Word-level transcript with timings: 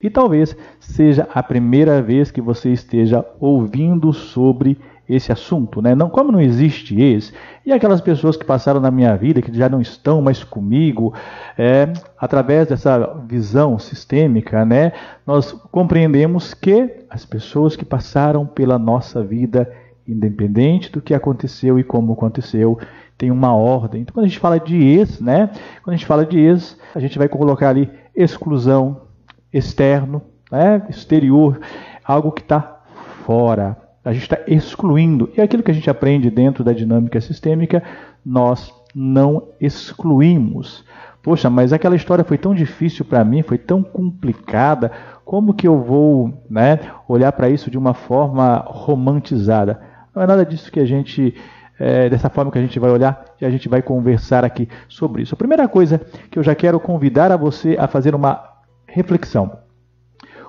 E 0.00 0.08
talvez 0.08 0.56
seja 0.78 1.28
a 1.34 1.42
primeira 1.42 2.00
vez 2.00 2.30
que 2.30 2.40
você 2.40 2.70
esteja 2.70 3.26
ouvindo 3.40 4.12
sobre 4.12 4.78
esse 5.08 5.32
assunto, 5.32 5.82
né? 5.82 5.92
Não, 5.92 6.08
como 6.08 6.30
não 6.30 6.40
existe 6.40 7.00
ex, 7.00 7.32
e 7.66 7.72
aquelas 7.72 8.00
pessoas 8.00 8.36
que 8.36 8.44
passaram 8.44 8.78
na 8.78 8.92
minha 8.92 9.16
vida, 9.16 9.42
que 9.42 9.52
já 9.52 9.68
não 9.68 9.80
estão 9.80 10.22
mais 10.22 10.44
comigo, 10.44 11.12
é, 11.58 11.92
através 12.16 12.68
dessa 12.68 13.12
visão 13.26 13.76
sistêmica, 13.76 14.64
né? 14.64 14.92
Nós 15.26 15.50
compreendemos 15.72 16.54
que 16.54 17.04
as 17.10 17.24
pessoas 17.24 17.74
que 17.74 17.84
passaram 17.84 18.46
pela 18.46 18.78
nossa 18.78 19.20
vida, 19.20 19.68
independente 20.06 20.92
do 20.92 21.02
que 21.02 21.12
aconteceu 21.12 21.76
e 21.76 21.82
como 21.82 22.12
aconteceu, 22.12 22.78
tem 23.16 23.32
uma 23.32 23.52
ordem. 23.52 24.02
Então, 24.02 24.14
quando 24.14 24.26
a 24.26 24.28
gente 24.28 24.38
fala 24.38 24.60
de 24.60 24.76
ex, 24.76 25.20
né? 25.20 25.50
Quando 25.82 25.94
a 25.94 25.96
gente 25.96 26.06
fala 26.06 26.24
de 26.24 26.38
ex, 26.38 26.78
a 26.94 27.00
gente 27.00 27.18
vai 27.18 27.28
colocar 27.28 27.70
ali 27.70 27.90
exclusão, 28.14 29.07
externo, 29.52 30.22
né? 30.50 30.82
exterior, 30.88 31.60
algo 32.04 32.32
que 32.32 32.42
está 32.42 32.80
fora. 33.24 33.76
A 34.04 34.12
gente 34.12 34.22
está 34.22 34.38
excluindo. 34.46 35.30
E 35.36 35.40
aquilo 35.40 35.62
que 35.62 35.70
a 35.70 35.74
gente 35.74 35.90
aprende 35.90 36.30
dentro 36.30 36.64
da 36.64 36.72
dinâmica 36.72 37.20
sistêmica, 37.20 37.82
nós 38.24 38.72
não 38.94 39.48
excluímos. 39.60 40.84
Poxa, 41.22 41.50
mas 41.50 41.72
aquela 41.72 41.96
história 41.96 42.24
foi 42.24 42.38
tão 42.38 42.54
difícil 42.54 43.04
para 43.04 43.24
mim, 43.24 43.42
foi 43.42 43.58
tão 43.58 43.82
complicada. 43.82 44.90
Como 45.24 45.52
que 45.52 45.68
eu 45.68 45.78
vou 45.82 46.42
né, 46.48 46.78
olhar 47.06 47.32
para 47.32 47.50
isso 47.50 47.70
de 47.70 47.76
uma 47.76 47.92
forma 47.92 48.64
romantizada? 48.66 49.80
Não 50.14 50.22
é 50.22 50.26
nada 50.26 50.46
disso 50.46 50.72
que 50.72 50.80
a 50.80 50.86
gente 50.86 51.34
é, 51.78 52.08
dessa 52.08 52.28
forma 52.28 52.50
que 52.50 52.58
a 52.58 52.62
gente 52.62 52.78
vai 52.78 52.90
olhar 52.90 53.24
e 53.40 53.44
a 53.44 53.50
gente 53.50 53.68
vai 53.68 53.80
conversar 53.80 54.44
aqui 54.44 54.68
sobre 54.88 55.22
isso. 55.22 55.34
A 55.34 55.38
primeira 55.38 55.68
coisa 55.68 56.00
que 56.30 56.38
eu 56.38 56.42
já 56.42 56.54
quero 56.54 56.80
convidar 56.80 57.30
a 57.30 57.36
você 57.36 57.76
a 57.78 57.86
fazer 57.86 58.14
uma 58.14 58.47
reflexão. 58.88 59.58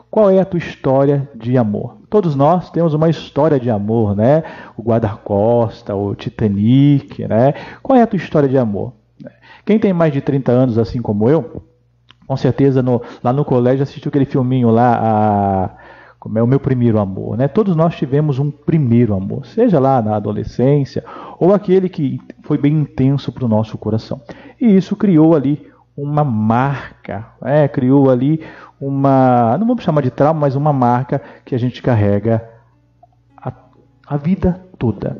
Qual 0.10 0.30
é 0.30 0.40
a 0.40 0.46
tua 0.46 0.58
história 0.58 1.30
de 1.36 1.58
amor? 1.58 1.98
Todos 2.10 2.36
nós 2.36 2.72
temos 2.72 2.96
uma 2.96 3.10
história 3.10 3.60
de 3.60 3.70
amor, 3.70 4.16
né? 4.16 4.44
O 4.76 4.82
guarda-costa, 4.82 5.96
o 5.96 6.16
Titanic, 6.16 7.28
né? 7.28 7.54
Qual 7.84 7.98
é 7.98 8.02
a 8.02 8.08
tua 8.08 8.18
história 8.18 8.50
de 8.50 8.58
amor? 8.58 8.94
Quem 9.64 9.78
tem 9.78 9.94
mais 9.94 10.12
de 10.12 10.20
30 10.20 10.52
anos, 10.52 10.78
assim 10.80 11.00
como 11.00 11.30
eu, 11.30 11.62
com 12.26 12.36
certeza 12.36 12.82
no, 12.82 13.02
lá 13.24 13.32
no 13.32 13.46
colégio 13.46 13.84
assistiu 13.84 14.10
aquele 14.10 14.26
filminho 14.26 14.72
lá, 14.72 15.00
a, 15.00 15.70
como 16.20 16.40
é 16.40 16.44
o 16.44 16.48
meu 16.48 16.60
primeiro 16.60 17.00
amor, 17.00 17.38
né? 17.38 17.48
Todos 17.48 17.76
nós 17.76 17.96
tivemos 17.96 18.40
um 18.40 18.50
primeiro 18.50 19.14
amor, 19.14 19.46
seja 19.46 19.80
lá 19.80 20.02
na 20.02 20.16
adolescência 20.16 21.04
ou 21.40 21.54
aquele 21.54 21.88
que 21.88 22.20
foi 22.42 22.58
bem 22.58 22.74
intenso 22.74 23.32
para 23.32 23.46
o 23.46 23.48
nosso 23.48 23.78
coração. 23.78 24.20
E 24.60 24.76
isso 24.76 24.96
criou 24.96 25.36
ali 25.36 25.69
uma 26.02 26.24
marca, 26.24 27.28
né? 27.42 27.68
criou 27.68 28.10
ali 28.10 28.44
uma, 28.80 29.58
não 29.58 29.68
vamos 29.68 29.84
chamar 29.84 30.02
de 30.02 30.12
trauma, 30.12 30.40
mas 30.40 30.56
uma 30.56 30.72
marca 30.72 31.22
que 31.44 31.54
a 31.54 31.58
gente 31.58 31.82
carrega 31.82 32.48
a, 33.38 33.52
a 34.08 34.18
vida 34.18 34.66
toda. 34.78 35.18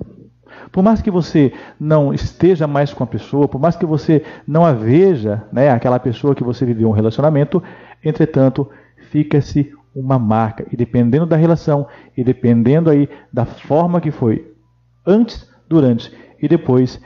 Por 0.72 0.84
mais 0.84 1.02
que 1.02 1.12
você 1.12 1.54
não 1.80 2.14
esteja 2.14 2.68
mais 2.68 2.94
com 2.94 3.04
a 3.04 3.08
pessoa, 3.08 3.48
por 3.48 3.60
mais 3.60 3.76
que 3.76 3.86
você 3.86 4.24
não 4.48 4.66
a 4.66 4.72
veja, 4.72 5.44
né, 5.52 5.70
aquela 5.70 6.00
pessoa 6.00 6.36
que 6.36 6.44
você 6.44 6.66
viveu 6.66 6.90
um 6.90 6.94
relacionamento, 6.94 7.62
entretanto, 8.04 8.70
fica-se 9.10 9.74
uma 9.96 10.20
marca. 10.20 10.66
E 10.72 10.78
dependendo 10.78 11.26
da 11.26 11.36
relação, 11.36 11.88
e 12.16 12.24
dependendo 12.24 12.90
aí 12.90 13.10
da 13.32 13.46
forma 13.46 14.00
que 14.00 14.12
foi 14.12 14.54
antes, 15.06 15.50
durante 15.68 16.12
e 16.42 16.48
depois, 16.48 17.02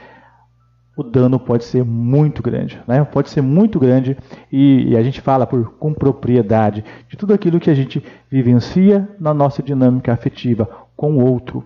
o 0.96 1.02
dano 1.02 1.40
pode 1.40 1.64
ser 1.64 1.84
muito 1.84 2.42
grande, 2.42 2.80
né? 2.86 3.02
Pode 3.04 3.28
ser 3.28 3.40
muito 3.40 3.80
grande 3.80 4.16
e, 4.50 4.90
e, 4.90 4.96
a 4.96 5.02
gente 5.02 5.20
fala 5.20 5.46
por 5.46 5.72
com 5.72 5.92
propriedade 5.92 6.84
de 7.08 7.16
tudo 7.16 7.34
aquilo 7.34 7.58
que 7.58 7.70
a 7.70 7.74
gente 7.74 8.04
vivencia 8.30 9.08
na 9.18 9.34
nossa 9.34 9.62
dinâmica 9.62 10.12
afetiva 10.12 10.68
com 10.96 11.14
o 11.14 11.24
outro, 11.24 11.64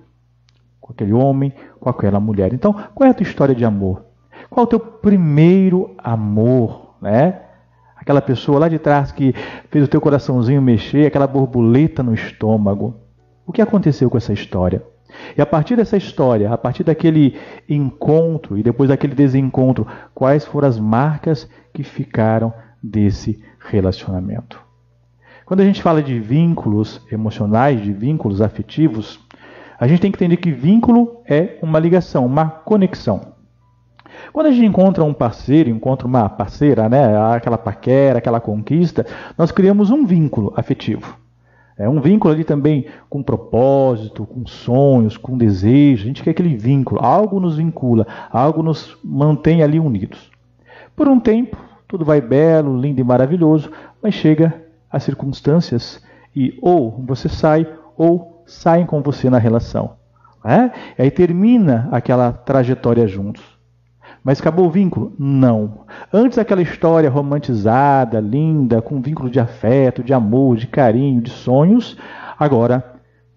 com 0.81 0.93
aquele 0.93 1.12
homem, 1.12 1.53
com 1.79 1.91
aquela 1.91 2.19
mulher. 2.19 2.55
Então, 2.55 2.73
qual 2.95 3.07
é 3.07 3.11
a 3.11 3.15
tua 3.15 3.25
história 3.25 3.55
de 3.55 3.64
amor? 3.64 4.02
Qual 4.48 4.64
é 4.64 4.67
o 4.67 4.70
teu 4.70 4.80
primeiro 4.80 5.95
amor, 5.98 6.95
né? 7.02 7.42
Aquela 7.97 8.23
pessoa 8.23 8.61
lá 8.61 8.69
de 8.69 8.79
trás 8.79 9.13
que 9.13 9.35
fez 9.69 9.85
o 9.85 9.89
teu 9.89 10.01
coraçãozinho 10.01 10.63
mexer, 10.63 11.07
aquela 11.07 11.27
borboleta 11.27 12.02
no 12.02 12.14
estômago. 12.14 12.95
O 13.45 13.52
que 13.52 13.61
aconteceu 13.61 14.08
com 14.08 14.17
essa 14.17 14.33
história? 14.33 14.83
E 15.36 15.41
a 15.41 15.46
partir 15.46 15.77
dessa 15.77 15.96
história, 15.96 16.52
a 16.52 16.58
partir 16.58 16.85
daquele 16.85 17.36
encontro 17.69 18.58
e 18.58 18.63
depois 18.63 18.89
daquele 18.89 19.14
desencontro, 19.14 19.86
quais 20.14 20.45
foram 20.45 20.69
as 20.69 20.79
marcas 20.79 21.48
que 21.73 21.83
ficaram 21.83 22.52
desse 22.83 23.42
relacionamento? 23.58 24.61
Quando 25.46 25.61
a 25.61 25.64
gente 25.64 25.83
fala 25.83 26.02
de 26.02 26.19
vínculos 26.20 27.01
emocionais, 27.11 27.80
de 27.83 27.92
vínculos 27.92 28.42
afetivos, 28.42 29.19
a 29.79 29.86
gente 29.86 30.01
tem 30.01 30.11
que 30.11 30.19
entender 30.19 30.36
que 30.36 30.51
vínculo 30.51 31.23
é 31.27 31.58
uma 31.63 31.79
ligação, 31.79 32.27
uma 32.27 32.51
conexão. 32.51 33.33
Quando 34.33 34.46
a 34.46 34.51
gente 34.51 34.67
encontra 34.67 35.05
um 35.05 35.14
parceiro, 35.14 35.70
encontra 35.70 36.07
uma 36.07 36.29
parceira, 36.29 36.89
né, 36.89 37.17
aquela 37.35 37.57
paquera, 37.57 38.19
aquela 38.19 38.40
conquista, 38.40 39.07
nós 39.36 39.51
criamos 39.51 39.90
um 39.90 40.05
vínculo 40.05 40.52
afetivo. 40.57 41.17
É 41.78 41.89
um 41.89 42.00
vínculo 42.00 42.34
ali 42.34 42.42
também 42.42 42.86
com 43.08 43.22
propósito, 43.22 44.27
com 44.27 44.44
sonhos, 44.44 45.16
com 45.16 45.39
desejo. 45.39 46.02
A 46.02 46.06
gente 46.08 46.22
quer 46.24 46.30
aquele 46.30 46.56
vínculo, 46.56 47.00
algo 47.00 47.39
nos 47.39 47.56
vincula, 47.56 48.05
algo 48.30 48.62
nos 48.64 48.98
mantém 49.05 49.62
ali 49.62 49.78
unidos. 49.78 50.30
Por 50.96 51.06
um 51.06 51.20
tempo, 51.20 51.56
tudo 51.86 52.05
vai 52.05 52.20
belo, 52.20 52.78
lindo 52.78 53.00
e 53.00 53.05
maravilhoso, 53.05 53.70
mas 54.02 54.14
chega 54.14 54.52
as 54.90 55.05
circunstâncias 55.05 56.02
e 56.34 56.58
ou 56.61 57.02
você 57.06 57.28
sai 57.28 57.66
ou 57.96 58.42
saem 58.45 58.84
com 58.84 59.00
você 59.00 59.30
na 59.30 59.39
relação. 59.39 59.96
É? 60.45 60.70
E 60.98 61.02
aí 61.02 61.10
termina 61.10 61.89
aquela 61.92 62.33
trajetória 62.33 63.06
juntos. 63.06 63.58
Mas 64.23 64.40
acabou 64.40 64.67
o 64.67 64.70
vínculo? 64.70 65.12
Não. 65.18 65.80
Antes 66.12 66.39
aquela 66.39 66.62
história 66.62 67.08
romantizada, 67.08 68.20
linda, 68.20 68.83
com 68.83 69.01
vínculo 69.01 69.30
de 69.30 69.40
afeto, 69.40 70.02
de 70.02 70.12
amor, 70.12 70.56
de 70.56 70.67
carinho, 70.67 71.20
de 71.20 71.30
sonhos, 71.30 71.96
agora 72.39 72.84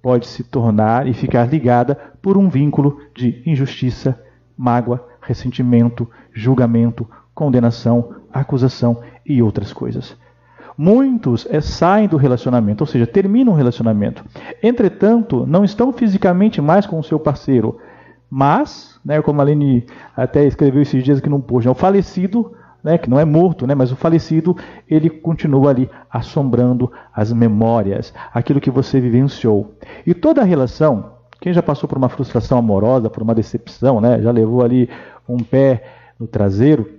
pode 0.02 0.28
se 0.28 0.44
tornar 0.44 1.08
e 1.08 1.14
ficar 1.14 1.48
ligada 1.48 1.96
por 2.22 2.38
um 2.38 2.50
vínculo 2.50 3.00
de 3.16 3.42
injustiça, 3.46 4.20
mágoa, 4.58 5.08
ressentimento, 5.22 6.10
julgamento, 6.34 7.08
condenação, 7.34 8.16
acusação 8.34 9.02
e 9.26 9.42
outras 9.42 9.72
coisas. 9.72 10.18
Muitos 10.78 11.46
é, 11.50 11.62
saem 11.62 12.08
do 12.08 12.18
relacionamento, 12.18 12.84
ou 12.84 12.88
seja, 12.88 13.06
terminam 13.06 13.54
o 13.54 13.56
relacionamento. 13.56 14.24
Entretanto, 14.64 15.46
não 15.46 15.64
estão 15.64 15.94
fisicamente 15.94 16.62
mais 16.62 16.86
com 16.88 16.98
o 16.98 17.04
seu 17.04 17.20
parceiro, 17.20 17.78
mas, 18.34 18.98
né, 19.04 19.22
como 19.22 19.42
a 19.42 19.44
Aline 19.44 19.86
até 20.16 20.46
escreveu 20.46 20.82
esses 20.82 21.04
dias 21.04 21.20
aqui 21.20 21.28
num 21.28 21.42
post, 21.42 21.68
né, 21.68 21.72
o 21.72 21.76
falecido, 21.76 22.54
né, 22.82 22.98
que 22.98 23.10
não 23.10 23.20
é 23.20 23.26
morto, 23.26 23.68
né, 23.68 23.76
mas 23.76 23.92
o 23.92 23.96
falecido, 23.98 24.56
ele 24.90 25.10
continua 25.10 25.72
ali 25.72 25.90
assombrando 26.10 26.90
as 27.14 27.34
memórias, 27.34 28.14
aquilo 28.34 28.62
que 28.62 28.72
você 28.72 29.02
vivenciou. 29.02 29.76
E 30.08 30.14
toda 30.14 30.40
a 30.40 30.46
relação, 30.46 31.12
quem 31.42 31.52
já 31.52 31.62
passou 31.62 31.90
por 31.90 31.98
uma 31.98 32.08
frustração 32.08 32.58
amorosa, 32.58 33.10
por 33.10 33.22
uma 33.22 33.36
decepção, 33.36 34.00
né, 34.00 34.22
já 34.22 34.32
levou 34.32 34.64
ali 34.64 34.90
um 35.28 35.44
pé 35.44 35.84
no 36.18 36.26
traseiro, 36.26 36.90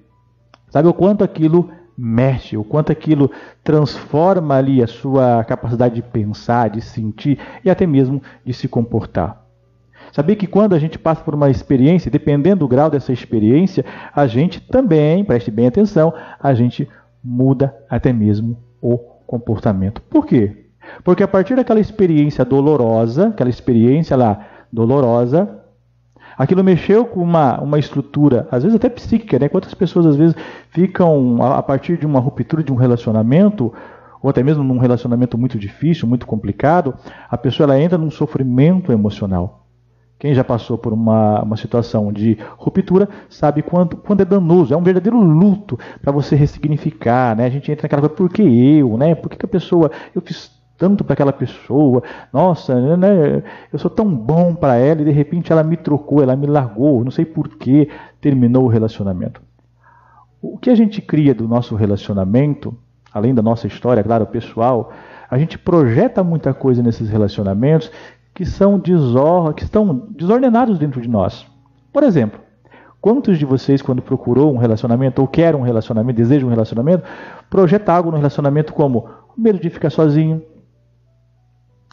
sabe 0.68 0.86
o 0.86 0.92
quanto 0.92 1.24
aquilo 1.24 1.70
mexe, 1.96 2.58
o 2.58 2.64
quanto 2.64 2.92
aquilo 2.92 3.30
transforma 3.64 4.56
ali 4.56 4.82
a 4.82 4.86
sua 4.86 5.42
capacidade 5.44 5.94
de 5.94 6.02
pensar, 6.02 6.68
de 6.68 6.82
sentir 6.82 7.38
e 7.64 7.70
até 7.70 7.86
mesmo 7.86 8.22
de 8.44 8.52
se 8.52 8.68
comportar. 8.68 9.41
Sabia 10.12 10.36
que 10.36 10.46
quando 10.46 10.74
a 10.74 10.78
gente 10.78 10.98
passa 10.98 11.24
por 11.24 11.34
uma 11.34 11.50
experiência, 11.50 12.10
dependendo 12.10 12.60
do 12.60 12.68
grau 12.68 12.90
dessa 12.90 13.12
experiência, 13.12 13.82
a 14.14 14.26
gente 14.26 14.60
também, 14.60 15.24
preste 15.24 15.50
bem 15.50 15.66
atenção, 15.66 16.12
a 16.38 16.52
gente 16.52 16.86
muda 17.24 17.74
até 17.88 18.12
mesmo 18.12 18.58
o 18.80 18.98
comportamento. 19.26 20.02
Por 20.02 20.26
quê? 20.26 20.66
Porque 21.02 21.22
a 21.22 21.28
partir 21.28 21.56
daquela 21.56 21.80
experiência 21.80 22.44
dolorosa, 22.44 23.28
aquela 23.28 23.48
experiência 23.48 24.14
lá 24.14 24.46
dolorosa, 24.70 25.48
aquilo 26.36 26.62
mexeu 26.62 27.06
com 27.06 27.22
uma, 27.22 27.58
uma 27.60 27.78
estrutura, 27.78 28.46
às 28.50 28.62
vezes 28.62 28.76
até 28.76 28.90
psíquica, 28.90 29.38
né? 29.38 29.48
Quantas 29.48 29.72
pessoas 29.72 30.04
às 30.04 30.16
vezes 30.16 30.36
ficam 30.70 31.42
a 31.42 31.62
partir 31.62 31.96
de 31.96 32.04
uma 32.04 32.20
ruptura 32.20 32.62
de 32.62 32.72
um 32.72 32.76
relacionamento, 32.76 33.72
ou 34.22 34.28
até 34.28 34.42
mesmo 34.42 34.62
num 34.62 34.78
relacionamento 34.78 35.38
muito 35.38 35.58
difícil, 35.58 36.06
muito 36.06 36.26
complicado, 36.26 36.94
a 37.30 37.38
pessoa 37.38 37.64
ela 37.64 37.80
entra 37.80 37.96
num 37.96 38.10
sofrimento 38.10 38.92
emocional. 38.92 39.61
Quem 40.22 40.32
já 40.34 40.44
passou 40.44 40.78
por 40.78 40.92
uma, 40.92 41.42
uma 41.42 41.56
situação 41.56 42.12
de 42.12 42.38
ruptura 42.56 43.08
sabe 43.28 43.60
quanto, 43.60 43.96
quanto 43.96 44.20
é 44.20 44.24
danoso. 44.24 44.72
É 44.72 44.76
um 44.76 44.82
verdadeiro 44.82 45.20
luto 45.20 45.76
para 46.00 46.12
você 46.12 46.36
ressignificar. 46.36 47.36
Né? 47.36 47.44
A 47.44 47.50
gente 47.50 47.72
entra 47.72 47.86
naquela 47.86 48.02
coisa, 48.02 48.14
por 48.14 48.30
que 48.30 48.40
eu? 48.40 48.96
Né? 48.96 49.16
Por 49.16 49.28
que, 49.28 49.36
que 49.36 49.44
a 49.44 49.48
pessoa. 49.48 49.90
Eu 50.14 50.22
fiz 50.22 50.52
tanto 50.78 51.02
para 51.02 51.14
aquela 51.14 51.32
pessoa. 51.32 52.04
Nossa, 52.32 52.96
né? 52.96 53.42
eu 53.72 53.80
sou 53.80 53.90
tão 53.90 54.14
bom 54.14 54.54
para 54.54 54.76
ela 54.76 55.02
e 55.02 55.06
de 55.06 55.10
repente 55.10 55.50
ela 55.50 55.64
me 55.64 55.76
trocou, 55.76 56.22
ela 56.22 56.36
me 56.36 56.46
largou. 56.46 57.02
Não 57.02 57.10
sei 57.10 57.24
por 57.24 57.48
que 57.48 57.88
terminou 58.20 58.66
o 58.66 58.68
relacionamento. 58.68 59.42
O 60.40 60.56
que 60.56 60.70
a 60.70 60.76
gente 60.76 61.02
cria 61.02 61.34
do 61.34 61.48
nosso 61.48 61.74
relacionamento, 61.74 62.72
além 63.12 63.34
da 63.34 63.42
nossa 63.42 63.66
história, 63.66 64.04
claro, 64.04 64.24
pessoal, 64.26 64.92
a 65.28 65.36
gente 65.36 65.58
projeta 65.58 66.22
muita 66.22 66.54
coisa 66.54 66.80
nesses 66.80 67.10
relacionamentos 67.10 67.90
que 68.34 68.44
são 68.44 68.78
desor 68.78 69.54
que 69.54 69.64
estão 69.64 70.08
desordenados 70.10 70.78
dentro 70.78 71.00
de 71.00 71.08
nós. 71.08 71.46
Por 71.92 72.02
exemplo, 72.02 72.40
quantos 73.00 73.38
de 73.38 73.44
vocês, 73.44 73.82
quando 73.82 74.00
procurou 74.00 74.52
um 74.52 74.56
relacionamento 74.56 75.20
ou 75.20 75.28
quer 75.28 75.54
um 75.54 75.62
relacionamento, 75.62 76.16
deseja 76.16 76.46
um 76.46 76.50
relacionamento, 76.50 77.04
projeta 77.50 77.92
algo 77.92 78.10
no 78.10 78.16
relacionamento 78.16 78.72
como 78.72 79.08
medo 79.36 79.58
de 79.58 79.68
ficar 79.68 79.90
sozinho, 79.90 80.42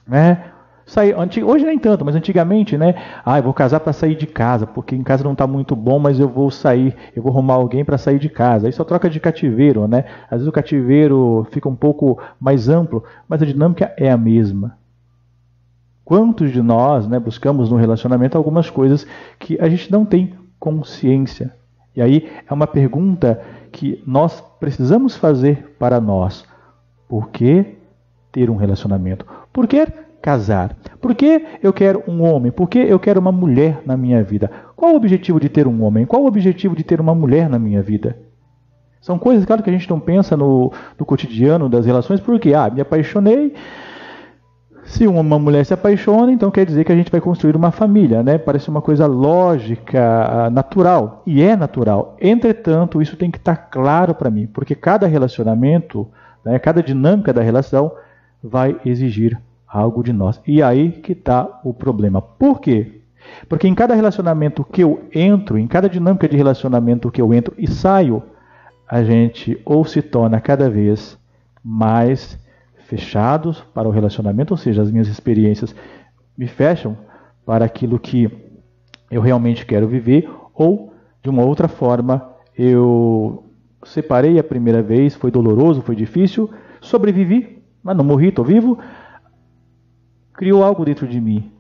né? 0.08 0.46
Sair, 0.86 1.14
hoje 1.16 1.66
nem 1.66 1.78
tanto, 1.78 2.04
mas 2.04 2.16
antigamente, 2.16 2.76
né? 2.76 2.96
Ah, 3.24 3.38
eu 3.38 3.44
vou 3.44 3.54
casar 3.54 3.80
para 3.80 3.94
sair 3.94 4.16
de 4.16 4.26
casa, 4.26 4.66
porque 4.66 4.96
em 4.96 5.04
casa 5.04 5.24
não 5.24 5.34
está 5.34 5.46
muito 5.46 5.76
bom, 5.76 6.00
mas 6.00 6.20
eu 6.20 6.28
vou 6.28 6.50
sair, 6.50 6.96
eu 7.16 7.22
vou 7.22 7.32
arrumar 7.32 7.56
alguém 7.56 7.86
para 7.86 7.96
sair 7.96 8.18
de 8.18 8.28
casa. 8.28 8.68
Isso 8.68 8.82
é 8.82 8.86
troca 8.86 9.08
de 9.08 9.20
cativeiro, 9.20 9.88
né? 9.88 10.06
Às 10.24 10.40
vezes 10.40 10.48
o 10.48 10.52
cativeiro 10.52 11.46
fica 11.52 11.70
um 11.70 11.76
pouco 11.76 12.20
mais 12.40 12.70
amplo, 12.70 13.04
mas 13.28 13.40
a 13.40 13.46
dinâmica 13.46 13.94
é 13.98 14.10
a 14.10 14.18
mesma. 14.18 14.80
Quantos 16.10 16.52
de 16.52 16.60
nós 16.60 17.08
né, 17.08 17.20
buscamos 17.20 17.70
no 17.70 17.78
relacionamento 17.78 18.36
algumas 18.36 18.68
coisas 18.68 19.06
que 19.38 19.62
a 19.62 19.70
gente 19.70 19.92
não 19.92 20.04
tem 20.04 20.34
consciência? 20.60 21.54
E 21.96 22.02
aí 22.02 22.28
é 22.50 22.52
uma 22.52 22.66
pergunta 22.66 23.40
que 23.72 24.02
nós 24.08 24.44
precisamos 24.60 25.16
fazer 25.16 25.76
para 25.78 26.02
nós. 26.02 26.48
Por 27.08 27.30
que 27.30 27.76
ter 28.32 28.50
um 28.50 28.56
relacionamento? 28.56 29.24
Por 29.54 29.68
que 29.68 29.86
casar? 30.20 30.76
Por 31.00 31.14
que 31.14 31.46
eu 31.62 31.72
quero 31.72 32.04
um 32.08 32.24
homem? 32.24 32.52
Por 32.52 32.68
que 32.68 32.80
eu 32.80 32.98
quero 32.98 33.20
uma 33.20 33.32
mulher 33.32 33.84
na 33.86 33.96
minha 33.96 34.24
vida? 34.24 34.50
Qual 34.76 34.94
o 34.94 34.96
objetivo 34.96 35.40
de 35.40 35.48
ter 35.48 35.68
um 35.68 35.84
homem? 35.84 36.08
Qual 36.08 36.24
o 36.24 36.28
objetivo 36.28 36.76
de 36.76 36.84
ter 36.84 37.00
uma 37.00 37.14
mulher 37.14 37.48
na 37.48 37.60
minha 37.60 37.84
vida? 37.84 38.18
São 39.00 39.20
coisas, 39.20 39.46
claro, 39.46 39.62
que 39.62 39.70
a 39.70 39.74
gente 39.74 39.88
não 39.88 40.00
pensa 40.00 40.36
no, 40.36 40.74
no 40.98 41.06
cotidiano 41.06 41.70
das 41.70 41.86
relações, 41.86 42.20
porque, 42.20 42.56
ah, 42.56 42.68
me 42.68 42.82
apaixonei, 42.82 43.54
se 44.90 45.06
uma 45.06 45.38
mulher 45.38 45.64
se 45.64 45.74
apaixona, 45.74 46.32
então 46.32 46.50
quer 46.50 46.66
dizer 46.66 46.84
que 46.84 46.92
a 46.92 46.96
gente 46.96 47.12
vai 47.12 47.22
construir 47.22 47.56
uma 47.56 47.70
família, 47.70 48.24
né? 48.24 48.40
Parece 48.40 48.70
uma 48.70 48.82
coisa 48.82 49.06
lógica, 49.06 50.50
natural, 50.50 51.22
e 51.28 51.44
é 51.44 51.56
natural. 51.56 52.18
Entretanto, 52.20 53.00
isso 53.00 53.16
tem 53.16 53.30
que 53.30 53.38
estar 53.38 53.56
claro 53.56 54.16
para 54.16 54.32
mim, 54.32 54.48
porque 54.48 54.74
cada 54.74 55.06
relacionamento, 55.06 56.08
né, 56.44 56.58
cada 56.58 56.82
dinâmica 56.82 57.32
da 57.32 57.44
relação 57.44 57.92
vai 58.44 58.78
exigir 58.84 59.40
algo 59.68 60.04
de 60.04 60.12
nós. 60.12 60.42
E 60.48 60.64
aí 60.64 60.92
que 60.92 61.12
está 61.12 61.62
o 61.64 61.72
problema. 61.72 62.20
Por 62.20 62.60
quê? 62.60 63.02
Porque 63.48 63.68
em 63.68 63.76
cada 63.76 63.94
relacionamento 63.94 64.64
que 64.64 64.82
eu 64.82 65.04
entro, 65.14 65.60
em 65.60 65.68
cada 65.68 65.88
dinâmica 65.88 66.28
de 66.28 66.36
relacionamento 66.36 67.12
que 67.12 67.22
eu 67.22 67.32
entro 67.32 67.54
e 67.60 67.68
saio, 67.68 68.24
a 68.90 69.04
gente 69.04 69.62
ou 69.64 69.86
se 69.86 70.02
torna 70.02 70.42
cada 70.42 70.68
vez 70.68 71.16
mais 71.64 72.39
fechados 72.90 73.64
para 73.72 73.88
o 73.88 73.92
relacionamento, 73.92 74.52
ou 74.52 74.58
seja, 74.58 74.82
as 74.82 74.90
minhas 74.92 75.08
experiências 75.08 75.76
me 76.36 76.48
fecham 76.48 76.98
para 77.46 77.64
aquilo 77.64 78.00
que 78.00 78.28
eu 79.12 79.22
realmente 79.22 79.64
quero 79.64 79.88
viver, 79.88 80.28
ou 80.56 80.92
de 81.22 81.30
uma 81.30 81.46
outra 81.46 81.68
forma, 81.68 82.34
eu 82.58 83.44
separei 83.84 84.40
a 84.40 84.44
primeira 84.44 84.82
vez, 84.82 85.14
foi 85.14 85.30
doloroso, 85.30 85.84
foi 85.84 85.96
difícil, 85.96 86.50
sobrevivi, 86.82 87.62
mas 87.84 87.96
não 87.96 88.04
morri, 88.04 88.30
estou 88.30 88.44
vivo, 88.44 88.80
criou 90.34 90.64
algo 90.64 90.84
dentro 90.84 91.08
de 91.08 91.22
mim. 91.22 91.52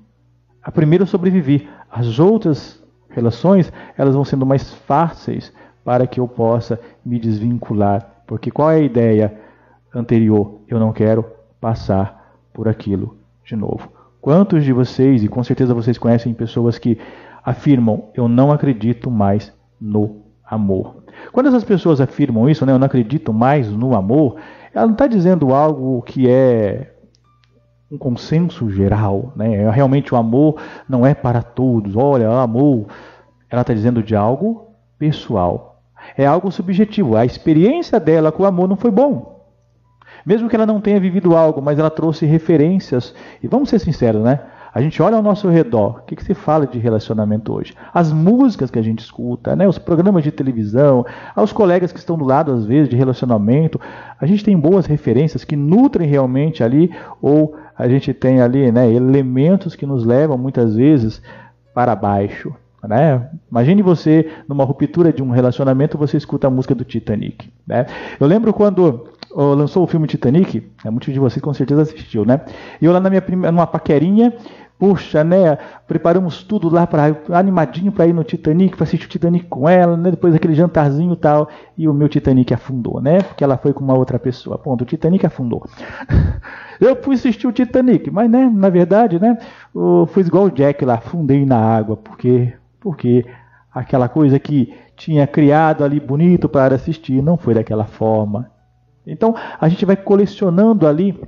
A 0.63 0.71
primeira 0.71 1.03
eu 1.03 1.07
sobrevivi, 1.07 1.69
as 1.91 2.17
outras 2.17 2.83
relações, 3.07 3.71
elas 3.95 4.15
vão 4.15 4.25
sendo 4.25 4.47
mais 4.47 4.73
fáceis 4.73 5.53
para 5.83 6.07
que 6.07 6.19
eu 6.19 6.27
possa 6.27 6.79
me 7.05 7.19
desvincular. 7.19 8.23
Porque 8.25 8.49
qual 8.49 8.71
é 8.71 8.77
a 8.77 8.79
ideia? 8.79 9.48
Anterior. 9.93 10.61
Eu 10.67 10.79
não 10.79 10.91
quero 10.91 11.25
passar 11.59 12.37
por 12.53 12.67
aquilo 12.67 13.17
de 13.43 13.55
novo. 13.55 13.91
Quantos 14.21 14.63
de 14.63 14.73
vocês, 14.73 15.23
e 15.23 15.27
com 15.27 15.43
certeza 15.43 15.73
vocês 15.73 15.97
conhecem 15.97 16.33
pessoas 16.33 16.77
que 16.77 16.97
afirmam: 17.43 18.09
Eu 18.13 18.27
não 18.27 18.51
acredito 18.51 19.09
mais 19.09 19.53
no 19.79 20.23
amor. 20.45 21.03
Quando 21.31 21.47
essas 21.47 21.63
pessoas 21.63 22.01
afirmam 22.01 22.49
isso, 22.49 22.65
né, 22.65 22.73
eu 22.73 22.79
não 22.79 22.85
acredito 22.85 23.33
mais 23.33 23.71
no 23.71 23.95
amor, 23.95 24.37
ela 24.73 24.85
não 24.85 24.93
está 24.93 25.07
dizendo 25.07 25.53
algo 25.53 26.01
que 26.01 26.29
é 26.29 26.93
um 27.91 27.97
consenso 27.97 28.69
geral. 28.69 29.33
Né? 29.35 29.69
Realmente 29.71 30.13
o 30.13 30.17
amor 30.17 30.61
não 30.87 31.05
é 31.05 31.13
para 31.13 31.41
todos. 31.41 31.95
Olha, 31.95 32.29
amor. 32.29 32.87
Ela 33.49 33.61
está 33.61 33.73
dizendo 33.73 34.03
de 34.03 34.15
algo 34.15 34.67
pessoal. 34.97 35.81
É 36.15 36.25
algo 36.25 36.51
subjetivo. 36.51 37.15
A 37.15 37.25
experiência 37.25 37.99
dela 37.99 38.31
com 38.31 38.43
o 38.43 38.45
amor 38.45 38.67
não 38.67 38.75
foi 38.75 38.91
bom. 38.91 39.38
Mesmo 40.25 40.49
que 40.49 40.55
ela 40.55 40.65
não 40.65 40.81
tenha 40.81 40.99
vivido 40.99 41.35
algo, 41.35 41.61
mas 41.61 41.79
ela 41.79 41.89
trouxe 41.89 42.25
referências. 42.25 43.13
E 43.41 43.47
vamos 43.47 43.69
ser 43.69 43.79
sinceros, 43.79 44.23
né? 44.23 44.39
A 44.73 44.81
gente 44.81 45.01
olha 45.01 45.17
ao 45.17 45.23
nosso 45.23 45.47
redor, 45.49 45.99
o 45.99 46.01
que, 46.03 46.15
que 46.15 46.23
se 46.23 46.35
fala 46.35 46.67
de 46.67 46.77
relacionamento 46.77 47.51
hoje? 47.53 47.73
As 47.91 48.13
músicas 48.13 48.69
que 48.69 48.77
a 48.77 48.81
gente 48.81 48.99
escuta, 48.99 49.55
né? 49.55 49.67
os 49.67 49.79
programas 49.79 50.23
de 50.23 50.31
televisão, 50.31 51.05
aos 51.35 51.51
colegas 51.51 51.91
que 51.91 51.97
estão 51.97 52.17
do 52.17 52.23
lado, 52.23 52.51
às 52.51 52.65
vezes, 52.65 52.87
de 52.87 52.95
relacionamento. 52.95 53.81
A 54.19 54.25
gente 54.27 54.43
tem 54.43 54.57
boas 54.57 54.85
referências 54.85 55.43
que 55.43 55.55
nutrem 55.55 56.07
realmente 56.07 56.63
ali, 56.63 56.91
ou 57.19 57.55
a 57.75 57.87
gente 57.89 58.13
tem 58.13 58.41
ali 58.41 58.71
né, 58.71 58.91
elementos 58.91 59.75
que 59.75 59.85
nos 59.85 60.05
levam, 60.05 60.37
muitas 60.37 60.75
vezes, 60.75 61.19
para 61.73 61.95
baixo. 61.95 62.53
Né? 62.87 63.27
Imagine 63.51 63.81
você, 63.81 64.29
numa 64.47 64.63
ruptura 64.63 65.11
de 65.11 65.23
um 65.23 65.31
relacionamento, 65.31 65.97
você 65.97 66.15
escuta 66.15 66.47
a 66.47 66.49
música 66.49 66.75
do 66.75 66.85
Titanic. 66.85 67.51
Né? 67.65 67.87
Eu 68.19 68.27
lembro 68.27 68.53
quando 68.53 69.09
lançou 69.35 69.83
o 69.83 69.87
filme 69.87 70.07
Titanic, 70.07 70.71
é, 70.83 70.89
muitos 70.89 71.13
de 71.13 71.19
vocês 71.19 71.41
com 71.41 71.53
certeza 71.53 71.83
assistiu, 71.83 72.25
né? 72.25 72.41
E 72.81 72.85
eu 72.85 72.91
lá 72.91 72.99
na 72.99 73.09
minha 73.09 73.21
primeira, 73.21 73.51
numa 73.51 73.67
paquerinha, 73.67 74.33
puxa, 74.79 75.23
né? 75.23 75.57
Preparamos 75.87 76.41
tudo 76.43 76.69
lá 76.69 76.87
para 76.87 77.15
animadinho 77.31 77.91
para 77.91 78.07
ir 78.07 78.13
no 78.13 78.23
Titanic, 78.23 78.75
para 78.75 78.85
assistir 78.85 79.05
o 79.05 79.09
Titanic 79.09 79.45
com 79.47 79.67
ela, 79.67 79.97
né? 79.97 80.11
Depois 80.11 80.33
aquele 80.33 80.55
jantarzinho 80.55 81.13
e 81.13 81.17
tal, 81.17 81.49
e 81.77 81.87
o 81.87 81.93
meu 81.93 82.07
Titanic 82.07 82.53
afundou, 82.53 83.01
né? 83.01 83.21
Porque 83.21 83.43
ela 83.43 83.57
foi 83.57 83.73
com 83.73 83.83
uma 83.83 83.97
outra 83.97 84.17
pessoa. 84.17 84.57
Ponto, 84.57 84.81
o 84.81 84.85
Titanic 84.85 85.25
afundou. 85.25 85.65
eu 86.79 86.95
fui 86.95 87.15
assistir 87.15 87.45
o 87.45 87.51
Titanic, 87.51 88.09
mas 88.09 88.29
né, 88.31 88.49
na 88.51 88.69
verdade, 88.69 89.19
né, 89.19 89.37
eu 89.75 90.07
fui 90.11 90.23
igual 90.23 90.45
o 90.45 90.51
Jack 90.51 90.83
lá, 90.85 90.95
afundei 90.95 91.45
na 91.45 91.57
água, 91.57 91.97
porque 91.97 92.53
porque 92.79 93.25
aquela 93.73 94.07
coisa 94.07 94.39
que 94.39 94.73
tinha 94.95 95.27
criado 95.27 95.83
ali 95.83 95.99
bonito 95.99 96.47
para 96.47 96.75
assistir 96.75 97.21
não 97.21 97.37
foi 97.37 97.53
daquela 97.53 97.85
forma. 97.85 98.49
Então 99.11 99.35
a 99.59 99.67
gente 99.67 99.85
vai 99.85 99.95
colecionando 99.95 100.87
ali, 100.87 101.19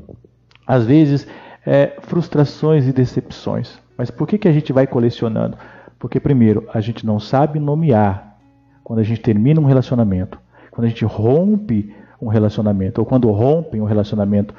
às 0.65 0.85
vezes, 0.85 1.27
é, 1.65 1.97
frustrações 2.01 2.87
e 2.87 2.93
decepções. 2.93 3.79
Mas 3.97 4.09
por 4.09 4.27
que, 4.27 4.37
que 4.37 4.47
a 4.47 4.51
gente 4.51 4.71
vai 4.73 4.87
colecionando? 4.87 5.57
Porque, 5.99 6.19
primeiro, 6.19 6.67
a 6.73 6.81
gente 6.81 7.05
não 7.05 7.19
sabe 7.19 7.59
nomear 7.59 8.37
quando 8.83 8.99
a 8.99 9.03
gente 9.03 9.21
termina 9.21 9.61
um 9.61 9.65
relacionamento, 9.65 10.39
quando 10.71 10.85
a 10.85 10.89
gente 10.89 11.05
rompe 11.05 11.93
um 12.19 12.27
relacionamento, 12.27 12.99
ou 12.99 13.05
quando 13.05 13.29
rompe 13.29 13.79
um 13.79 13.85
relacionamento 13.85 14.53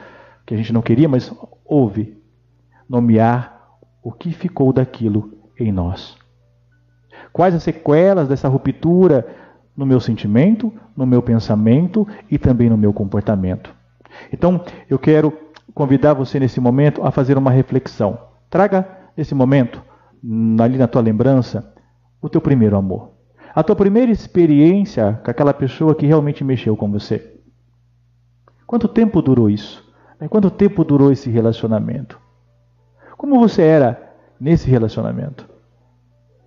que 0.47 0.55
a 0.55 0.57
gente 0.57 0.73
não 0.73 0.83
queria, 0.83 1.09
mas 1.09 1.33
houve, 1.64 2.17
nomear 2.88 3.61
o 4.02 4.12
que 4.12 4.33
ficou 4.33 4.73
daquilo 4.73 5.33
em 5.59 5.73
nós. 5.73 6.17
Quais 7.33 7.55
as 7.55 7.62
sequelas 7.62 8.29
dessa 8.29 8.49
ruptura 8.49 9.26
no 9.76 9.87
meu 9.87 10.00
sentimento, 10.00 10.73
no 10.97 11.07
meu 11.07 11.23
pensamento 11.23 12.07
e 12.31 12.38
também 12.38 12.69
no 12.69 12.76
meu 12.76 12.93
comportamento. 12.93 13.75
Então, 14.33 14.62
eu 14.88 14.99
quero 14.99 15.33
convidar 15.75 16.14
você 16.14 16.38
nesse 16.38 16.61
momento 16.61 17.05
a 17.05 17.11
fazer 17.11 17.38
uma 17.38 17.50
reflexão. 17.50 18.19
Traga 18.50 18.87
nesse 19.17 19.35
momento, 19.35 19.83
ali 20.61 20.76
na 20.76 20.87
tua 20.87 21.00
lembrança, 21.02 21.73
o 22.21 22.29
teu 22.29 22.41
primeiro 22.41 22.76
amor. 22.76 23.12
A 23.55 23.62
tua 23.62 23.76
primeira 23.76 24.11
experiência 24.11 25.21
com 25.25 25.31
aquela 25.31 25.52
pessoa 25.52 25.95
que 25.95 26.07
realmente 26.07 26.45
mexeu 26.45 26.76
com 26.76 26.91
você. 26.91 27.41
Quanto 28.67 28.88
tempo 28.88 29.21
durou 29.21 29.50
isso? 29.50 29.83
Quanto 30.31 30.50
tempo 30.50 30.85
durou 30.85 31.11
esse 31.11 31.29
relacionamento? 31.29 32.19
Como 33.17 33.38
você 33.38 33.62
era 33.62 34.14
nesse 34.41 34.71
relacionamento? 34.71 35.49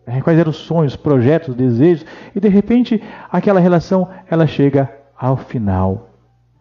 É, 0.07 0.21
quais 0.21 0.37
eram 0.37 0.51
os 0.51 0.57
sonhos, 0.57 0.95
projetos, 0.95 1.55
desejos, 1.55 2.05
e 2.35 2.39
de 2.39 2.49
repente 2.49 3.01
aquela 3.31 3.59
relação 3.59 4.09
ela 4.29 4.45
chega 4.45 4.93
ao 5.17 5.37
final. 5.37 6.09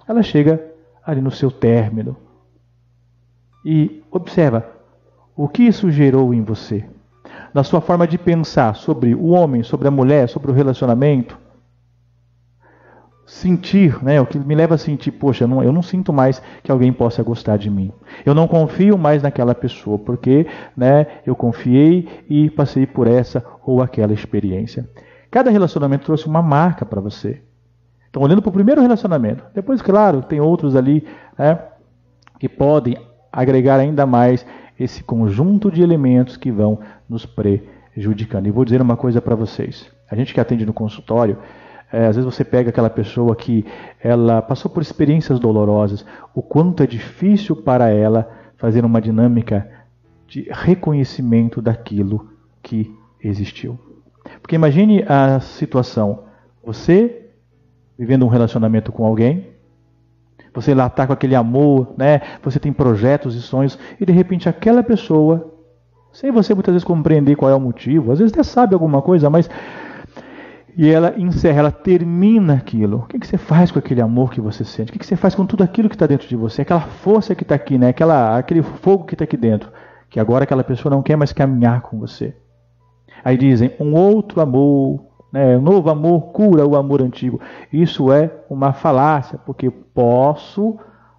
Ela 0.08 0.22
chega 0.22 0.64
ali 1.04 1.20
no 1.20 1.30
seu 1.30 1.50
término. 1.50 2.16
E 3.64 4.02
observa 4.10 4.66
o 5.36 5.48
que 5.48 5.64
isso 5.64 5.90
gerou 5.90 6.32
em 6.32 6.42
você. 6.42 6.84
Na 7.52 7.64
sua 7.64 7.80
forma 7.80 8.06
de 8.06 8.18
pensar 8.18 8.76
sobre 8.76 9.14
o 9.14 9.28
homem, 9.28 9.62
sobre 9.62 9.88
a 9.88 9.90
mulher, 9.90 10.28
sobre 10.28 10.50
o 10.50 10.54
relacionamento, 10.54 11.38
sentir, 13.26 14.02
né, 14.04 14.20
o 14.20 14.26
que 14.26 14.38
me 14.38 14.54
leva 14.54 14.74
a 14.74 14.78
sentir, 14.78 15.10
poxa, 15.12 15.44
eu 15.44 15.48
não, 15.48 15.62
eu 15.62 15.72
não 15.72 15.82
sinto 15.82 16.12
mais 16.12 16.42
que 16.62 16.70
alguém 16.70 16.92
possa 16.92 17.22
gostar 17.22 17.56
de 17.56 17.70
mim. 17.70 17.90
Eu 18.24 18.34
não 18.34 18.46
confio 18.46 18.98
mais 18.98 19.22
naquela 19.22 19.54
pessoa, 19.54 19.98
porque 19.98 20.46
né, 20.76 21.06
eu 21.26 21.34
confiei 21.34 22.08
e 22.28 22.50
passei 22.50 22.86
por 22.86 23.06
essa 23.06 23.44
ou 23.64 23.82
aquela 23.82 24.12
experiência. 24.12 24.88
Cada 25.34 25.50
relacionamento 25.50 26.04
trouxe 26.04 26.28
uma 26.28 26.40
marca 26.40 26.86
para 26.86 27.00
você. 27.00 27.42
Então, 28.08 28.22
olhando 28.22 28.40
para 28.40 28.50
o 28.50 28.52
primeiro 28.52 28.80
relacionamento, 28.80 29.42
depois, 29.52 29.82
claro, 29.82 30.22
tem 30.22 30.40
outros 30.40 30.76
ali, 30.76 31.04
né, 31.36 31.58
que 32.38 32.48
podem 32.48 32.96
agregar 33.32 33.80
ainda 33.80 34.06
mais 34.06 34.46
esse 34.78 35.02
conjunto 35.02 35.72
de 35.72 35.82
elementos 35.82 36.36
que 36.36 36.52
vão 36.52 36.78
nos 37.08 37.26
prejudicando. 37.26 38.46
E 38.46 38.52
vou 38.52 38.64
dizer 38.64 38.80
uma 38.80 38.96
coisa 38.96 39.20
para 39.20 39.34
vocês: 39.34 39.90
a 40.08 40.14
gente 40.14 40.32
que 40.32 40.38
atende 40.38 40.64
no 40.64 40.72
consultório, 40.72 41.36
é, 41.92 42.06
às 42.06 42.14
vezes 42.14 42.32
você 42.32 42.44
pega 42.44 42.70
aquela 42.70 42.88
pessoa 42.88 43.34
que 43.34 43.66
ela 44.00 44.40
passou 44.40 44.70
por 44.70 44.82
experiências 44.82 45.40
dolorosas, 45.40 46.06
o 46.32 46.42
quanto 46.42 46.80
é 46.80 46.86
difícil 46.86 47.56
para 47.56 47.90
ela 47.90 48.30
fazer 48.56 48.84
uma 48.84 49.00
dinâmica 49.00 49.68
de 50.28 50.46
reconhecimento 50.48 51.60
daquilo 51.60 52.28
que 52.62 52.96
existiu. 53.20 53.76
Porque 54.44 54.56
imagine 54.56 55.02
a 55.08 55.40
situação: 55.40 56.24
você 56.62 57.30
vivendo 57.98 58.26
um 58.26 58.28
relacionamento 58.28 58.92
com 58.92 59.06
alguém, 59.06 59.48
você 60.52 60.74
lá 60.74 60.86
está 60.86 61.06
com 61.06 61.14
aquele 61.14 61.34
amor, 61.34 61.94
né? 61.96 62.20
Você 62.42 62.58
tem 62.58 62.70
projetos 62.70 63.34
e 63.34 63.40
sonhos 63.40 63.78
e 63.98 64.04
de 64.04 64.12
repente 64.12 64.46
aquela 64.46 64.82
pessoa, 64.82 65.50
sem 66.12 66.30
você 66.30 66.52
muitas 66.52 66.74
vezes 66.74 66.84
compreender 66.84 67.36
qual 67.36 67.50
é 67.50 67.54
o 67.54 67.60
motivo, 67.60 68.12
às 68.12 68.18
vezes 68.18 68.34
até 68.34 68.42
sabe 68.42 68.74
alguma 68.74 69.00
coisa, 69.00 69.30
mas 69.30 69.48
e 70.76 70.90
ela 70.90 71.14
encerra, 71.16 71.60
ela 71.60 71.72
termina 71.72 72.52
aquilo. 72.52 72.98
O 72.98 73.06
que, 73.06 73.26
você 73.26 73.38
faz 73.38 73.70
com 73.70 73.78
aquele 73.78 74.02
amor 74.02 74.30
que 74.30 74.42
você 74.42 74.62
sente? 74.62 74.90
O 74.90 74.92
que, 74.92 74.98
que 74.98 75.06
você 75.06 75.16
faz 75.16 75.34
com 75.34 75.46
tudo 75.46 75.64
aquilo 75.64 75.88
que 75.88 75.94
está 75.94 76.06
dentro 76.06 76.28
de 76.28 76.36
você? 76.36 76.62
Aquela 76.62 76.80
força 76.80 77.34
que 77.34 77.44
está 77.44 77.54
aqui, 77.54 77.78
né? 77.78 77.88
Aquela, 77.88 78.36
aquele 78.36 78.60
fogo 78.60 79.04
que 79.04 79.14
está 79.14 79.24
aqui 79.24 79.38
dentro. 79.38 79.70
Que 80.10 80.20
agora 80.20 80.42
aquela 80.44 80.64
pessoa 80.64 80.92
não 80.92 81.00
quer 81.00 81.16
mais 81.16 81.32
caminhar 81.32 81.80
com 81.80 81.98
você. 82.00 82.34
Aí 83.24 83.36
dizem, 83.38 83.72
um 83.80 83.94
outro 83.94 84.40
amor, 84.40 85.00
né? 85.32 85.56
um 85.56 85.62
novo 85.62 85.88
amor 85.88 86.32
cura 86.32 86.66
o 86.66 86.76
amor 86.76 87.00
antigo. 87.00 87.40
Isso 87.72 88.12
é 88.12 88.30
uma 88.50 88.72
falácia, 88.72 89.38
porque 89.46 89.70
posso 89.70 90.78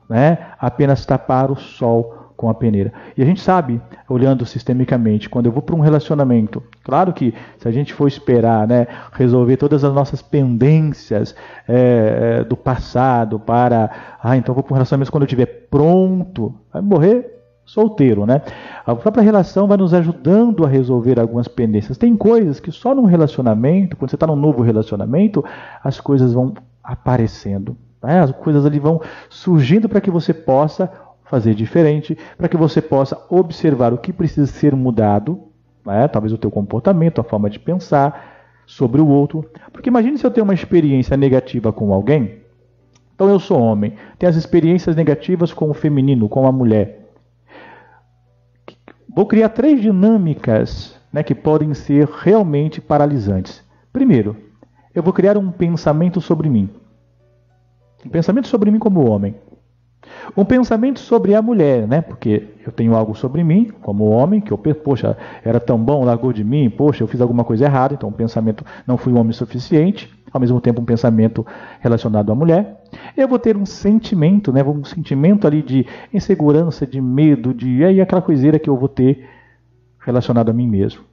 né, 0.10 0.38
apenas 0.60 1.06
tapar 1.06 1.50
o 1.50 1.56
sol 1.56 2.26
com 2.36 2.50
a 2.50 2.54
peneira. 2.54 2.92
E 3.18 3.24
a 3.24 3.26
gente 3.26 3.42
sabe, 3.42 3.82
olhando 4.10 4.46
sistemicamente, 4.46 5.30
quando 5.30 5.46
eu 5.46 5.52
vou 5.52 5.62
para 5.62 5.76
um 5.76 5.80
relacionamento, 5.80 6.62
claro 6.84 7.14
que 7.14 7.34
se 7.58 7.68
a 7.68 7.72
gente 7.72 7.94
for 7.94 8.08
esperar 8.08 8.68
né, 8.68 8.88
resolver 9.14 9.58
todas 9.58 9.84
as 9.84 9.94
nossas 9.94 10.22
pendências 10.22 11.36
é, 11.68 12.44
do 12.44 12.58
passado 12.58 13.40
para, 13.40 14.18
ah, 14.22 14.36
então 14.36 14.54
vou 14.54 14.64
para 14.64 14.74
um 14.74 14.76
relacionamento 14.76 15.12
quando 15.12 15.24
eu 15.24 15.28
estiver 15.28 15.68
pronto, 15.70 16.54
vai 16.72 16.82
morrer 16.82 17.32
solteiro, 17.66 18.26
né? 18.26 18.42
A 18.86 18.96
própria 18.96 19.24
relação 19.24 19.68
vai 19.68 19.78
nos 19.78 19.94
ajudando 19.94 20.64
a 20.64 20.68
resolver 20.70 21.20
algumas 21.20 21.48
pendências. 21.48 21.98
Tem 21.98 22.16
coisas 22.16 22.60
que 22.60 22.72
só 22.72 22.94
num 22.94 23.06
relacionamento, 23.06 23.98
quando 23.98 24.12
você 24.12 24.16
está 24.16 24.28
num 24.28 24.36
novo 24.36 24.62
relacionamento, 24.62 25.44
as 25.84 26.00
coisas 26.00 26.34
vão 26.34 26.54
aparecendo. 26.84 27.76
Né? 28.02 28.20
As 28.20 28.32
coisas 28.32 28.66
ali 28.66 28.80
vão 28.80 29.02
surgindo 29.30 29.90
para 29.90 30.00
que 30.00 30.12
você 30.12 30.34
possa 30.34 30.92
fazer 31.24 31.56
diferente, 31.56 32.16
para 32.38 32.48
que 32.48 32.56
você 32.56 32.80
possa 32.82 33.20
observar 33.30 33.92
o 33.92 33.98
que 33.98 34.14
precisa 34.14 34.46
ser 34.46 34.76
mudado, 34.76 35.40
né? 35.84 36.08
talvez 36.08 36.32
o 36.32 36.38
teu 36.38 36.52
comportamento, 36.52 37.20
a 37.20 37.24
forma 37.24 37.50
de 37.50 37.58
pensar 37.58 38.36
sobre 38.68 39.02
o 39.02 39.08
outro. 39.08 39.44
Porque 39.74 39.90
imagine 39.90 40.20
se 40.20 40.26
eu 40.26 40.32
tenho 40.32 40.44
uma 40.44 40.54
experiência 40.54 41.18
negativa 41.18 41.74
com 41.74 41.92
alguém, 41.92 42.42
então 43.16 43.30
eu 43.30 43.40
sou 43.40 43.60
homem, 43.60 43.94
tenho 44.20 44.30
as 44.30 44.36
experiências 44.36 44.96
negativas 44.96 45.52
com 45.52 45.70
o 45.70 45.74
feminino, 45.74 46.30
com 46.30 46.46
a 46.46 46.52
mulher. 46.52 47.05
Vou 49.16 49.26
criar 49.26 49.48
três 49.48 49.82
dinâmicas 49.82 50.94
né, 51.12 51.24
que 51.24 51.34
podem 51.34 51.74
ser 51.74 52.06
realmente 52.06 52.82
paralisantes. 52.82 53.64
Primeiro, 53.94 54.36
eu 54.94 55.02
vou 55.02 55.14
criar 55.14 55.38
um 55.38 55.50
pensamento 55.52 56.20
sobre 56.20 56.50
mim. 56.50 56.70
Um 58.06 58.10
pensamento 58.10 58.50
sobre 58.50 58.70
mim 58.70 58.78
como 58.78 59.10
homem. 59.10 59.34
Um 60.36 60.44
pensamento 60.44 61.00
sobre 61.00 61.34
a 61.34 61.42
mulher, 61.42 61.88
né? 61.88 62.02
Porque 62.02 62.50
eu 62.66 62.74
tenho 62.74 62.94
algo 62.94 63.16
sobre 63.16 63.42
mim, 63.42 63.72
como 63.82 64.04
homem, 64.10 64.42
que 64.42 64.52
eu, 64.52 64.58
poxa, 64.58 65.18
era 65.46 65.62
tão 65.62 65.82
bom, 65.82 66.04
largou 66.04 66.34
de 66.34 66.44
mim, 66.44 66.70
poxa, 66.70 67.02
eu 67.02 67.08
fiz 67.08 67.22
alguma 67.22 67.46
coisa 67.46 67.64
errada, 67.64 67.94
então 67.94 68.10
um 68.10 68.14
pensamento, 68.14 68.66
não 68.86 68.98
fui 68.98 69.14
um 69.14 69.20
homem 69.20 69.32
suficiente, 69.32 70.14
ao 70.32 70.42
mesmo 70.42 70.60
tempo 70.60 70.82
um 70.82 70.86
pensamento 70.86 71.48
relacionado 71.80 72.32
à 72.32 72.36
mulher. 72.36 72.84
Eu 73.16 73.28
vou 73.28 73.40
ter 73.40 73.58
um 73.58 73.66
sentimento, 73.66 74.52
né? 74.52 74.64
Um 74.64 74.84
sentimento 74.84 75.48
ali 75.48 75.62
de 75.62 75.86
insegurança, 76.14 76.86
de 76.86 77.00
medo, 77.02 77.54
de. 77.54 77.84
Aí 77.84 78.02
aquela 78.02 78.22
coiseira 78.22 78.60
que 78.60 78.70
eu 78.70 78.78
vou 78.78 78.90
ter 78.90 79.28
relacionado 80.00 80.50
a 80.50 80.54
mim 80.54 80.68
mesmo. 80.68 81.04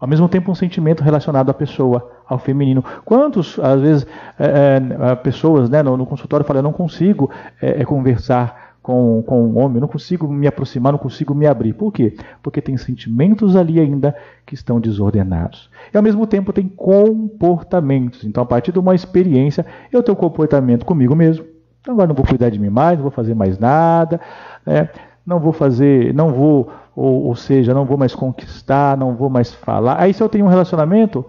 Ao 0.00 0.08
mesmo 0.08 0.28
tempo, 0.28 0.50
um 0.50 0.54
sentimento 0.54 1.02
relacionado 1.02 1.50
à 1.50 1.54
pessoa, 1.54 2.10
ao 2.26 2.38
feminino. 2.38 2.82
Quantos, 3.04 3.58
às 3.58 3.80
vezes, 3.80 4.06
é, 4.38 4.80
é, 5.10 5.14
pessoas 5.16 5.68
né, 5.68 5.82
no, 5.82 5.94
no, 5.94 6.06
consultório 6.06 6.46
falam: 6.46 6.60
eu 6.60 6.64
não 6.64 6.72
consigo 6.72 7.30
é, 7.60 7.82
é, 7.82 7.84
conversar 7.84 8.69
com, 8.82 9.22
com 9.26 9.42
um 9.42 9.58
homem, 9.58 9.76
eu 9.76 9.80
não 9.82 9.88
consigo 9.88 10.26
me 10.28 10.46
aproximar, 10.46 10.92
não 10.92 10.98
consigo 10.98 11.34
me 11.34 11.46
abrir. 11.46 11.74
Por 11.74 11.92
quê? 11.92 12.16
Porque 12.42 12.60
tem 12.60 12.76
sentimentos 12.76 13.56
ali 13.56 13.78
ainda 13.78 14.16
que 14.46 14.54
estão 14.54 14.80
desordenados. 14.80 15.70
E 15.92 15.96
ao 15.96 16.02
mesmo 16.02 16.26
tempo 16.26 16.52
tem 16.52 16.68
comportamentos. 16.68 18.24
Então, 18.24 18.42
a 18.42 18.46
partir 18.46 18.72
de 18.72 18.78
uma 18.78 18.94
experiência, 18.94 19.66
eu 19.92 20.02
tenho 20.02 20.16
um 20.16 20.20
comportamento 20.20 20.84
comigo 20.84 21.14
mesmo. 21.14 21.44
Então, 21.80 21.94
agora 21.94 22.08
não 22.08 22.14
vou 22.14 22.26
cuidar 22.26 22.50
de 22.50 22.58
mim 22.58 22.70
mais, 22.70 22.98
não 22.98 23.02
vou 23.02 23.12
fazer 23.12 23.34
mais 23.34 23.58
nada. 23.58 24.20
Né? 24.64 24.88
não 25.26 25.38
vou 25.38 25.52
fazer, 25.52 26.12
não 26.14 26.30
vou, 26.30 26.70
ou, 26.96 27.26
ou, 27.26 27.36
seja, 27.36 27.72
não 27.74 27.84
vou 27.84 27.96
mais 27.96 28.14
conquistar, 28.14 28.96
não 28.96 29.14
vou 29.14 29.30
mais 29.30 29.52
falar. 29.52 30.00
Aí 30.00 30.12
se 30.12 30.22
eu 30.22 30.28
tenho 30.28 30.44
um 30.44 30.48
relacionamento, 30.48 31.24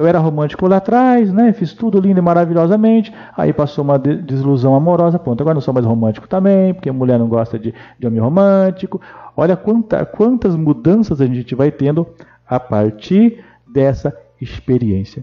eu 0.00 0.06
era 0.06 0.18
romântico 0.18 0.66
lá 0.66 0.78
atrás, 0.78 1.30
né? 1.30 1.52
Fiz 1.52 1.74
tudo 1.74 2.00
lindo 2.00 2.18
e 2.18 2.22
maravilhosamente. 2.22 3.12
Aí 3.36 3.52
passou 3.52 3.84
uma 3.84 3.98
desilusão 3.98 4.74
amorosa, 4.74 5.18
pronto, 5.18 5.42
agora 5.42 5.52
não 5.52 5.60
sou 5.60 5.74
mais 5.74 5.84
romântico 5.84 6.26
também, 6.26 6.72
porque 6.72 6.88
a 6.88 6.92
mulher 6.92 7.18
não 7.18 7.28
gosta 7.28 7.58
de, 7.58 7.74
de 7.98 8.06
homem 8.06 8.18
romântico. 8.18 8.98
Olha 9.36 9.58
quanta, 9.58 10.06
quantas 10.06 10.56
mudanças 10.56 11.20
a 11.20 11.26
gente 11.26 11.54
vai 11.54 11.70
tendo 11.70 12.06
a 12.48 12.58
partir 12.58 13.44
dessa 13.70 14.16
experiência. 14.40 15.22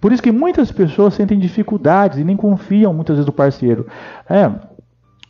Por 0.00 0.12
isso 0.12 0.22
que 0.22 0.30
muitas 0.30 0.70
pessoas 0.70 1.14
sentem 1.14 1.36
dificuldades 1.36 2.16
e 2.16 2.24
nem 2.24 2.36
confiam 2.36 2.94
muitas 2.94 3.16
vezes 3.16 3.26
no 3.26 3.32
parceiro. 3.32 3.84
É, 4.30 4.48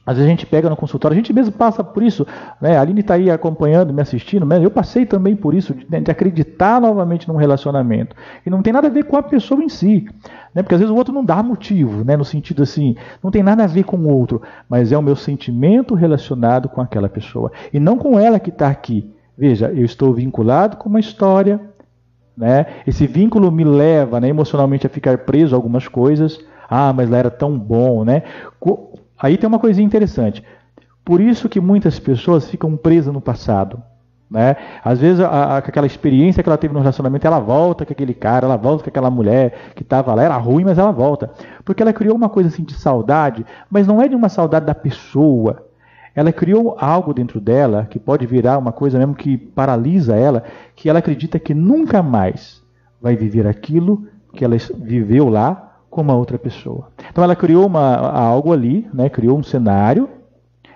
às 0.07 0.17
vezes 0.17 0.27
a 0.27 0.31
gente 0.31 0.45
pega 0.45 0.69
no 0.69 0.77
consultório, 0.77 1.15
a 1.15 1.17
gente 1.17 1.33
mesmo 1.33 1.53
passa 1.53 1.83
por 1.83 2.03
isso. 2.03 2.27
Né? 2.61 2.77
A 2.77 2.81
Aline 2.83 3.01
está 3.01 3.15
aí 3.15 3.31
acompanhando, 3.31 3.93
me 3.93 4.03
assistindo. 4.03 4.45
Né? 4.45 4.63
Eu 4.63 4.71
passei 4.71 5.07
também 5.07 5.35
por 5.35 5.55
isso, 5.55 5.75
de, 5.75 5.85
de, 5.85 6.11
acreditar 6.11 6.81
novamente 6.81 7.27
num 7.27 7.37
relacionamento. 7.37 8.15
E 8.45 8.51
não 8.51 8.61
tem 8.61 8.73
nada 8.73 8.89
a 8.89 8.91
ver 8.91 9.05
com 9.05 9.17
a 9.17 9.23
pessoa 9.23 9.63
em 9.63 9.69
si. 9.69 10.07
Né? 10.55 10.63
Porque 10.63 10.75
às 10.75 10.81
vezes 10.81 10.95
o 10.95 10.97
outro 10.97 11.15
não 11.15 11.25
dá 11.25 11.43
motivo, 11.43 12.05
né? 12.05 12.17
no 12.17 12.25
sentido 12.25 12.63
assim, 12.63 12.97
não 13.23 13.31
tem 13.31 13.43
nada 13.43 13.65
a 13.65 13.67
ver 13.67 13.85
com 13.85 13.97
o 13.97 14.09
outro. 14.09 14.43
Mas 14.69 14.93
é 14.93 14.99
o 14.99 15.03
meu 15.03 15.17
sentimento 15.17 15.95
relacionado 15.95 16.69
com 16.69 16.83
aquela 16.83 17.09
pessoa. 17.09 17.51
E 17.73 17.81
não 17.81 17.97
com 17.97 18.19
ela 18.19 18.39
que 18.39 18.51
está 18.51 18.69
aqui. 18.69 19.11
Veja, 19.37 19.73
eu 19.73 19.87
estou 19.87 20.13
vinculado 20.13 20.77
com 20.77 20.89
uma 20.89 21.01
história. 21.01 21.59
Né? 22.37 22.67
Esse 22.87 23.07
vínculo 23.07 23.51
me 23.51 23.65
leva 23.65 24.21
né, 24.21 24.29
emocionalmente 24.29 24.87
a 24.87 24.91
ficar 24.91 25.19
preso 25.19 25.55
a 25.55 25.59
algumas 25.59 25.89
coisas. 25.89 26.39
Ah, 26.69 26.93
mas 26.93 27.09
lá 27.09 27.19
era 27.19 27.31
tão 27.31 27.59
bom, 27.59 28.05
né? 28.05 28.23
Aí 29.25 29.39
tem 29.39 29.49
uma 29.49 29.59
coisinha 29.59 29.87
interessante. 29.87 30.45
Por 31.03 31.19
isso 31.19 31.49
que 31.49 31.59
muitas 31.59 31.99
pessoas 31.99 32.47
ficam 32.47 32.77
presas 32.77 33.11
no 33.11 33.23
passado. 33.23 33.83
Né? 34.31 34.55
Às 34.85 34.99
vezes 34.99 35.19
a, 35.21 35.29
a, 35.29 35.57
aquela 35.57 35.87
experiência 35.87 36.43
que 36.43 36.49
ela 36.49 36.59
teve 36.59 36.75
no 36.75 36.81
relacionamento, 36.81 37.27
ela 37.27 37.41
volta 37.41 37.87
com 37.87 37.93
aquele 37.95 38.13
cara, 38.13 38.45
ela 38.45 38.59
volta 38.59 38.85
com 38.85 38.91
aquela 38.91 39.09
mulher 39.09 39.73
que 39.75 39.83
estava 39.83 40.13
lá, 40.13 40.25
era 40.25 40.37
ruim, 40.37 40.65
mas 40.65 40.77
ela 40.77 40.93
volta. 40.93 41.31
Porque 41.65 41.83
ela 41.83 41.95
criou 41.95 42.15
uma 42.15 42.29
coisa 42.29 42.51
assim 42.51 42.65
de 42.65 42.75
saudade, 42.75 43.47
mas 43.71 43.87
não 43.87 44.03
é 44.03 44.07
de 44.09 44.15
uma 44.15 44.29
saudade 44.29 44.67
da 44.67 44.75
pessoa. 44.75 45.69
Ela 46.15 46.31
criou 46.31 46.77
algo 46.79 47.15
dentro 47.15 47.41
dela 47.41 47.87
que 47.89 47.99
pode 47.99 48.27
virar 48.27 48.59
uma 48.59 48.73
coisa 48.73 48.99
mesmo 48.99 49.15
que 49.15 49.39
paralisa 49.39 50.15
ela, 50.15 50.45
que 50.77 50.91
ela 50.91 50.99
acredita 50.99 51.39
que 51.39 51.55
nunca 51.55 52.03
mais 52.03 52.63
vai 53.01 53.17
viver 53.17 53.47
aquilo 53.47 54.07
que 54.35 54.45
ela 54.45 54.57
viveu 54.83 55.31
lá 55.31 55.74
com 55.95 56.01
uma 56.01 56.15
outra 56.15 56.37
pessoa. 56.37 56.89
Então 57.09 57.23
ela 57.23 57.37
criou 57.37 57.67
uma, 57.67 57.97
algo 57.97 58.53
ali, 58.53 58.87
né? 58.93 59.09
criou 59.09 59.39
um 59.39 59.45
cenário, 59.45 60.09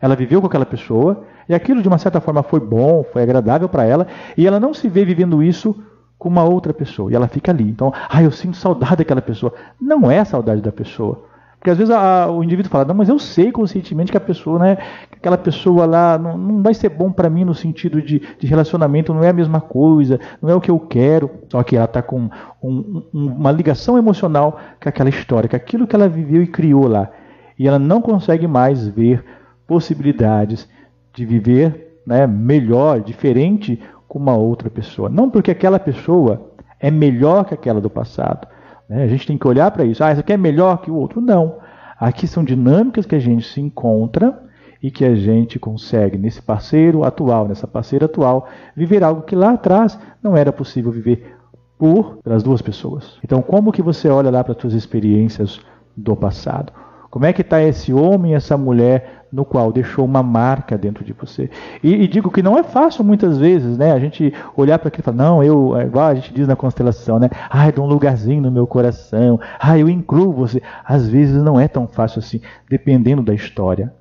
ela 0.00 0.14
viveu 0.14 0.40
com 0.40 0.46
aquela 0.46 0.64
pessoa, 0.64 1.24
e 1.48 1.54
aquilo 1.54 1.82
de 1.82 1.88
uma 1.88 1.98
certa 1.98 2.20
forma 2.20 2.40
foi 2.44 2.60
bom, 2.60 3.04
foi 3.12 3.22
agradável 3.22 3.68
para 3.68 3.84
ela, 3.84 4.06
e 4.36 4.46
ela 4.46 4.60
não 4.60 4.72
se 4.72 4.88
vê 4.88 5.04
vivendo 5.04 5.42
isso 5.42 5.74
com 6.16 6.28
uma 6.28 6.44
outra 6.44 6.72
pessoa, 6.72 7.10
e 7.10 7.16
ela 7.16 7.26
fica 7.26 7.50
ali. 7.50 7.68
Então, 7.68 7.92
ah, 8.08 8.22
eu 8.22 8.30
sinto 8.30 8.56
saudade 8.56 8.98
daquela 8.98 9.20
pessoa. 9.20 9.52
Não 9.80 10.08
é 10.08 10.24
saudade 10.24 10.60
da 10.60 10.70
pessoa. 10.70 11.24
Porque 11.58 11.70
às 11.70 11.78
vezes 11.78 11.92
a, 11.92 12.30
o 12.30 12.44
indivíduo 12.44 12.70
fala, 12.70 12.84
não, 12.84 12.94
mas 12.94 13.08
eu 13.08 13.18
sei 13.18 13.50
conscientemente 13.50 14.12
que 14.12 14.16
a 14.16 14.20
pessoa, 14.20 14.60
né, 14.60 14.76
que 15.10 15.18
aquela 15.18 15.36
pessoa 15.36 15.86
lá 15.86 16.16
não, 16.16 16.38
não 16.38 16.62
vai 16.62 16.72
ser 16.72 16.88
bom 16.88 17.10
para 17.10 17.28
mim 17.28 17.44
no 17.44 17.54
sentido 17.54 18.00
de, 18.00 18.20
de, 18.38 18.46
relacionamento, 18.46 19.12
não 19.12 19.24
é 19.24 19.30
a 19.30 19.32
mesma 19.32 19.60
coisa, 19.60 20.20
não 20.40 20.48
é 20.48 20.54
o 20.54 20.60
que 20.60 20.70
eu 20.70 20.78
quero. 20.78 21.30
Só 21.50 21.62
que 21.64 21.74
ela 21.74 21.86
está 21.86 22.00
com 22.00 22.30
um, 22.62 23.02
um, 23.12 23.26
uma 23.26 23.50
ligação 23.50 23.98
emocional 23.98 24.60
com 24.80 24.88
aquela 24.88 25.08
história, 25.08 25.48
com 25.48 25.56
aquilo 25.56 25.86
que 25.86 25.96
ela 25.96 26.08
viveu 26.08 26.42
e 26.42 26.46
criou 26.46 26.86
lá. 26.86 27.10
E 27.58 27.66
ela 27.66 27.78
não 27.78 28.00
consegue 28.00 28.46
mais 28.46 28.86
ver 28.86 29.24
possibilidades 29.66 30.68
de 31.12 31.26
viver 31.26 32.00
né, 32.06 32.24
melhor, 32.26 33.00
diferente 33.00 33.82
com 34.06 34.20
uma 34.20 34.36
outra 34.36 34.70
pessoa. 34.70 35.08
Não 35.08 35.28
porque 35.28 35.50
aquela 35.50 35.80
pessoa 35.80 36.52
é 36.78 36.90
melhor 36.90 37.44
que 37.44 37.54
aquela 37.54 37.80
do 37.80 37.90
passado, 37.90 38.46
né? 38.88 39.04
A 39.04 39.06
gente 39.06 39.26
tem 39.26 39.36
que 39.36 39.46
olhar 39.46 39.70
para 39.70 39.84
isso. 39.84 40.02
Ah, 40.02 40.10
isso 40.10 40.20
aqui 40.20 40.32
é 40.32 40.36
melhor 40.36 40.78
que 40.78 40.90
o 40.90 40.94
outro. 40.94 41.20
Não. 41.20 41.58
Aqui 41.98 42.26
são 42.26 42.44
dinâmicas 42.44 43.06
que 43.06 43.14
a 43.14 43.18
gente 43.18 43.46
se 43.46 43.60
encontra 43.60 44.42
e 44.82 44.90
que 44.90 45.04
a 45.04 45.14
gente 45.14 45.58
consegue, 45.58 46.16
nesse 46.16 46.40
parceiro 46.40 47.02
atual, 47.02 47.48
nessa 47.48 47.66
parceira 47.66 48.06
atual, 48.06 48.48
viver 48.76 49.02
algo 49.02 49.22
que 49.22 49.34
lá 49.34 49.52
atrás 49.52 49.98
não 50.22 50.36
era 50.36 50.52
possível 50.52 50.92
viver 50.92 51.36
por 51.76 52.18
pelas 52.22 52.42
duas 52.42 52.62
pessoas. 52.62 53.18
Então, 53.22 53.42
como 53.42 53.72
que 53.72 53.82
você 53.82 54.08
olha 54.08 54.30
lá 54.30 54.42
para 54.42 54.52
as 54.52 54.60
suas 54.60 54.74
experiências 54.74 55.60
do 55.96 56.14
passado? 56.14 56.72
Como 57.10 57.24
é 57.24 57.32
que 57.32 57.40
está 57.40 57.62
esse 57.62 57.92
homem, 57.92 58.34
essa 58.34 58.56
mulher 58.56 59.24
no 59.32 59.44
qual 59.44 59.72
deixou 59.72 60.04
uma 60.04 60.22
marca 60.22 60.76
dentro 60.76 61.04
de 61.04 61.12
você? 61.12 61.50
E, 61.82 61.94
e 61.94 62.08
digo 62.08 62.30
que 62.30 62.42
não 62.42 62.58
é 62.58 62.62
fácil 62.62 63.02
muitas 63.04 63.38
vezes, 63.38 63.78
né? 63.78 63.92
A 63.92 63.98
gente 63.98 64.32
olhar 64.56 64.78
para 64.78 64.88
aquilo 64.88 65.02
e 65.02 65.04
falar, 65.04 65.16
não, 65.16 65.42
eu, 65.42 65.76
é 65.76 65.84
igual 65.84 66.06
a 66.06 66.14
gente 66.14 66.32
diz 66.32 66.46
na 66.46 66.56
constelação, 66.56 67.18
né? 67.18 67.30
Ai, 67.48 67.72
dá 67.72 67.80
um 67.80 67.86
lugarzinho 67.86 68.42
no 68.42 68.50
meu 68.50 68.66
coração. 68.66 69.40
Ai, 69.58 69.82
eu 69.82 69.88
incluo 69.88 70.32
você. 70.32 70.62
Às 70.84 71.08
vezes 71.08 71.42
não 71.42 71.58
é 71.58 71.66
tão 71.66 71.86
fácil 71.86 72.18
assim, 72.18 72.40
dependendo 72.68 73.22
da 73.22 73.34
história. 73.34 73.92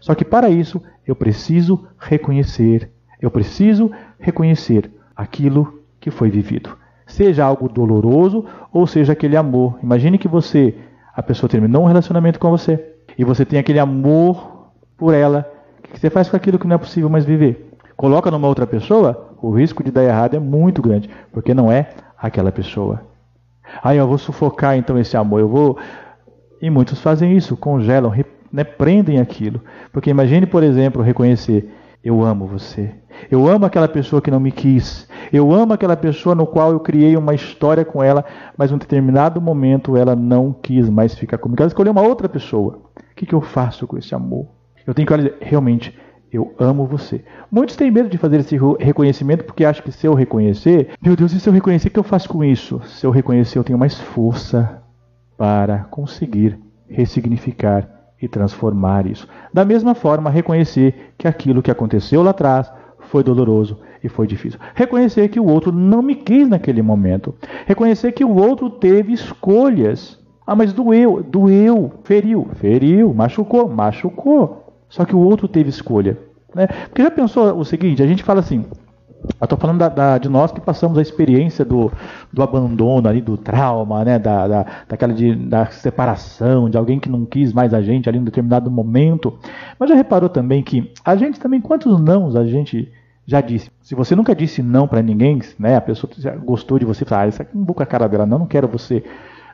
Só 0.00 0.14
que 0.14 0.24
para 0.24 0.50
isso 0.50 0.82
eu 1.06 1.14
preciso 1.14 1.86
reconhecer, 1.98 2.90
eu 3.20 3.30
preciso 3.30 3.90
reconhecer 4.18 4.90
aquilo 5.16 5.82
que 6.00 6.10
foi 6.10 6.30
vivido. 6.30 6.76
Seja 7.06 7.44
algo 7.44 7.68
doloroso 7.68 8.44
ou 8.72 8.86
seja 8.86 9.12
aquele 9.12 9.36
amor. 9.36 9.78
Imagine 9.82 10.18
que 10.18 10.28
você 10.28 10.74
a 11.16 11.22
pessoa 11.22 11.48
terminou 11.48 11.82
um 11.82 11.86
relacionamento 11.86 12.38
com 12.38 12.50
você 12.50 12.92
e 13.16 13.24
você 13.24 13.44
tem 13.44 13.58
aquele 13.58 13.78
amor 13.78 14.68
por 14.98 15.14
ela, 15.14 15.50
o 15.78 15.88
que 15.88 15.98
você 15.98 16.10
faz 16.10 16.28
com 16.28 16.36
aquilo 16.36 16.58
que 16.58 16.66
não 16.66 16.76
é 16.76 16.78
possível 16.78 17.08
mais 17.08 17.24
viver? 17.24 17.72
Coloca 17.96 18.30
numa 18.30 18.46
outra 18.46 18.66
pessoa, 18.66 19.34
o 19.40 19.50
risco 19.50 19.82
de 19.82 19.90
dar 19.90 20.04
errado 20.04 20.34
é 20.34 20.38
muito 20.38 20.82
grande, 20.82 21.08
porque 21.32 21.54
não 21.54 21.72
é 21.72 21.88
aquela 22.18 22.52
pessoa. 22.52 23.00
Aí 23.82 23.96
eu 23.96 24.06
vou 24.06 24.18
sufocar 24.18 24.76
então 24.76 24.98
esse 24.98 25.16
amor, 25.16 25.40
eu 25.40 25.48
vou. 25.48 25.78
E 26.60 26.68
muitos 26.68 27.00
fazem 27.00 27.34
isso, 27.36 27.56
congelam, 27.56 28.12
né, 28.52 28.64
prendem 28.64 29.18
aquilo. 29.18 29.60
Porque 29.92 30.10
imagine, 30.10 30.46
por 30.46 30.62
exemplo, 30.62 31.02
reconhecer: 31.02 31.72
eu 32.06 32.24
amo 32.24 32.46
você. 32.46 32.94
Eu 33.28 33.48
amo 33.48 33.66
aquela 33.66 33.88
pessoa 33.88 34.22
que 34.22 34.30
não 34.30 34.38
me 34.38 34.52
quis. 34.52 35.08
Eu 35.32 35.52
amo 35.52 35.72
aquela 35.72 35.96
pessoa 35.96 36.36
no 36.36 36.46
qual 36.46 36.70
eu 36.70 36.78
criei 36.78 37.16
uma 37.16 37.34
história 37.34 37.84
com 37.84 38.00
ela, 38.00 38.24
mas 38.56 38.70
em 38.70 38.74
um 38.74 38.78
determinado 38.78 39.40
momento 39.40 39.96
ela 39.96 40.14
não 40.14 40.52
quis 40.52 40.88
mais 40.88 41.16
ficar 41.16 41.36
comigo. 41.36 41.60
Ela 41.60 41.66
escolheu 41.66 41.90
uma 41.90 42.02
outra 42.02 42.28
pessoa. 42.28 42.78
O 42.94 43.14
que, 43.16 43.26
que 43.26 43.34
eu 43.34 43.40
faço 43.40 43.88
com 43.88 43.98
esse 43.98 44.14
amor? 44.14 44.46
Eu 44.86 44.94
tenho 44.94 45.04
que 45.04 45.12
olhar, 45.12 45.32
realmente, 45.40 45.98
eu 46.32 46.54
amo 46.60 46.86
você. 46.86 47.24
Muitos 47.50 47.74
têm 47.74 47.90
medo 47.90 48.08
de 48.08 48.18
fazer 48.18 48.38
esse 48.38 48.56
reconhecimento 48.78 49.42
porque 49.42 49.64
acham 49.64 49.82
que 49.82 49.90
se 49.90 50.06
eu 50.06 50.14
reconhecer, 50.14 50.90
meu 51.02 51.16
Deus, 51.16 51.32
e 51.32 51.40
se 51.40 51.48
eu 51.48 51.52
reconhecer, 51.52 51.88
o 51.88 51.90
que 51.90 51.98
eu 51.98 52.04
faço 52.04 52.28
com 52.28 52.44
isso? 52.44 52.80
Se 52.84 53.04
eu 53.04 53.10
reconhecer, 53.10 53.58
eu 53.58 53.64
tenho 53.64 53.78
mais 53.78 53.98
força 53.98 54.80
para 55.36 55.78
conseguir 55.90 56.56
ressignificar 56.88 57.95
e 58.20 58.28
transformar 58.28 59.06
isso. 59.06 59.28
Da 59.52 59.64
mesma 59.64 59.94
forma, 59.94 60.30
reconhecer 60.30 61.12
que 61.18 61.28
aquilo 61.28 61.62
que 61.62 61.70
aconteceu 61.70 62.22
lá 62.22 62.30
atrás 62.30 62.70
foi 62.98 63.22
doloroso 63.22 63.78
e 64.02 64.08
foi 64.08 64.26
difícil. 64.26 64.58
Reconhecer 64.74 65.28
que 65.28 65.40
o 65.40 65.46
outro 65.46 65.72
não 65.72 66.02
me 66.02 66.14
quis 66.14 66.48
naquele 66.48 66.82
momento. 66.82 67.34
Reconhecer 67.66 68.12
que 68.12 68.24
o 68.24 68.34
outro 68.36 68.70
teve 68.70 69.12
escolhas. 69.12 70.18
Ah, 70.46 70.54
mas 70.54 70.72
doeu, 70.72 71.22
doeu, 71.22 71.92
feriu, 72.04 72.48
feriu, 72.54 73.12
machucou, 73.12 73.68
machucou. 73.68 74.66
Só 74.88 75.04
que 75.04 75.14
o 75.14 75.18
outro 75.18 75.48
teve 75.48 75.68
escolha. 75.68 76.16
Né? 76.54 76.68
Porque 76.88 77.02
já 77.02 77.10
pensou 77.10 77.58
o 77.58 77.64
seguinte: 77.64 78.02
a 78.02 78.06
gente 78.06 78.22
fala 78.22 78.40
assim, 78.40 78.64
eu 79.40 79.44
estou 79.44 79.58
falando 79.58 79.78
da, 79.78 79.88
da, 79.88 80.18
de 80.18 80.28
nós 80.28 80.52
que 80.52 80.60
passamos 80.60 80.96
a 80.98 81.02
experiência 81.02 81.64
do, 81.64 81.92
do 82.32 82.42
abandono 82.42 83.08
ali, 83.08 83.20
do 83.20 83.36
trauma, 83.36 84.04
né, 84.04 84.18
da, 84.18 84.46
da, 84.46 84.66
daquela 84.88 85.12
de, 85.12 85.34
da 85.34 85.66
separação, 85.66 86.70
de 86.70 86.78
alguém 86.78 86.98
que 86.98 87.08
não 87.08 87.24
quis 87.24 87.52
mais 87.52 87.74
a 87.74 87.82
gente 87.82 88.08
ali 88.08 88.18
em 88.18 88.20
um 88.22 88.24
determinado 88.24 88.70
momento. 88.70 89.38
Mas 89.78 89.90
já 89.90 89.94
reparou 89.94 90.28
também 90.28 90.62
que 90.62 90.92
a 91.04 91.16
gente 91.16 91.40
também, 91.40 91.60
quantos 91.60 92.00
nãos 92.00 92.36
a 92.36 92.46
gente 92.46 92.90
já 93.26 93.40
disse? 93.40 93.70
Se 93.82 93.94
você 93.94 94.14
nunca 94.14 94.34
disse 94.34 94.62
não 94.62 94.86
para 94.86 95.02
ninguém, 95.02 95.40
né, 95.58 95.76
a 95.76 95.80
pessoa 95.80 96.10
gostou 96.44 96.78
de 96.78 96.84
você, 96.84 97.04
fala, 97.04 97.22
ah, 97.22 97.28
isso 97.28 97.42
aqui 97.42 97.54
é 97.54 97.58
um 97.58 97.64
boca 97.64 97.82
a 97.82 97.86
cara 97.86 98.08
dela, 98.08 98.26
não, 98.26 98.40
não 98.40 98.46
quero 98.46 98.68
você. 98.68 99.04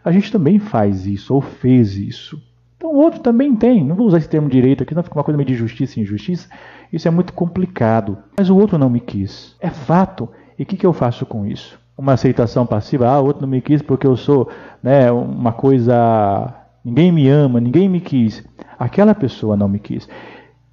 A 0.04 0.12
gente 0.12 0.30
também 0.30 0.58
faz 0.58 1.06
isso, 1.06 1.34
ou 1.34 1.40
fez 1.40 1.96
isso. 1.96 2.40
Então 2.82 2.92
o 2.92 2.96
outro 2.96 3.20
também 3.20 3.54
tem. 3.54 3.84
Não 3.84 3.94
vou 3.94 4.08
usar 4.08 4.18
esse 4.18 4.28
termo 4.28 4.48
direito 4.48 4.82
aqui, 4.82 4.92
não 4.92 5.04
fica 5.04 5.16
uma 5.16 5.22
coisa 5.22 5.36
meio 5.36 5.46
de 5.46 5.54
justiça 5.54 6.00
e 6.00 6.02
injustiça. 6.02 6.48
Isso 6.92 7.06
é 7.06 7.12
muito 7.12 7.32
complicado. 7.32 8.18
Mas 8.36 8.50
o 8.50 8.56
outro 8.56 8.76
não 8.76 8.90
me 8.90 8.98
quis. 8.98 9.54
É 9.60 9.70
fato. 9.70 10.28
E 10.58 10.64
o 10.64 10.66
que, 10.66 10.76
que 10.76 10.84
eu 10.84 10.92
faço 10.92 11.24
com 11.24 11.46
isso? 11.46 11.78
Uma 11.96 12.14
aceitação 12.14 12.66
passiva? 12.66 13.06
Ah, 13.06 13.20
o 13.20 13.24
outro 13.24 13.42
não 13.42 13.48
me 13.48 13.60
quis 13.60 13.82
porque 13.82 14.04
eu 14.04 14.16
sou 14.16 14.50
né, 14.82 15.12
uma 15.12 15.52
coisa. 15.52 16.52
Ninguém 16.84 17.12
me 17.12 17.28
ama, 17.28 17.60
ninguém 17.60 17.88
me 17.88 18.00
quis. 18.00 18.44
Aquela 18.76 19.14
pessoa 19.14 19.56
não 19.56 19.68
me 19.68 19.78
quis. 19.78 20.08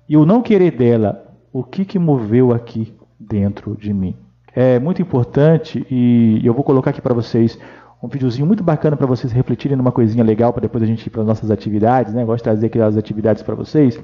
E 0.10 0.17
o 0.17 0.26
não 0.26 0.41
querer 0.41 0.72
dela, 0.72 1.24
o 1.54 1.63
que, 1.63 1.86
que 1.86 2.00
moveu 2.00 2.52
aqui 2.52 2.91
dentro 3.19 3.78
de 3.78 3.93
mim? 3.93 4.15
É 4.56 4.80
muito 4.80 5.00
importante 5.00 5.86
e 5.91 6.41
eu 6.43 6.56
vou 6.56 6.63
colocar 6.63 6.89
aqui 6.89 7.02
para 7.02 7.13
vocês 7.13 7.60
um 8.02 8.08
videozinho 8.08 8.48
muito 8.48 8.64
bacana 8.64 8.96
para 8.96 9.06
vocês 9.06 9.32
refletirem 9.32 9.78
numa 9.78 9.92
coisinha 9.92 10.24
legal 10.24 10.54
para 10.54 10.62
depois 10.62 10.84
a 10.84 10.88
gente 10.88 11.06
ir 11.06 11.10
para 11.10 11.22
as 11.22 11.28
nossas 11.28 11.52
atividades, 11.52 12.14
né? 12.14 12.24
Gosto 12.24 12.38
de 12.38 12.44
trazer 12.44 12.68
aquelas 12.68 12.98
atividades 12.98 13.44
para 13.44 13.56
vocês. 13.56 14.00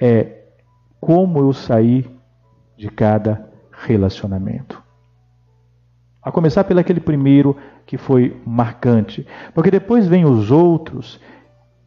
É 0.00 0.38
como 1.00 1.38
eu 1.38 1.52
saí 1.52 2.04
de 2.76 2.88
cada 2.90 3.48
relacionamento. 3.70 4.82
A 6.22 6.32
começar 6.32 6.64
pelo 6.64 6.80
aquele 6.80 7.00
primeiro 7.00 7.56
que 7.86 7.96
foi 7.96 8.36
marcante. 8.44 9.26
Porque 9.54 9.70
depois 9.70 10.06
vem 10.06 10.24
os 10.24 10.50
outros 10.50 11.20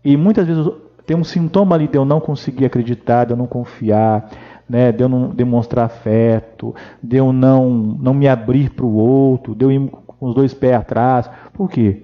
e 0.04 0.18
muitas 0.18 0.48
vezes 0.48 0.66
tem 1.06 1.16
um 1.18 1.24
sintoma 1.24 1.76
ali 1.76 1.88
de 1.88 1.98
eu 1.98 2.06
não 2.06 2.20
conseguir 2.20 2.66
acreditar, 2.66 3.26
de 3.26 3.34
eu 3.34 3.38
não 3.38 3.46
confiar, 3.46 4.30
né, 4.68 4.92
de 4.92 5.04
eu 5.04 5.10
não 5.10 5.30
demonstrar 5.30 5.86
afeto, 5.86 6.74
de 7.04 7.18
eu 7.18 7.34
não, 7.34 7.70
não 7.70 8.14
me 8.14 8.28
abrir 8.28 8.70
para 8.70 8.86
o 8.86 8.96
outro, 8.96 9.54
de 9.54 9.66
eu 9.66 9.72
ir 9.72 9.90
com 9.90 10.28
os 10.28 10.34
dois 10.34 10.54
pés 10.54 10.76
atrás. 10.76 11.30
Por 11.62 11.70
quê? 11.70 12.02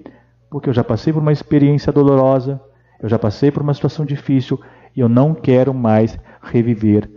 Porque 0.48 0.68
eu 0.68 0.72
já 0.72 0.84
passei 0.84 1.12
por 1.12 1.18
uma 1.18 1.32
experiência 1.32 1.92
dolorosa, 1.92 2.60
eu 3.02 3.08
já 3.08 3.18
passei 3.18 3.50
por 3.50 3.60
uma 3.60 3.74
situação 3.74 4.06
difícil 4.06 4.60
e 4.94 5.00
eu 5.00 5.08
não 5.08 5.34
quero 5.34 5.74
mais 5.74 6.16
reviver 6.40 7.10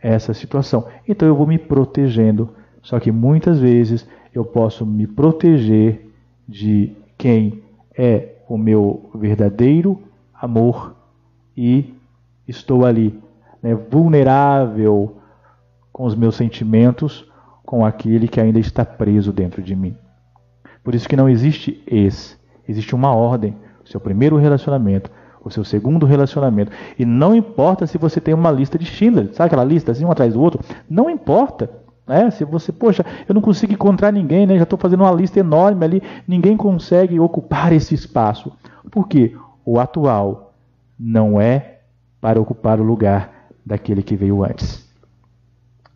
essa 0.00 0.32
situação. 0.32 0.86
Então 1.06 1.28
eu 1.28 1.36
vou 1.36 1.46
me 1.46 1.58
protegendo. 1.58 2.48
Só 2.80 2.98
que 2.98 3.12
muitas 3.12 3.60
vezes 3.60 4.08
eu 4.32 4.42
posso 4.42 4.86
me 4.86 5.06
proteger 5.06 6.10
de 6.48 6.96
quem 7.18 7.62
é 7.94 8.36
o 8.48 8.56
meu 8.56 9.10
verdadeiro 9.14 10.00
amor 10.32 10.96
e 11.54 11.92
estou 12.48 12.86
ali, 12.86 13.20
né, 13.62 13.74
vulnerável 13.74 15.18
com 15.92 16.04
os 16.04 16.14
meus 16.14 16.36
sentimentos, 16.36 17.30
com 17.66 17.84
aquele 17.84 18.28
que 18.28 18.40
ainda 18.40 18.58
está 18.58 18.82
preso 18.82 19.30
dentro 19.30 19.62
de 19.62 19.76
mim. 19.76 19.94
Por 20.82 20.94
isso 20.94 21.08
que 21.08 21.16
não 21.16 21.28
existe 21.28 21.82
esse. 21.86 22.36
Existe 22.68 22.94
uma 22.94 23.14
ordem. 23.14 23.56
O 23.84 23.88
seu 23.88 24.00
primeiro 24.00 24.36
relacionamento, 24.36 25.10
o 25.44 25.50
seu 25.50 25.64
segundo 25.64 26.06
relacionamento. 26.06 26.72
E 26.98 27.04
não 27.04 27.34
importa 27.34 27.86
se 27.86 27.98
você 27.98 28.20
tem 28.20 28.32
uma 28.32 28.50
lista 28.50 28.78
de 28.78 28.84
Schindler, 28.84 29.30
sabe 29.32 29.48
aquela 29.48 29.64
lista 29.64 29.92
assim, 29.92 30.04
um 30.04 30.10
atrás 30.10 30.34
do 30.34 30.40
outro? 30.40 30.60
Não 30.88 31.10
importa. 31.10 31.70
Né? 32.06 32.30
Se 32.30 32.44
você, 32.44 32.72
poxa, 32.72 33.04
eu 33.28 33.34
não 33.34 33.42
consigo 33.42 33.72
encontrar 33.72 34.12
ninguém, 34.12 34.46
né? 34.46 34.56
já 34.56 34.62
estou 34.62 34.78
fazendo 34.78 35.02
uma 35.02 35.12
lista 35.12 35.38
enorme 35.40 35.84
ali, 35.84 36.02
ninguém 36.26 36.56
consegue 36.56 37.18
ocupar 37.18 37.72
esse 37.72 37.94
espaço. 37.94 38.52
Por 38.90 39.08
quê? 39.08 39.36
O 39.64 39.78
atual 39.78 40.54
não 40.98 41.40
é 41.40 41.80
para 42.20 42.40
ocupar 42.40 42.80
o 42.80 42.84
lugar 42.84 43.48
daquele 43.64 44.02
que 44.02 44.16
veio 44.16 44.44
antes. 44.44 44.88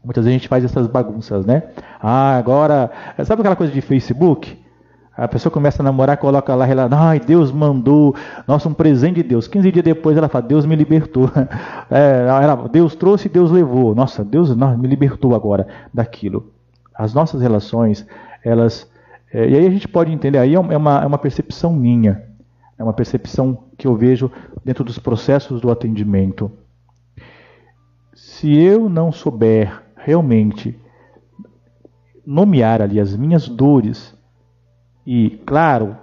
Muitas 0.04 0.24
vezes 0.24 0.36
a 0.36 0.38
gente 0.38 0.48
faz 0.48 0.64
essas 0.64 0.86
bagunças, 0.86 1.44
né? 1.44 1.64
Ah, 2.00 2.36
agora. 2.36 2.90
Sabe 3.24 3.40
aquela 3.40 3.56
coisa 3.56 3.72
de 3.72 3.80
Facebook? 3.80 4.56
A 5.16 5.26
pessoa 5.26 5.50
começa 5.50 5.82
a 5.82 5.84
namorar, 5.84 6.18
coloca 6.18 6.54
lá, 6.54 6.68
ela, 6.68 6.88
ai, 6.92 7.18
Deus 7.18 7.50
mandou, 7.50 8.14
nossa, 8.46 8.68
um 8.68 8.74
presente 8.74 9.16
de 9.16 9.22
Deus. 9.22 9.48
15 9.48 9.72
dias 9.72 9.84
depois 9.84 10.14
ela 10.16 10.28
fala, 10.28 10.46
Deus 10.46 10.66
me 10.66 10.76
libertou. 10.76 11.30
É, 11.88 12.26
ela, 12.26 12.68
Deus 12.68 12.96
trouxe, 12.96 13.28
Deus 13.28 13.50
levou. 13.50 13.94
Nossa, 13.94 14.24
Deus 14.24 14.54
não, 14.56 14.76
me 14.76 14.88
libertou 14.88 15.36
agora 15.36 15.68
daquilo. 15.94 16.52
As 16.92 17.14
nossas 17.14 17.40
relações, 17.40 18.04
elas. 18.44 18.90
É, 19.32 19.48
e 19.48 19.56
aí 19.56 19.66
a 19.66 19.70
gente 19.70 19.86
pode 19.86 20.12
entender, 20.12 20.38
aí 20.38 20.54
é 20.54 20.58
uma, 20.58 21.02
é 21.02 21.06
uma 21.06 21.18
percepção 21.18 21.72
minha, 21.72 22.22
é 22.76 22.82
uma 22.82 22.92
percepção 22.92 23.64
que 23.78 23.86
eu 23.86 23.94
vejo 23.94 24.30
dentro 24.64 24.82
dos 24.82 24.98
processos 24.98 25.60
do 25.60 25.70
atendimento. 25.70 26.50
Se 28.14 28.52
eu 28.58 28.88
não 28.88 29.12
souber 29.12 29.80
realmente 29.96 30.76
nomear 32.26 32.82
ali 32.82 32.98
as 32.98 33.16
minhas 33.16 33.48
dores, 33.48 34.15
e, 35.06 35.40
claro, 35.46 35.96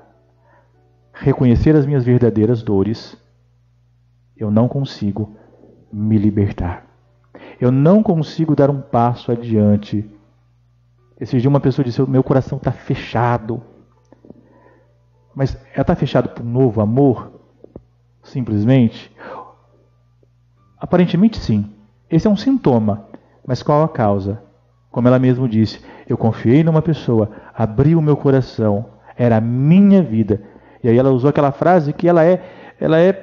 reconhecer 1.13 1.75
as 1.75 1.85
minhas 1.85 2.05
verdadeiras 2.05 2.63
dores, 2.63 3.17
eu 4.37 4.49
não 4.49 4.67
consigo 4.67 5.35
me 5.91 6.17
libertar. 6.17 6.87
Eu 7.59 7.71
não 7.71 8.01
consigo 8.01 8.55
dar 8.55 8.69
um 8.69 8.81
passo 8.81 9.31
adiante. 9.31 10.09
Esse 11.19 11.39
dia 11.39 11.49
uma 11.49 11.59
pessoa 11.59 11.85
disse: 11.85 12.01
Meu 12.09 12.23
coração 12.23 12.57
está 12.57 12.71
fechado. 12.71 13.61
Mas 15.35 15.55
ela 15.73 15.81
está 15.81 15.95
fechado 15.95 16.29
por 16.29 16.43
um 16.43 16.49
novo 16.49 16.79
amor? 16.81 17.41
Simplesmente? 18.23 19.13
Aparentemente 20.77 21.37
sim. 21.37 21.71
Esse 22.09 22.27
é 22.27 22.29
um 22.29 22.37
sintoma, 22.37 23.07
mas 23.45 23.63
qual 23.63 23.83
a 23.83 23.89
causa? 23.89 24.43
Como 24.91 25.07
ela 25.07 25.17
mesma 25.17 25.49
disse, 25.49 25.83
eu 26.07 26.15
confiei 26.15 26.63
numa 26.63 26.81
pessoa, 26.81 27.31
abri 27.55 27.95
o 27.95 28.01
meu 28.01 28.15
coração, 28.15 28.92
era 29.17 29.37
a 29.37 29.41
minha 29.41 30.01
vida. 30.01 30.41
E 30.83 30.89
aí 30.89 30.97
ela 30.97 31.11
usou 31.11 31.29
aquela 31.29 31.51
frase 31.51 31.93
que 31.93 32.07
ela 32.07 32.23
é, 32.25 32.43
ela 32.79 32.99
é 32.99 33.13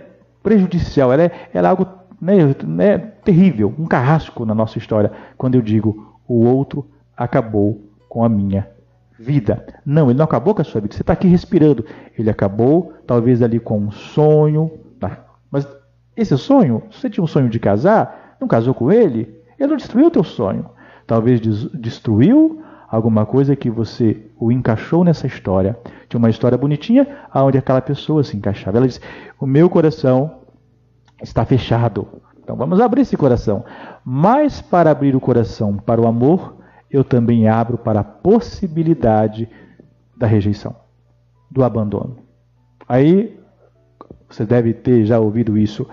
prejudicial, 0.42 1.12
ela 1.12 1.24
é, 1.24 1.31
ela 1.53 1.68
é 1.68 1.70
algo 1.70 1.87
né, 2.20 2.35
né, 2.66 2.98
terrível, 3.24 3.74
um 3.79 3.87
carrasco 3.87 4.44
na 4.44 4.55
nossa 4.55 4.79
história, 4.79 5.11
quando 5.37 5.55
eu 5.55 5.62
digo 5.62 6.16
o 6.26 6.44
outro 6.44 6.87
acabou 7.16 7.90
com 8.09 8.24
a 8.24 8.29
minha 8.29 8.68
vida. 9.18 9.66
Não, 9.85 10.09
ele 10.09 10.18
não 10.18 10.24
acabou 10.24 10.55
com 10.55 10.62
a 10.62 10.64
sua 10.64 10.81
vida. 10.81 10.94
Você 10.94 11.03
está 11.03 11.12
aqui 11.12 11.29
respirando. 11.29 11.85
Ele 12.18 12.31
acabou, 12.31 12.94
talvez 13.07 13.42
ali 13.42 13.61
com 13.61 13.79
um 13.79 13.90
sonho. 13.90 14.70
Tá? 14.98 15.24
Mas 15.50 15.68
esse 16.16 16.37
sonho, 16.38 16.85
se 16.90 17.00
você 17.00 17.11
tinha 17.11 17.22
um 17.22 17.26
sonho 17.26 17.48
de 17.48 17.59
casar, 17.59 18.37
não 18.40 18.48
casou 18.48 18.72
com 18.72 18.90
ele, 18.90 19.42
ele 19.59 19.68
não 19.68 19.76
destruiu 19.76 20.07
o 20.07 20.11
teu 20.11 20.24
sonho. 20.24 20.70
Talvez 21.07 21.40
destruiu 21.74 22.62
alguma 22.90 23.24
coisa 23.24 23.55
que 23.55 23.70
você 23.70 24.26
o 24.38 24.50
encaixou 24.50 25.05
nessa 25.05 25.26
história. 25.26 25.79
Tinha 26.09 26.18
uma 26.18 26.31
história 26.31 26.59
bonitinha 26.59 27.07
aonde 27.33 27.59
aquela 27.59 27.81
pessoa 27.81 28.24
se 28.24 28.37
encaixava. 28.37 28.79
Ela 28.79 28.87
disse: 28.87 29.00
"O 29.38 29.46
meu 29.46 29.70
coração 29.70 30.40
está 31.22 31.44
fechado. 31.44 32.07
Então 32.42 32.57
vamos 32.57 32.81
abrir 32.81 33.03
esse 33.03 33.16
coração. 33.16 33.64
Mas 34.05 34.61
para 34.61 34.90
abrir 34.90 35.14
o 35.14 35.20
coração 35.20 35.76
para 35.76 36.00
o 36.00 36.07
amor, 36.07 36.57
eu 36.90 37.05
também 37.05 37.48
abro 37.48 37.79
para 37.79 38.00
a 38.00 38.05
possibilidade 38.05 39.48
da 40.16 40.26
rejeição, 40.26 40.74
do 41.50 41.62
abandono. 41.62 42.16
Aí 42.88 43.38
você 44.29 44.44
deve 44.44 44.72
ter 44.72 45.05
já 45.05 45.18
ouvido 45.18 45.57
isso. 45.57 45.87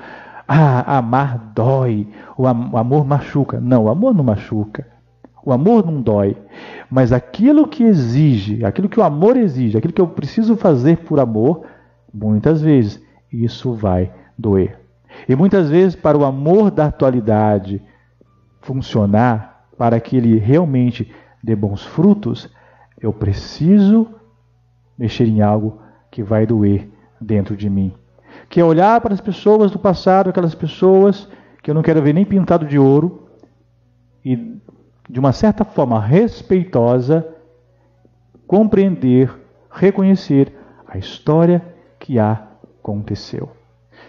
Ah, 0.47 0.97
amar 0.97 1.51
dói, 1.53 2.07
o 2.37 2.47
amor 2.47 3.05
machuca. 3.05 3.59
Não, 3.59 3.83
o 3.85 3.89
amor 3.89 4.15
não 4.15 4.23
machuca. 4.23 4.87
O 5.47 5.53
amor 5.53 5.85
não 5.85 6.01
dói. 6.01 6.35
Mas 6.91 7.13
aquilo 7.13 7.69
que 7.69 7.81
exige, 7.81 8.65
aquilo 8.65 8.89
que 8.89 8.99
o 8.99 9.03
amor 9.03 9.37
exige, 9.37 9.77
aquilo 9.77 9.93
que 9.93 10.01
eu 10.01 10.07
preciso 10.09 10.57
fazer 10.57 10.97
por 10.97 11.21
amor, 11.21 11.65
muitas 12.13 12.61
vezes 12.61 13.01
isso 13.31 13.71
vai 13.71 14.11
doer. 14.37 14.77
E 15.25 15.37
muitas 15.37 15.69
vezes, 15.69 15.95
para 15.95 16.17
o 16.17 16.25
amor 16.25 16.69
da 16.69 16.87
atualidade 16.87 17.81
funcionar, 18.59 19.69
para 19.77 20.01
que 20.01 20.17
ele 20.17 20.37
realmente 20.37 21.09
dê 21.41 21.55
bons 21.55 21.85
frutos, 21.85 22.53
eu 22.99 23.13
preciso 23.13 24.05
mexer 24.99 25.29
em 25.29 25.41
algo 25.41 25.79
que 26.11 26.21
vai 26.21 26.45
doer 26.45 26.89
dentro 27.21 27.55
de 27.55 27.69
mim. 27.69 27.93
Que 28.49 28.59
é 28.59 28.65
olhar 28.65 28.99
para 28.99 29.13
as 29.13 29.21
pessoas 29.21 29.71
do 29.71 29.79
passado, 29.79 30.29
aquelas 30.29 30.53
pessoas 30.53 31.25
que 31.63 31.71
eu 31.71 31.73
não 31.73 31.81
quero 31.81 32.01
ver 32.01 32.13
nem 32.13 32.25
pintado 32.25 32.65
de 32.65 32.77
ouro, 32.77 33.29
e 34.25 34.57
de 35.09 35.19
uma 35.19 35.31
certa 35.31 35.63
forma 35.63 35.99
respeitosa, 35.99 37.27
compreender, 38.45 39.33
reconhecer 39.71 40.53
a 40.87 40.97
história 40.97 41.63
que 41.99 42.17
aconteceu 42.19 43.57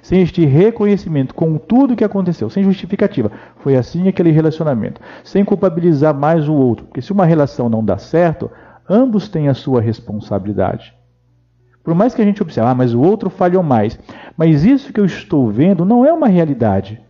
sem 0.02 0.22
este 0.22 0.44
reconhecimento 0.44 1.34
com 1.34 1.58
tudo 1.58 1.96
que 1.96 2.04
aconteceu, 2.04 2.48
sem 2.48 2.62
justificativa. 2.64 3.30
Foi 3.56 3.76
assim 3.76 4.08
aquele 4.08 4.30
relacionamento, 4.30 5.00
sem 5.24 5.44
culpabilizar 5.44 6.14
mais 6.14 6.48
o 6.48 6.54
outro, 6.54 6.86
porque 6.86 7.02
se 7.02 7.12
uma 7.12 7.24
relação 7.24 7.68
não 7.68 7.84
dá 7.84 7.98
certo, 7.98 8.50
ambos 8.88 9.28
têm 9.28 9.48
a 9.48 9.54
sua 9.54 9.80
responsabilidade. 9.80 10.94
Por 11.82 11.94
mais 11.94 12.14
que 12.14 12.20
a 12.20 12.24
gente 12.24 12.42
observe, 12.42 12.70
ah, 12.70 12.74
mas 12.74 12.92
o 12.92 13.00
outro 13.00 13.30
falhou 13.30 13.62
mais. 13.62 13.98
Mas 14.36 14.64
isso 14.64 14.92
que 14.92 15.00
eu 15.00 15.06
estou 15.06 15.50
vendo 15.50 15.84
não 15.84 16.04
é 16.04 16.12
uma 16.12 16.28
realidade. 16.28 17.00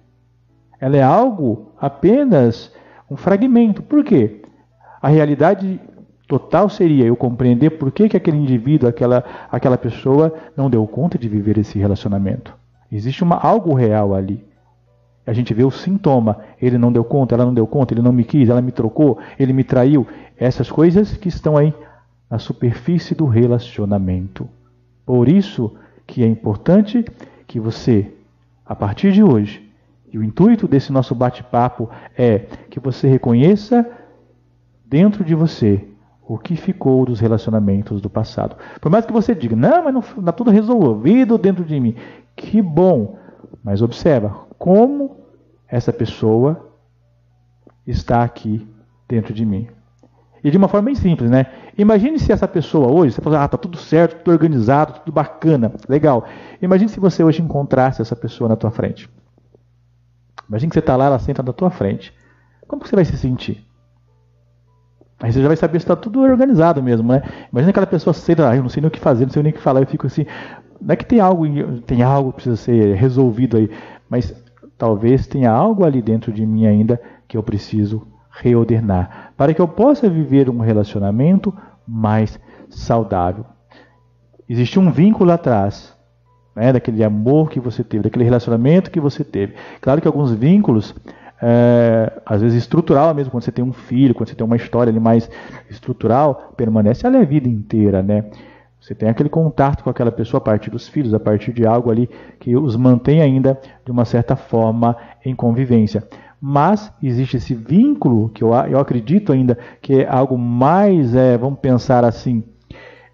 Ela 0.80 0.96
é 0.96 1.02
algo 1.02 1.72
apenas 1.80 2.72
um 3.10 3.16
fragmento. 3.16 3.82
Por 3.82 4.04
quê? 4.04 4.42
A 5.00 5.08
realidade 5.08 5.80
total 6.26 6.68
seria 6.68 7.06
eu 7.06 7.16
compreender 7.16 7.70
por 7.70 7.90
que, 7.90 8.08
que 8.08 8.16
aquele 8.16 8.36
indivíduo, 8.36 8.88
aquela, 8.88 9.24
aquela 9.50 9.78
pessoa 9.78 10.34
não 10.56 10.68
deu 10.68 10.86
conta 10.86 11.16
de 11.16 11.28
viver 11.28 11.56
esse 11.58 11.78
relacionamento. 11.78 12.54
Existe 12.90 13.22
uma, 13.22 13.36
algo 13.36 13.74
real 13.74 14.14
ali. 14.14 14.44
A 15.26 15.32
gente 15.32 15.52
vê 15.52 15.64
o 15.64 15.70
sintoma. 15.70 16.38
Ele 16.60 16.78
não 16.78 16.90
deu 16.90 17.04
conta, 17.04 17.34
ela 17.34 17.44
não 17.44 17.54
deu 17.54 17.66
conta, 17.66 17.92
ele 17.92 18.02
não 18.02 18.12
me 18.12 18.24
quis, 18.24 18.48
ela 18.48 18.62
me 18.62 18.72
trocou, 18.72 19.18
ele 19.38 19.52
me 19.52 19.62
traiu. 19.62 20.06
Essas 20.36 20.70
coisas 20.70 21.16
que 21.16 21.28
estão 21.28 21.56
aí 21.56 21.74
na 22.30 22.38
superfície 22.38 23.14
do 23.14 23.26
relacionamento. 23.26 24.48
Por 25.04 25.28
isso 25.28 25.74
que 26.06 26.22
é 26.22 26.26
importante 26.26 27.04
que 27.46 27.60
você, 27.60 28.10
a 28.64 28.74
partir 28.74 29.12
de 29.12 29.22
hoje, 29.22 29.67
e 30.12 30.18
o 30.18 30.24
intuito 30.24 30.66
desse 30.66 30.92
nosso 30.92 31.14
bate-papo 31.14 31.88
é 32.16 32.46
que 32.70 32.80
você 32.80 33.06
reconheça 33.08 33.86
dentro 34.84 35.24
de 35.24 35.34
você 35.34 35.86
o 36.26 36.38
que 36.38 36.56
ficou 36.56 37.04
dos 37.04 37.20
relacionamentos 37.20 38.00
do 38.00 38.10
passado. 38.10 38.56
Por 38.80 38.90
mais 38.90 39.06
que 39.06 39.12
você 39.12 39.34
diga, 39.34 39.56
não, 39.56 39.84
mas 39.84 39.94
não 39.94 40.00
está 40.00 40.32
tudo 40.32 40.50
resolvido 40.50 41.38
dentro 41.38 41.64
de 41.64 41.78
mim. 41.80 41.94
Que 42.36 42.60
bom! 42.60 43.18
Mas 43.62 43.80
observa 43.80 44.46
como 44.58 45.16
essa 45.66 45.92
pessoa 45.92 46.70
está 47.86 48.22
aqui 48.22 48.66
dentro 49.08 49.32
de 49.32 49.44
mim. 49.44 49.68
E 50.44 50.50
de 50.50 50.56
uma 50.56 50.68
forma 50.68 50.86
bem 50.86 50.94
simples, 50.94 51.30
né? 51.30 51.46
Imagine 51.76 52.18
se 52.18 52.30
essa 52.32 52.46
pessoa 52.46 52.92
hoje, 52.92 53.14
você 53.14 53.20
fala, 53.20 53.42
ah, 53.42 53.48
tá 53.48 53.56
tudo 53.56 53.76
certo, 53.76 54.18
tudo 54.18 54.32
organizado, 54.32 55.00
tudo 55.00 55.12
bacana, 55.12 55.72
legal. 55.88 56.24
Imagine 56.62 56.88
se 56.88 57.00
você 57.00 57.24
hoje 57.24 57.42
encontrasse 57.42 58.02
essa 58.02 58.14
pessoa 58.14 58.48
na 58.48 58.56
tua 58.56 58.70
frente. 58.70 59.08
Imagine 60.48 60.70
que 60.70 60.74
você 60.74 60.80
está 60.80 60.96
lá, 60.96 61.06
ela 61.06 61.18
senta 61.18 61.42
na 61.42 61.52
tua 61.52 61.70
frente. 61.70 62.12
Como 62.66 62.84
você 62.84 62.94
vai 62.94 63.04
se 63.04 63.16
sentir? 63.16 63.66
Aí 65.20 65.32
você 65.32 65.42
já 65.42 65.48
vai 65.48 65.56
saber 65.56 65.80
se 65.80 65.84
está 65.84 65.96
tudo 65.96 66.20
organizado 66.20 66.82
mesmo, 66.82 67.12
né? 67.12 67.22
Imagina 67.52 67.70
aquela 67.70 67.86
pessoa 67.86 68.14
cedo, 68.14 68.44
ah, 68.44 68.54
eu 68.54 68.62
não 68.62 68.68
sei 68.68 68.80
nem 68.80 68.88
o 68.88 68.90
que 68.90 69.00
fazer, 69.00 69.24
não 69.26 69.32
sei 69.32 69.42
nem 69.42 69.52
o 69.52 69.54
que 69.54 69.60
falar, 69.60 69.80
eu 69.80 69.86
fico 69.86 70.06
assim. 70.06 70.24
Não 70.80 70.92
é 70.92 70.96
que 70.96 71.04
tem 71.04 71.18
algo, 71.18 71.44
tem 71.80 72.02
algo 72.02 72.30
que 72.30 72.36
precisa 72.36 72.56
ser 72.56 72.94
resolvido 72.94 73.56
aí, 73.56 73.68
mas 74.08 74.32
talvez 74.76 75.26
tenha 75.26 75.50
algo 75.50 75.84
ali 75.84 76.00
dentro 76.00 76.32
de 76.32 76.46
mim 76.46 76.66
ainda 76.66 77.00
que 77.26 77.36
eu 77.36 77.42
preciso 77.42 78.06
reordenar, 78.30 79.32
para 79.36 79.52
que 79.52 79.60
eu 79.60 79.66
possa 79.66 80.08
viver 80.08 80.48
um 80.48 80.60
relacionamento 80.60 81.52
mais 81.86 82.38
saudável. 82.70 83.44
Existe 84.48 84.78
um 84.78 84.92
vínculo 84.92 85.32
atrás, 85.32 85.97
né, 86.58 86.72
daquele 86.72 87.02
amor 87.04 87.50
que 87.50 87.60
você 87.60 87.84
teve, 87.84 88.04
daquele 88.04 88.24
relacionamento 88.24 88.90
que 88.90 89.00
você 89.00 89.22
teve. 89.22 89.54
Claro 89.80 90.00
que 90.00 90.08
alguns 90.08 90.32
vínculos 90.32 90.94
é, 91.40 92.12
às 92.26 92.42
vezes 92.42 92.58
estrutural 92.58 93.14
mesmo, 93.14 93.30
quando 93.30 93.44
você 93.44 93.52
tem 93.52 93.64
um 93.64 93.72
filho, 93.72 94.14
quando 94.14 94.28
você 94.28 94.34
tem 94.34 94.44
uma 94.44 94.56
história 94.56 94.90
ali 94.90 94.98
mais 94.98 95.30
estrutural, 95.70 96.52
permanece 96.56 97.06
ali 97.06 97.16
a 97.16 97.24
vida 97.24 97.48
inteira, 97.48 98.02
né? 98.02 98.24
Você 98.80 98.94
tem 98.94 99.08
aquele 99.08 99.28
contato 99.28 99.82
com 99.82 99.90
aquela 99.90 100.10
pessoa 100.10 100.38
a 100.38 100.44
partir 100.44 100.70
dos 100.70 100.88
filhos, 100.88 101.12
a 101.12 101.20
partir 101.20 101.52
de 101.52 101.66
algo 101.66 101.90
ali 101.90 102.08
que 102.38 102.56
os 102.56 102.76
mantém 102.76 103.20
ainda 103.20 103.58
de 103.84 103.90
uma 103.90 104.04
certa 104.04 104.36
forma 104.36 104.96
em 105.24 105.34
convivência. 105.34 106.04
Mas 106.40 106.92
existe 107.02 107.36
esse 107.36 107.54
vínculo 107.54 108.28
que 108.28 108.42
eu, 108.42 108.54
eu 108.70 108.78
acredito 108.78 109.32
ainda 109.32 109.58
que 109.82 110.02
é 110.02 110.08
algo 110.08 110.38
mais, 110.38 111.14
é, 111.14 111.36
vamos 111.36 111.58
pensar 111.58 112.04
assim, 112.04 112.44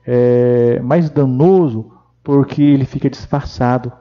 é, 0.07 0.81
mais 0.81 1.09
danoso, 1.09 1.94
porque 2.25 2.63
ele 2.63 2.87
fica 2.87 3.11
disfarçado. 3.11 3.93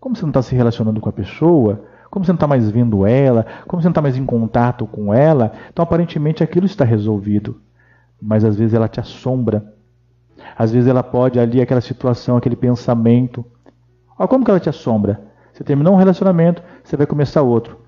Como 0.00 0.16
você 0.16 0.22
não 0.22 0.30
está 0.30 0.40
se 0.40 0.54
relacionando 0.54 1.00
com 1.00 1.08
a 1.08 1.12
pessoa, 1.12 1.84
como 2.10 2.24
você 2.24 2.32
não 2.32 2.36
está 2.36 2.46
mais 2.46 2.70
vendo 2.70 3.06
ela, 3.06 3.44
como 3.66 3.82
você 3.82 3.86
não 3.86 3.92
está 3.92 4.00
mais 4.00 4.16
em 4.16 4.24
contato 4.24 4.86
com 4.86 5.12
ela, 5.12 5.52
então 5.70 5.82
aparentemente 5.82 6.42
aquilo 6.42 6.64
está 6.64 6.84
resolvido. 6.84 7.60
Mas 8.20 8.44
às 8.44 8.56
vezes 8.56 8.74
ela 8.74 8.88
te 8.88 8.98
assombra. 8.98 9.74
Às 10.56 10.72
vezes 10.72 10.88
ela 10.88 11.02
pode 11.02 11.38
ali, 11.38 11.60
aquela 11.60 11.80
situação, 11.80 12.36
aquele 12.36 12.56
pensamento. 12.56 13.44
Olha 14.18 14.28
como 14.28 14.44
que 14.44 14.50
ela 14.50 14.58
te 14.58 14.68
assombra. 14.68 15.20
Você 15.52 15.62
terminou 15.62 15.92
um 15.94 15.98
relacionamento, 15.98 16.62
você 16.82 16.96
vai 16.96 17.06
começar 17.06 17.42
outro. 17.42 17.78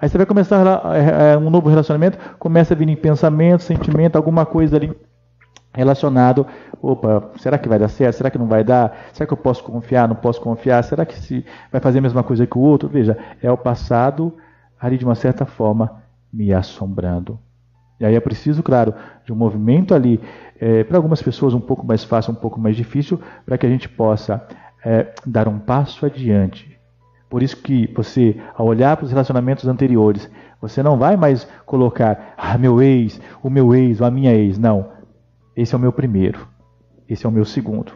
Aí 0.00 0.08
você 0.08 0.16
vai 0.16 0.26
começar 0.26 0.64
é, 0.94 1.32
é, 1.32 1.36
um 1.36 1.50
novo 1.50 1.68
relacionamento, 1.68 2.16
começa 2.38 2.72
a 2.72 2.76
vir 2.76 2.88
em 2.88 2.96
pensamento, 2.96 3.64
sentimento, 3.64 4.16
alguma 4.16 4.46
coisa 4.46 4.76
ali 4.76 4.96
relacionado, 5.72 6.46
opa, 6.80 7.30
será 7.36 7.58
que 7.58 7.68
vai 7.68 7.78
dar 7.78 7.88
certo? 7.88 8.16
Será 8.16 8.30
que 8.30 8.38
não 8.38 8.46
vai 8.46 8.64
dar? 8.64 8.96
Será 9.12 9.26
que 9.26 9.32
eu 9.32 9.36
posso 9.36 9.62
confiar? 9.62 10.08
Não 10.08 10.16
posso 10.16 10.40
confiar? 10.40 10.82
Será 10.82 11.04
que 11.04 11.18
se 11.18 11.44
vai 11.70 11.80
fazer 11.80 11.98
a 11.98 12.02
mesma 12.02 12.22
coisa 12.22 12.46
que 12.46 12.58
o 12.58 12.60
outro? 12.60 12.88
Veja, 12.88 13.16
é 13.42 13.50
o 13.50 13.56
passado 13.56 14.34
ali 14.80 14.96
de 14.96 15.04
uma 15.04 15.14
certa 15.14 15.44
forma 15.44 16.02
me 16.32 16.52
assombrando. 16.52 17.38
E 18.00 18.06
aí 18.06 18.14
é 18.14 18.20
preciso, 18.20 18.62
claro, 18.62 18.94
de 19.24 19.32
um 19.32 19.36
movimento 19.36 19.94
ali, 19.94 20.20
é, 20.60 20.84
para 20.84 20.96
algumas 20.96 21.20
pessoas 21.20 21.52
um 21.52 21.60
pouco 21.60 21.84
mais 21.84 22.04
fácil, 22.04 22.32
um 22.32 22.36
pouco 22.36 22.60
mais 22.60 22.76
difícil, 22.76 23.20
para 23.44 23.58
que 23.58 23.66
a 23.66 23.68
gente 23.68 23.88
possa 23.88 24.46
é, 24.84 25.12
dar 25.26 25.48
um 25.48 25.58
passo 25.58 26.06
adiante. 26.06 26.78
Por 27.28 27.42
isso 27.42 27.56
que 27.56 27.92
você, 27.94 28.36
ao 28.56 28.66
olhar 28.66 28.96
para 28.96 29.04
os 29.04 29.10
relacionamentos 29.10 29.66
anteriores, 29.66 30.30
você 30.60 30.82
não 30.82 30.96
vai 30.96 31.16
mais 31.16 31.46
colocar, 31.66 32.34
ah, 32.36 32.56
meu 32.56 32.80
ex, 32.80 33.20
o 33.42 33.50
meu 33.50 33.74
ex, 33.74 34.00
ou 34.00 34.06
a 34.06 34.10
minha 34.10 34.32
ex. 34.32 34.58
Não 34.58 34.97
esse 35.60 35.74
é 35.74 35.78
o 35.78 35.80
meu 35.80 35.92
primeiro. 35.92 36.46
Esse 37.08 37.26
é 37.26 37.28
o 37.28 37.32
meu 37.32 37.44
segundo. 37.44 37.90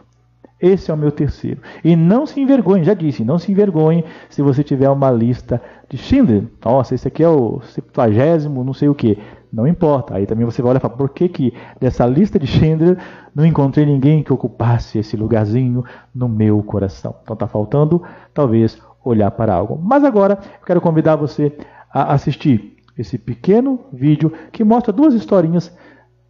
Esse 0.59 0.91
é 0.91 0.93
o 0.93 0.97
meu 0.97 1.11
terceiro. 1.11 1.61
E 1.81 1.95
não 1.95 2.25
se 2.25 2.41
envergonhe, 2.41 2.83
já 2.83 2.93
disse, 2.93 3.23
não 3.23 3.39
se 3.39 3.51
envergonhe 3.51 4.03
se 4.29 4.41
você 4.41 4.63
tiver 4.63 4.89
uma 4.89 5.09
lista 5.09 5.61
de 5.89 5.97
Schindler. 5.97 6.43
Nossa, 6.63 6.93
esse 6.93 7.07
aqui 7.07 7.23
é 7.23 7.29
o 7.29 7.61
septuagésimo, 7.61 8.65
não 8.65 8.73
sei 8.73 8.89
o 8.89 8.95
que. 8.95 9.17
Não 9.51 9.65
importa. 9.65 10.15
Aí 10.15 10.25
também 10.25 10.45
você 10.45 10.61
vai 10.61 10.71
olhar 10.71 10.79
e 10.79 10.81
falar, 10.81 10.97
por 10.97 11.09
que, 11.09 11.29
que 11.29 11.53
dessa 11.79 12.05
lista 12.05 12.37
de 12.37 12.47
Schindler 12.47 12.97
não 13.33 13.45
encontrei 13.45 13.85
ninguém 13.85 14.23
que 14.23 14.33
ocupasse 14.33 14.99
esse 14.99 15.15
lugarzinho 15.15 15.85
no 16.13 16.27
meu 16.27 16.61
coração? 16.63 17.15
Então 17.23 17.33
está 17.33 17.47
faltando, 17.47 18.03
talvez, 18.33 18.77
olhar 19.05 19.31
para 19.31 19.53
algo. 19.53 19.79
Mas 19.81 20.03
agora 20.03 20.37
eu 20.59 20.65
quero 20.65 20.81
convidar 20.81 21.15
você 21.15 21.57
a 21.93 22.13
assistir 22.13 22.75
esse 22.97 23.17
pequeno 23.17 23.79
vídeo 23.91 24.33
que 24.51 24.65
mostra 24.65 24.91
duas 24.91 25.13
historinhas 25.13 25.73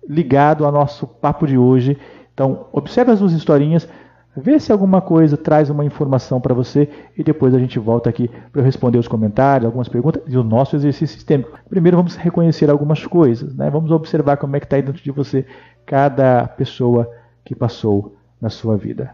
ligado 0.08 0.66
ao 0.66 0.72
nosso 0.72 1.08
papo 1.08 1.46
de 1.46 1.58
hoje. 1.58 1.98
Então, 2.34 2.68
observe 2.72 3.12
as 3.12 3.20
duas 3.20 3.32
historinhas 3.34 3.88
Vê 4.36 4.60
se 4.60 4.72
alguma 4.72 5.00
coisa 5.00 5.38
traz 5.38 5.70
uma 5.70 5.86
informação 5.86 6.42
para 6.42 6.56
você 6.56 6.90
e 7.16 7.24
depois 7.24 7.54
a 7.54 7.60
gente 7.60 7.78
volta 7.78 8.10
aqui 8.10 8.28
para 8.52 8.62
eu 8.62 8.66
responder 8.66 8.98
os 8.98 9.08
comentários, 9.08 9.68
algumas 9.68 9.88
perguntas 9.88 10.24
e 10.28 10.36
o 10.36 10.44
nosso 10.44 10.76
exercício 10.76 11.16
sistêmico. 11.16 11.52
Primeiro 11.70 11.98
vamos 11.98 12.16
reconhecer 12.16 12.68
algumas 12.68 13.06
coisas, 13.06 13.56
né? 13.56 13.70
vamos 13.70 13.92
observar 13.92 14.38
como 14.38 14.56
é 14.56 14.60
que 14.60 14.66
está 14.66 14.76
aí 14.76 14.82
dentro 14.82 15.04
de 15.04 15.12
você 15.12 15.46
cada 15.86 16.48
pessoa 16.48 17.08
que 17.46 17.54
passou 17.54 18.16
na 18.42 18.50
sua 18.50 18.76
vida. 18.76 19.12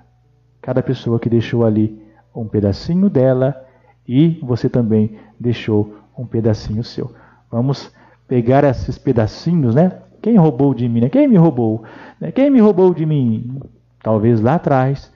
Cada 0.62 0.82
pessoa 0.82 1.20
que 1.20 1.30
deixou 1.30 1.66
ali 1.66 2.02
um 2.34 2.48
pedacinho 2.48 3.10
dela 3.10 3.62
e 4.08 4.40
você 4.42 4.70
também 4.70 5.18
deixou 5.38 5.96
um 6.18 6.26
pedacinho 6.26 6.84
seu. 6.84 7.14
Vamos 7.52 7.92
pegar 8.26 8.64
esses 8.64 8.98
pedacinhos, 8.98 9.76
né? 9.76 9.92
Quem 10.22 10.38
roubou 10.38 10.74
de 10.74 10.88
mim? 10.88 11.02
Né? 11.02 11.10
Quem 11.10 11.28
me 11.28 11.38
roubou? 11.38 11.84
Né? 12.20 12.32
Quem 12.32 12.50
me 12.50 12.60
roubou 12.60 12.94
de 12.94 13.06
mim? 13.06 13.60
Talvez 14.02 14.42
lá 14.42 14.56
atrás, 14.56 15.12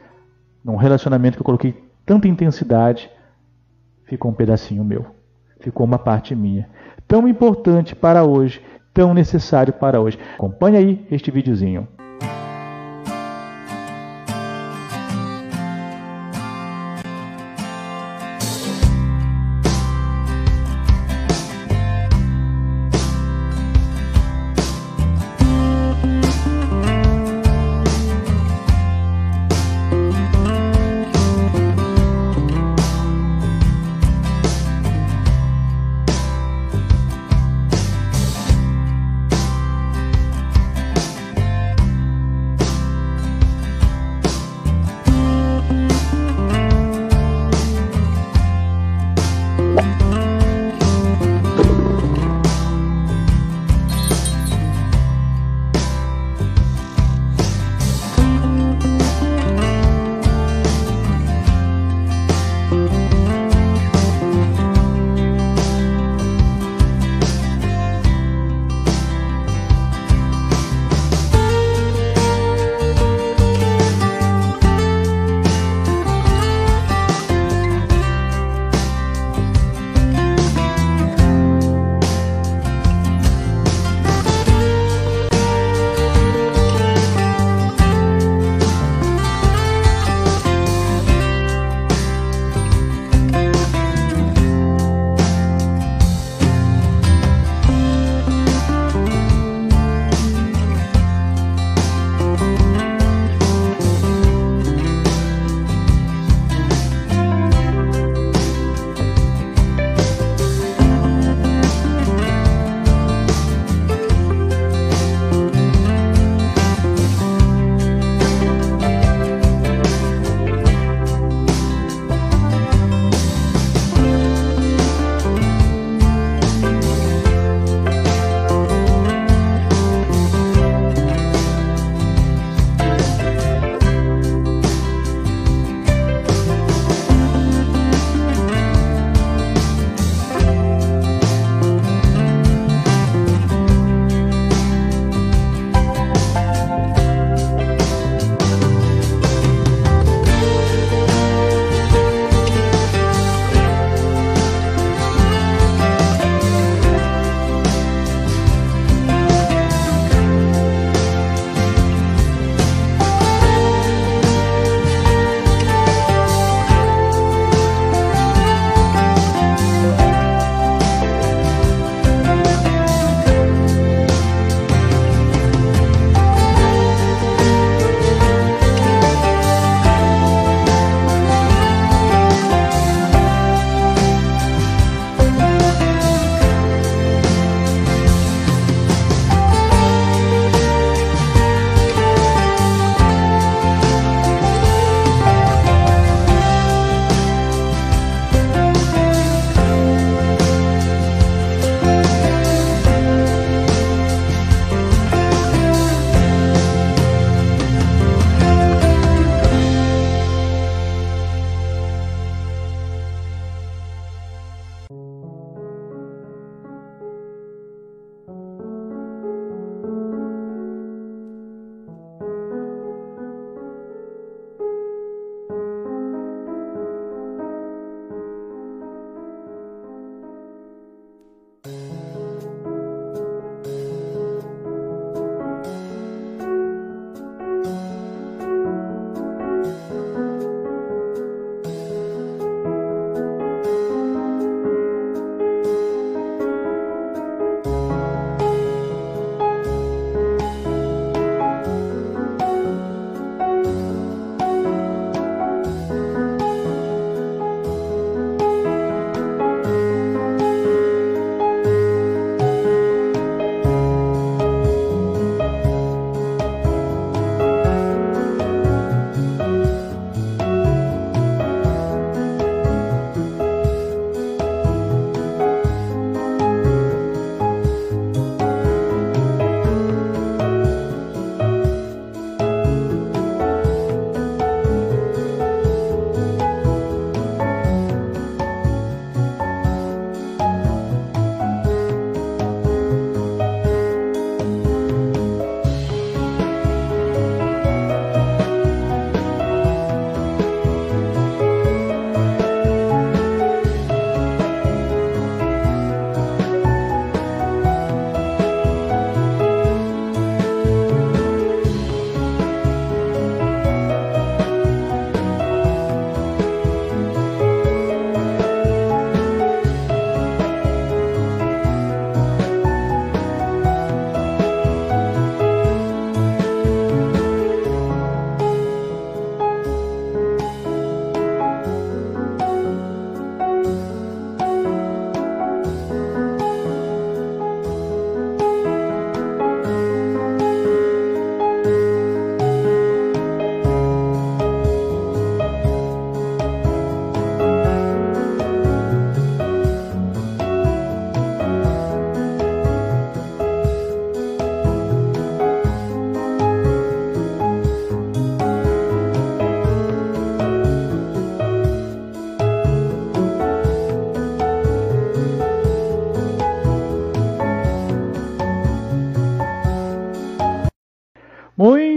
num 0.64 0.76
relacionamento 0.76 1.38
que 1.38 1.42
eu 1.42 1.46
coloquei 1.46 1.76
tanta 2.06 2.28
intensidade, 2.28 3.10
ficou 4.06 4.32
um 4.32 4.34
pedacinho 4.34 4.84
meu. 4.84 5.06
Ficou 5.60 5.86
uma 5.86 5.98
parte 5.98 6.36
minha. 6.36 6.70
Tão 7.08 7.28
importante 7.28 7.96
para 7.96 8.24
hoje, 8.24 8.62
tão 8.94 9.14
necessário 9.14 9.74
para 9.74 10.00
hoje. 10.02 10.20
Acompanhe 10.36 10.78
aí 10.78 11.08
este 11.10 11.32
videozinho. 11.32 11.88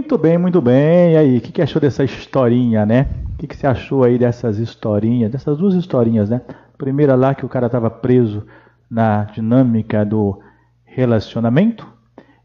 Muito 0.07 0.19
bem, 0.19 0.39
muito 0.39 0.63
bem. 0.63 1.15
E 1.15 1.17
aí, 1.17 1.39
o 1.39 1.41
que, 1.41 1.51
que 1.51 1.61
achou 1.61 1.83
dessa 1.83 2.05
historinha, 2.05 2.87
né? 2.87 3.09
O 3.35 3.39
que, 3.39 3.49
que 3.49 3.57
você 3.57 3.67
achou 3.67 4.05
aí 4.05 4.17
dessas 4.17 4.57
historinhas, 4.57 5.33
dessas 5.33 5.59
duas 5.59 5.75
historinhas, 5.75 6.31
né? 6.31 6.43
Primeira 6.79 7.17
lá 7.17 7.35
que 7.35 7.45
o 7.45 7.49
cara 7.49 7.67
estava 7.67 7.91
preso 7.91 8.47
na 8.89 9.25
dinâmica 9.25 10.05
do 10.05 10.39
relacionamento. 10.85 11.85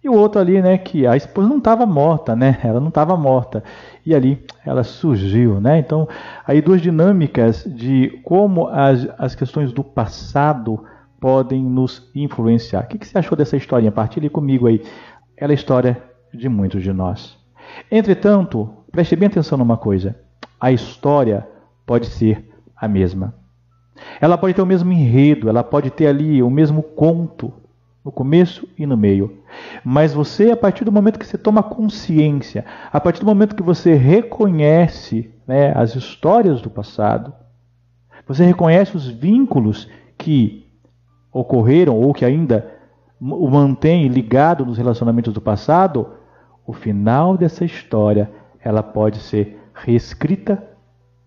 E 0.04 0.10
o 0.10 0.14
outro 0.14 0.42
ali, 0.42 0.60
né, 0.60 0.76
que 0.80 1.06
a 1.06 1.16
esposa 1.16 1.48
não 1.48 1.60
estava 1.60 1.86
morta, 1.86 2.36
né? 2.36 2.58
Ela 2.64 2.80
não 2.80 2.88
estava 2.88 3.16
morta. 3.16 3.64
E 4.04 4.16
ali 4.16 4.44
ela 4.66 4.84
surgiu, 4.84 5.62
né? 5.62 5.78
Então, 5.78 6.10
aí 6.48 6.64
duas 6.64 6.82
dinâmicas 6.82 7.64
de 7.64 8.20
como 8.24 8.70
as, 8.70 9.08
as 9.20 9.36
questões 9.36 9.72
do 9.72 9.84
passado 9.84 10.84
podem 11.20 11.64
nos 11.64 12.10
influenciar. 12.16 12.86
O 12.86 12.88
que, 12.88 12.98
que 12.98 13.08
você 13.08 13.20
achou 13.20 13.38
dessa 13.38 13.56
historinha? 13.56 13.92
Partilhe 13.92 14.32
comigo 14.32 14.66
aí. 14.66 14.82
Ela 15.38 15.52
é 15.52 15.54
a 15.54 15.56
história 15.56 16.02
de 16.34 16.50
muitos 16.50 16.82
de 16.82 16.92
nós. 16.92 17.40
Entretanto, 17.92 18.70
preste 18.92 19.16
bem 19.16 19.28
atenção 19.28 19.58
numa 19.58 19.78
coisa: 19.78 20.16
a 20.60 20.72
história 20.72 21.48
pode 21.86 22.08
ser 22.08 22.50
a 22.76 22.88
mesma. 22.88 23.36
Ela 24.20 24.38
pode 24.38 24.54
ter 24.54 24.62
o 24.62 24.66
mesmo 24.66 24.92
enredo, 24.92 25.50
ela 25.50 25.64
pode 25.64 25.90
ter 25.92 26.08
ali 26.08 26.42
o 26.42 26.50
mesmo 26.50 26.82
conto, 26.82 27.54
no 28.04 28.12
começo 28.12 28.68
e 28.78 28.86
no 28.86 28.98
meio. 28.98 29.40
Mas 29.84 30.14
você, 30.14 30.52
a 30.52 30.58
partir 30.58 30.84
do 30.84 30.92
momento 30.92 31.20
que 31.20 31.26
você 31.26 31.38
toma 31.38 31.62
consciência, 31.62 32.66
a 32.92 33.00
partir 33.00 33.20
do 33.20 33.26
momento 33.26 33.56
que 33.56 33.64
você 33.64 33.94
reconhece 33.94 35.32
né, 35.48 35.72
as 35.76 35.96
histórias 35.96 36.62
do 36.62 36.70
passado, 36.70 37.34
você 38.28 38.44
reconhece 38.44 38.96
os 38.96 39.08
vínculos 39.08 39.88
que 40.18 40.66
ocorreram 41.32 41.96
ou 41.96 42.14
que 42.14 42.26
ainda 42.26 42.72
o 43.20 43.50
mantém 43.50 44.08
ligado 44.08 44.66
nos 44.66 44.78
relacionamentos 44.78 45.34
do 45.34 45.42
passado, 45.42 46.10
o 46.72 46.74
final 46.74 47.38
dessa 47.38 47.66
história 47.66 48.32
ela 48.64 48.82
pode 48.82 49.20
ser 49.20 49.60
reescrita 49.74 50.64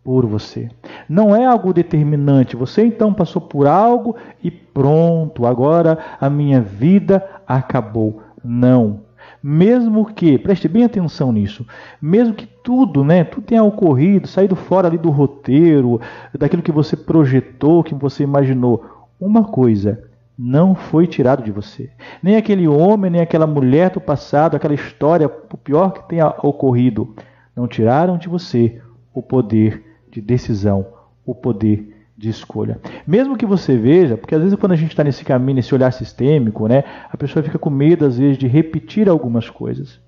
por 0.03 0.25
você. 0.25 0.71
Não 1.07 1.37
é 1.37 1.45
algo 1.45 1.73
determinante. 1.73 2.57
Você 2.57 2.87
então 2.87 3.13
passou 3.13 3.43
por 3.43 3.67
algo 3.67 4.17
e 4.43 4.51
pronto, 4.51 5.45
agora 5.45 5.99
a 6.19 6.31
minha 6.31 6.63
vida 6.63 7.23
acabou. 7.47 8.23
Não. 8.43 9.01
Mesmo 9.43 10.07
que, 10.07 10.39
preste 10.39 10.67
bem 10.67 10.85
atenção 10.85 11.31
nisso, 11.31 11.67
mesmo 12.01 12.33
que 12.33 12.47
tudo, 12.47 13.05
né, 13.05 13.23
tudo 13.25 13.45
tenha 13.45 13.63
ocorrido, 13.63 14.27
saído 14.27 14.57
fora 14.57 14.89
ali 14.89 14.97
do 14.97 15.11
roteiro, 15.11 16.01
daquilo 16.39 16.63
que 16.63 16.73
você 16.73 16.97
projetou, 16.97 17.85
que 17.85 17.95
você 17.95 18.23
imaginou, 18.23 18.83
uma 19.21 19.45
coisa 19.45 20.05
não 20.39 20.75
foi 20.75 21.07
tirado 21.07 21.43
de 21.43 21.53
você. 21.53 21.91
Nem 22.23 22.37
aquele 22.37 22.67
homem, 22.67 23.11
nem 23.11 23.21
aquela 23.21 23.47
mulher 23.47 23.91
do 23.91 24.01
passado, 24.01 24.57
aquela 24.57 24.75
história, 24.75 25.27
o 25.27 25.57
pior 25.57 25.93
que 25.93 26.09
tenha 26.09 26.29
ocorrido, 26.43 27.15
não 27.55 27.69
tiraram 27.69 28.19
de 28.19 28.29
você 28.29 28.81
o 29.13 29.23
poder 29.23 29.83
de 30.11 30.21
decisão, 30.21 30.87
o 31.25 31.35
poder 31.35 31.95
de 32.17 32.29
escolha. 32.29 32.81
Mesmo 33.07 33.37
que 33.37 33.47
você 33.47 33.77
veja, 33.77 34.17
porque 34.17 34.35
às 34.35 34.43
vezes 34.43 34.59
quando 34.59 34.73
a 34.73 34.77
gente 34.77 34.91
está 34.91 35.05
nesse 35.05 35.25
caminho, 35.25 35.57
nesse 35.57 35.75
olhar 35.75 35.93
sistêmico, 35.93 36.67
né, 36.67 36.85
a 37.11 37.17
pessoa 37.17 37.43
fica 37.43 37.59
com 37.59 37.71
medo 37.71 38.05
às 38.05 38.19
vezes 38.19 38.39
de 38.39 38.47
repetir 38.47 39.09
algumas 39.09 39.49
coisas. 39.51 40.01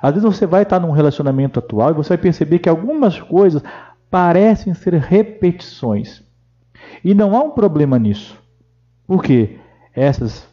Às 0.00 0.14
vezes 0.14 0.24
você 0.24 0.46
vai 0.46 0.62
estar 0.62 0.80
num 0.80 0.90
relacionamento 0.90 1.58
atual 1.58 1.90
e 1.90 1.94
você 1.94 2.10
vai 2.10 2.18
perceber 2.18 2.58
que 2.58 2.68
algumas 2.68 3.20
coisas 3.20 3.62
parecem 4.10 4.74
ser 4.74 4.94
repetições. 4.94 6.22
E 7.02 7.14
não 7.14 7.36
há 7.36 7.42
um 7.42 7.50
problema 7.50 7.98
nisso. 7.98 8.38
Por 9.06 9.22
quê? 9.22 9.58
Essas 9.96 10.46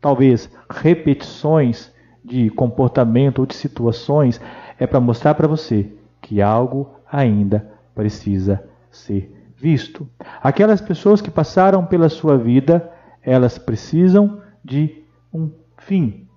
talvez 0.00 0.50
repetições 0.68 1.92
de 2.24 2.50
comportamento 2.50 3.38
ou 3.38 3.46
de 3.46 3.54
situações 3.54 4.40
é 4.78 4.86
para 4.86 5.00
mostrar 5.00 5.34
para 5.34 5.46
você 5.48 5.90
que 6.20 6.42
algo 6.42 6.90
ainda 7.10 7.66
precisa 7.94 8.62
ser 8.90 9.32
visto. 9.56 10.06
Aquelas 10.42 10.80
pessoas 10.80 11.20
que 11.20 11.30
passaram 11.30 11.84
pela 11.84 12.08
sua 12.08 12.36
vida, 12.36 12.90
elas 13.22 13.58
precisam 13.58 14.40
de 14.64 15.02
um 15.32 15.50
fim. 15.78 16.28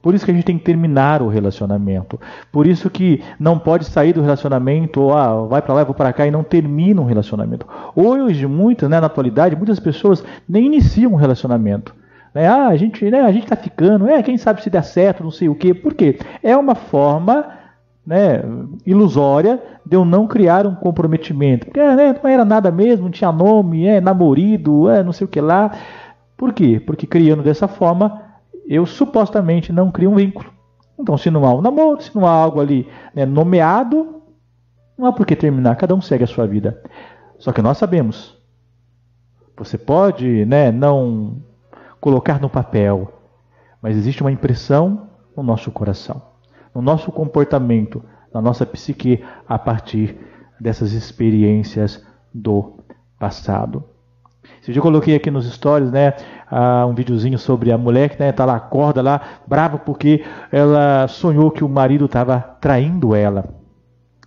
Por 0.00 0.14
isso 0.14 0.24
que 0.24 0.30
a 0.30 0.34
gente 0.34 0.44
tem 0.44 0.58
que 0.58 0.64
terminar 0.64 1.22
o 1.22 1.28
relacionamento. 1.28 2.20
Por 2.52 2.66
isso 2.66 2.88
que 2.88 3.22
não 3.38 3.58
pode 3.58 3.84
sair 3.84 4.12
do 4.12 4.22
relacionamento, 4.22 5.00
ou 5.00 5.12
ah, 5.12 5.44
vai 5.46 5.60
para 5.60 5.74
lá, 5.74 5.84
vou 5.84 5.94
para 5.94 6.12
cá 6.12 6.26
e 6.26 6.30
não 6.30 6.44
termina 6.44 7.00
um 7.00 7.04
relacionamento. 7.04 7.66
Hoje, 7.96 8.46
muitas, 8.46 8.88
né, 8.88 9.00
na 9.00 9.06
atualidade, 9.06 9.56
muitas 9.56 9.80
pessoas 9.80 10.24
nem 10.48 10.66
iniciam 10.66 11.12
um 11.12 11.16
relacionamento. 11.16 11.94
Né? 12.38 12.46
Ah, 12.46 12.68
a 12.68 12.76
gente 12.76 13.10
né, 13.10 13.20
a 13.20 13.32
gente 13.32 13.42
está 13.42 13.56
ficando, 13.56 14.08
é, 14.08 14.22
quem 14.22 14.38
sabe 14.38 14.62
se 14.62 14.70
dá 14.70 14.80
certo, 14.80 15.24
não 15.24 15.30
sei 15.32 15.48
o 15.48 15.56
quê. 15.56 15.74
Por 15.74 15.92
quê? 15.92 16.20
É 16.40 16.56
uma 16.56 16.76
forma 16.76 17.48
né, 18.06 18.40
ilusória 18.86 19.60
de 19.84 19.96
eu 19.96 20.04
não 20.04 20.28
criar 20.28 20.64
um 20.64 20.76
comprometimento. 20.76 21.66
Porque 21.66 21.80
né, 21.80 22.14
não 22.22 22.30
era 22.30 22.44
nada 22.44 22.70
mesmo, 22.70 23.06
não 23.06 23.10
tinha 23.10 23.32
nome, 23.32 23.86
é 23.86 24.00
namorido, 24.00 24.88
é 24.88 25.02
não 25.02 25.12
sei 25.12 25.24
o 25.24 25.28
que 25.28 25.40
lá. 25.40 25.72
Por 26.36 26.52
quê? 26.52 26.78
Porque 26.78 27.08
criando 27.08 27.42
dessa 27.42 27.66
forma, 27.66 28.22
eu 28.68 28.86
supostamente 28.86 29.72
não 29.72 29.90
crio 29.90 30.12
um 30.12 30.14
vínculo. 30.14 30.48
Então, 30.96 31.18
se 31.18 31.32
não 31.32 31.44
há 31.44 31.52
um 31.52 31.60
namoro, 31.60 32.00
se 32.00 32.14
não 32.14 32.24
há 32.24 32.30
algo 32.30 32.60
ali 32.60 32.86
né, 33.16 33.26
nomeado, 33.26 34.22
não 34.96 35.06
há 35.08 35.12
por 35.12 35.26
que 35.26 35.34
terminar, 35.34 35.74
cada 35.74 35.92
um 35.92 36.00
segue 36.00 36.22
a 36.22 36.28
sua 36.28 36.46
vida. 36.46 36.80
Só 37.36 37.50
que 37.50 37.62
nós 37.62 37.78
sabemos, 37.78 38.36
você 39.56 39.76
pode 39.76 40.44
né, 40.44 40.70
não 40.70 41.47
colocar 42.00 42.40
no 42.40 42.48
papel, 42.48 43.12
mas 43.82 43.96
existe 43.96 44.22
uma 44.22 44.32
impressão 44.32 45.08
no 45.36 45.42
nosso 45.42 45.70
coração 45.70 46.28
no 46.78 46.82
nosso 46.82 47.10
comportamento, 47.10 48.02
na 48.32 48.40
nossa 48.40 48.64
psique, 48.64 49.24
a 49.48 49.58
partir 49.58 50.16
dessas 50.60 50.92
experiências 50.92 52.04
do 52.32 52.78
passado. 53.18 53.82
Se 54.62 54.72
eu 54.72 54.82
coloquei 54.82 55.16
aqui 55.16 55.30
nos 55.30 55.50
stories, 55.52 55.90
né, 55.90 56.14
um 56.88 56.94
videozinho 56.94 57.38
sobre 57.38 57.72
a 57.72 57.78
mulher 57.78 58.10
que 58.10 58.20
né, 58.20 58.30
tá 58.32 58.44
lá, 58.44 58.54
acorda 58.54 59.02
lá, 59.02 59.20
brava 59.46 59.76
porque 59.78 60.24
ela 60.52 61.08
sonhou 61.08 61.50
que 61.50 61.64
o 61.64 61.68
marido 61.68 62.04
estava 62.04 62.38
traindo 62.60 63.14
ela, 63.14 63.44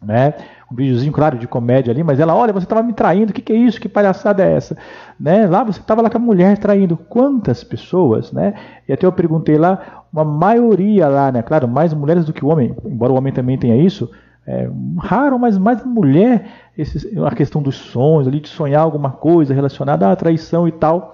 né? 0.02 0.34
Um 0.72 0.76
videozinho, 0.76 1.12
claro, 1.12 1.38
de 1.38 1.48
comédia 1.48 1.92
ali, 1.92 2.04
mas 2.04 2.20
ela, 2.20 2.34
olha, 2.36 2.54
você 2.54 2.66
estava 2.66 2.82
me 2.82 2.94
traindo, 2.94 3.32
o 3.32 3.34
que, 3.34 3.42
que 3.42 3.52
é 3.52 3.56
isso? 3.56 3.80
Que 3.80 3.90
palhaçada 3.90 4.44
é 4.44 4.54
essa? 4.54 4.78
Né? 5.20 5.46
Lá 5.48 5.64
você 5.64 5.80
estava 5.80 6.02
lá 6.02 6.10
com 6.10 6.18
a 6.18 6.22
mulher 6.22 6.58
traindo. 6.58 6.96
Quantas 6.96 7.64
pessoas, 7.64 8.32
né? 8.32 8.54
E 8.88 8.94
até 8.94 9.06
eu 9.06 9.12
perguntei 9.12 9.58
lá, 9.58 10.06
uma 10.12 10.24
maioria 10.24 11.08
lá, 11.08 11.32
né? 11.32 11.42
Claro, 11.42 11.68
mais 11.68 11.94
mulheres 11.94 12.26
do 12.26 12.34
que 12.34 12.46
homem, 12.46 12.76
embora 12.86 13.12
o 13.12 13.18
homem 13.18 13.34
também 13.34 13.58
tenha 13.58 13.76
isso, 13.76 14.10
é 14.48 14.70
raro, 14.98 15.38
mas 15.38 15.58
mais 15.58 15.86
mulher, 15.86 16.46
esse, 16.78 17.18
a 17.20 17.36
questão 17.36 17.62
dos 17.62 17.76
sonhos, 17.76 18.28
ali 18.28 18.40
de 18.40 18.50
sonhar 18.50 18.82
alguma 18.82 19.12
coisa 19.12 19.54
relacionada 19.54 20.10
à 20.10 20.16
traição 20.16 20.68
e 20.68 20.72
tal. 20.72 21.14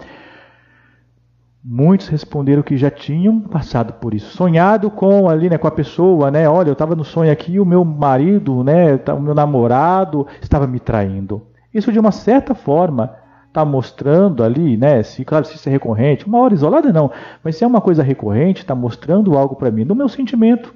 Muitos 1.63 2.07
responderam 2.07 2.61
que 2.61 2.77
já 2.77 2.89
tinham 2.89 3.41
passado 3.41 3.93
por 3.93 4.13
isso, 4.13 4.35
sonhado 4.35 4.89
com 4.89 5.27
ali, 5.27 5.49
né, 5.49 5.57
com 5.57 5.67
a 5.67 5.71
pessoa, 5.71 6.31
né? 6.31 6.47
Olha, 6.47 6.69
eu 6.69 6.73
estava 6.73 6.95
no 6.95 7.03
sonho 7.03 7.31
aqui, 7.31 7.59
o 7.59 7.65
meu 7.65 7.83
marido, 7.83 8.63
né, 8.63 8.97
tá, 8.97 9.13
o 9.13 9.21
meu 9.21 9.33
namorado 9.33 10.25
estava 10.41 10.65
me 10.65 10.79
traindo. 10.79 11.45
Isso 11.73 11.91
de 11.91 11.99
uma 11.99 12.11
certa 12.11 12.55
forma 12.55 13.13
está 13.47 13.65
mostrando 13.65 14.43
ali, 14.43 14.77
né? 14.77 15.01
Se 15.03 15.25
claro, 15.25 15.45
se 15.45 15.55
isso 15.55 15.67
é 15.67 15.71
recorrente, 15.71 16.27
uma 16.27 16.39
hora 16.39 16.53
isolada 16.53 16.93
não, 16.93 17.11
mas 17.43 17.55
se 17.55 17.63
é 17.63 17.67
uma 17.67 17.81
coisa 17.81 18.03
recorrente, 18.03 18.61
está 18.61 18.75
mostrando 18.75 19.37
algo 19.37 19.55
para 19.55 19.71
mim 19.71 19.85
do 19.85 19.95
meu 19.95 20.07
sentimento 20.07 20.73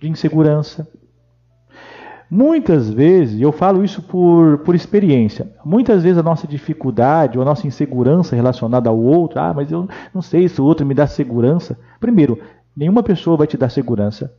de 0.00 0.08
insegurança, 0.08 0.88
Muitas 2.34 2.88
vezes, 2.88 3.38
eu 3.42 3.52
falo 3.52 3.84
isso 3.84 4.00
por, 4.00 4.56
por 4.60 4.74
experiência, 4.74 5.52
muitas 5.62 6.02
vezes 6.02 6.16
a 6.16 6.22
nossa 6.22 6.46
dificuldade 6.46 7.36
ou 7.36 7.42
a 7.42 7.44
nossa 7.44 7.66
insegurança 7.66 8.34
relacionada 8.34 8.88
ao 8.88 8.98
outro, 8.98 9.38
ah, 9.38 9.52
mas 9.54 9.70
eu 9.70 9.86
não 10.14 10.22
sei 10.22 10.48
se 10.48 10.58
o 10.58 10.64
outro 10.64 10.86
me 10.86 10.94
dá 10.94 11.06
segurança. 11.06 11.78
Primeiro, 12.00 12.40
nenhuma 12.74 13.02
pessoa 13.02 13.36
vai 13.36 13.46
te 13.46 13.58
dar 13.58 13.68
segurança. 13.68 14.32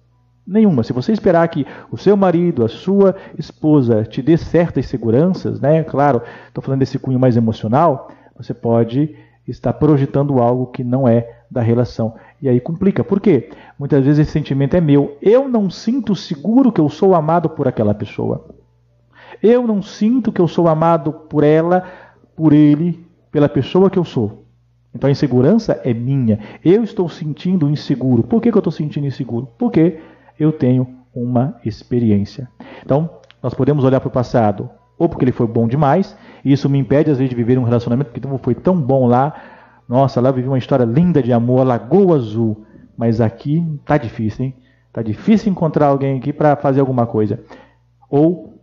Nenhuma. 0.45 0.81
Se 0.81 0.91
você 0.91 1.11
esperar 1.11 1.47
que 1.49 1.67
o 1.91 1.95
seu 1.95 2.17
marido, 2.17 2.65
a 2.65 2.67
sua 2.67 3.15
esposa 3.37 4.03
te 4.03 4.23
dê 4.23 4.37
certas 4.37 4.87
seguranças, 4.87 5.61
né? 5.61 5.83
Claro, 5.83 6.23
estou 6.47 6.63
falando 6.63 6.79
desse 6.79 6.97
cunho 6.97 7.19
mais 7.19 7.37
emocional, 7.37 8.09
você 8.35 8.55
pode 8.55 9.15
estar 9.47 9.71
projetando 9.71 10.39
algo 10.39 10.65
que 10.65 10.83
não 10.83 11.07
é 11.07 11.42
da 11.53 11.61
relação. 11.61 12.15
E 12.41 12.49
aí 12.49 12.59
complica. 12.59 13.03
Por 13.03 13.21
quê? 13.21 13.51
Muitas 13.77 14.03
vezes 14.03 14.19
esse 14.19 14.31
sentimento 14.31 14.75
é 14.75 14.81
meu. 14.81 15.17
Eu 15.21 15.47
não 15.47 15.69
sinto 15.69 16.15
seguro 16.15 16.71
que 16.71 16.81
eu 16.81 16.89
sou 16.89 17.13
amado 17.13 17.47
por 17.47 17.67
aquela 17.67 17.93
pessoa. 17.93 18.49
Eu 19.41 19.67
não 19.67 19.81
sinto 19.81 20.31
que 20.31 20.41
eu 20.41 20.47
sou 20.47 20.67
amado 20.67 21.13
por 21.13 21.43
ela, 21.43 21.83
por 22.35 22.53
ele, 22.53 23.05
pela 23.31 23.47
pessoa 23.47 23.89
que 23.89 23.99
eu 23.99 24.03
sou. 24.03 24.45
Então 24.95 25.07
a 25.07 25.11
insegurança 25.11 25.79
é 25.83 25.93
minha. 25.93 26.39
Eu 26.65 26.83
estou 26.83 27.07
sentindo 27.07 27.69
inseguro. 27.69 28.23
Por 28.23 28.41
que, 28.41 28.51
que 28.51 28.57
eu 28.57 28.59
estou 28.59 28.73
sentindo 28.73 29.05
inseguro? 29.05 29.47
Porque 29.57 29.99
eu 30.39 30.51
tenho 30.51 30.87
uma 31.13 31.59
experiência. 31.63 32.49
Então, 32.83 33.09
nós 33.41 33.53
podemos 33.53 33.83
olhar 33.83 33.99
para 33.99 34.07
o 34.07 34.11
passado, 34.11 34.69
ou 34.97 35.07
porque 35.07 35.25
ele 35.25 35.31
foi 35.31 35.45
bom 35.45 35.67
demais, 35.67 36.17
e 36.43 36.51
isso 36.51 36.69
me 36.69 36.79
impede, 36.79 37.11
às 37.11 37.17
vezes, 37.17 37.29
de 37.29 37.35
viver 37.35 37.59
um 37.59 37.63
relacionamento 37.63 38.11
que 38.11 38.21
foi 38.41 38.55
tão 38.55 38.75
bom 38.79 39.05
lá, 39.07 39.33
nossa, 39.93 40.19
lá 40.19 40.29
eu 40.29 40.33
vivi 40.33 40.47
uma 40.47 40.57
história 40.57 40.85
linda 40.85 41.21
de 41.21 41.31
amor, 41.31 41.63
Lagoa 41.63 42.15
Azul. 42.15 42.65
Mas 42.97 43.21
aqui 43.21 43.63
tá 43.85 43.95
difícil, 43.95 44.45
hein? 44.45 44.55
Tá 44.91 45.03
difícil 45.03 45.51
encontrar 45.51 45.85
alguém 45.85 46.17
aqui 46.17 46.33
para 46.33 46.55
fazer 46.55 46.79
alguma 46.79 47.05
coisa. 47.05 47.39
Ou 48.09 48.57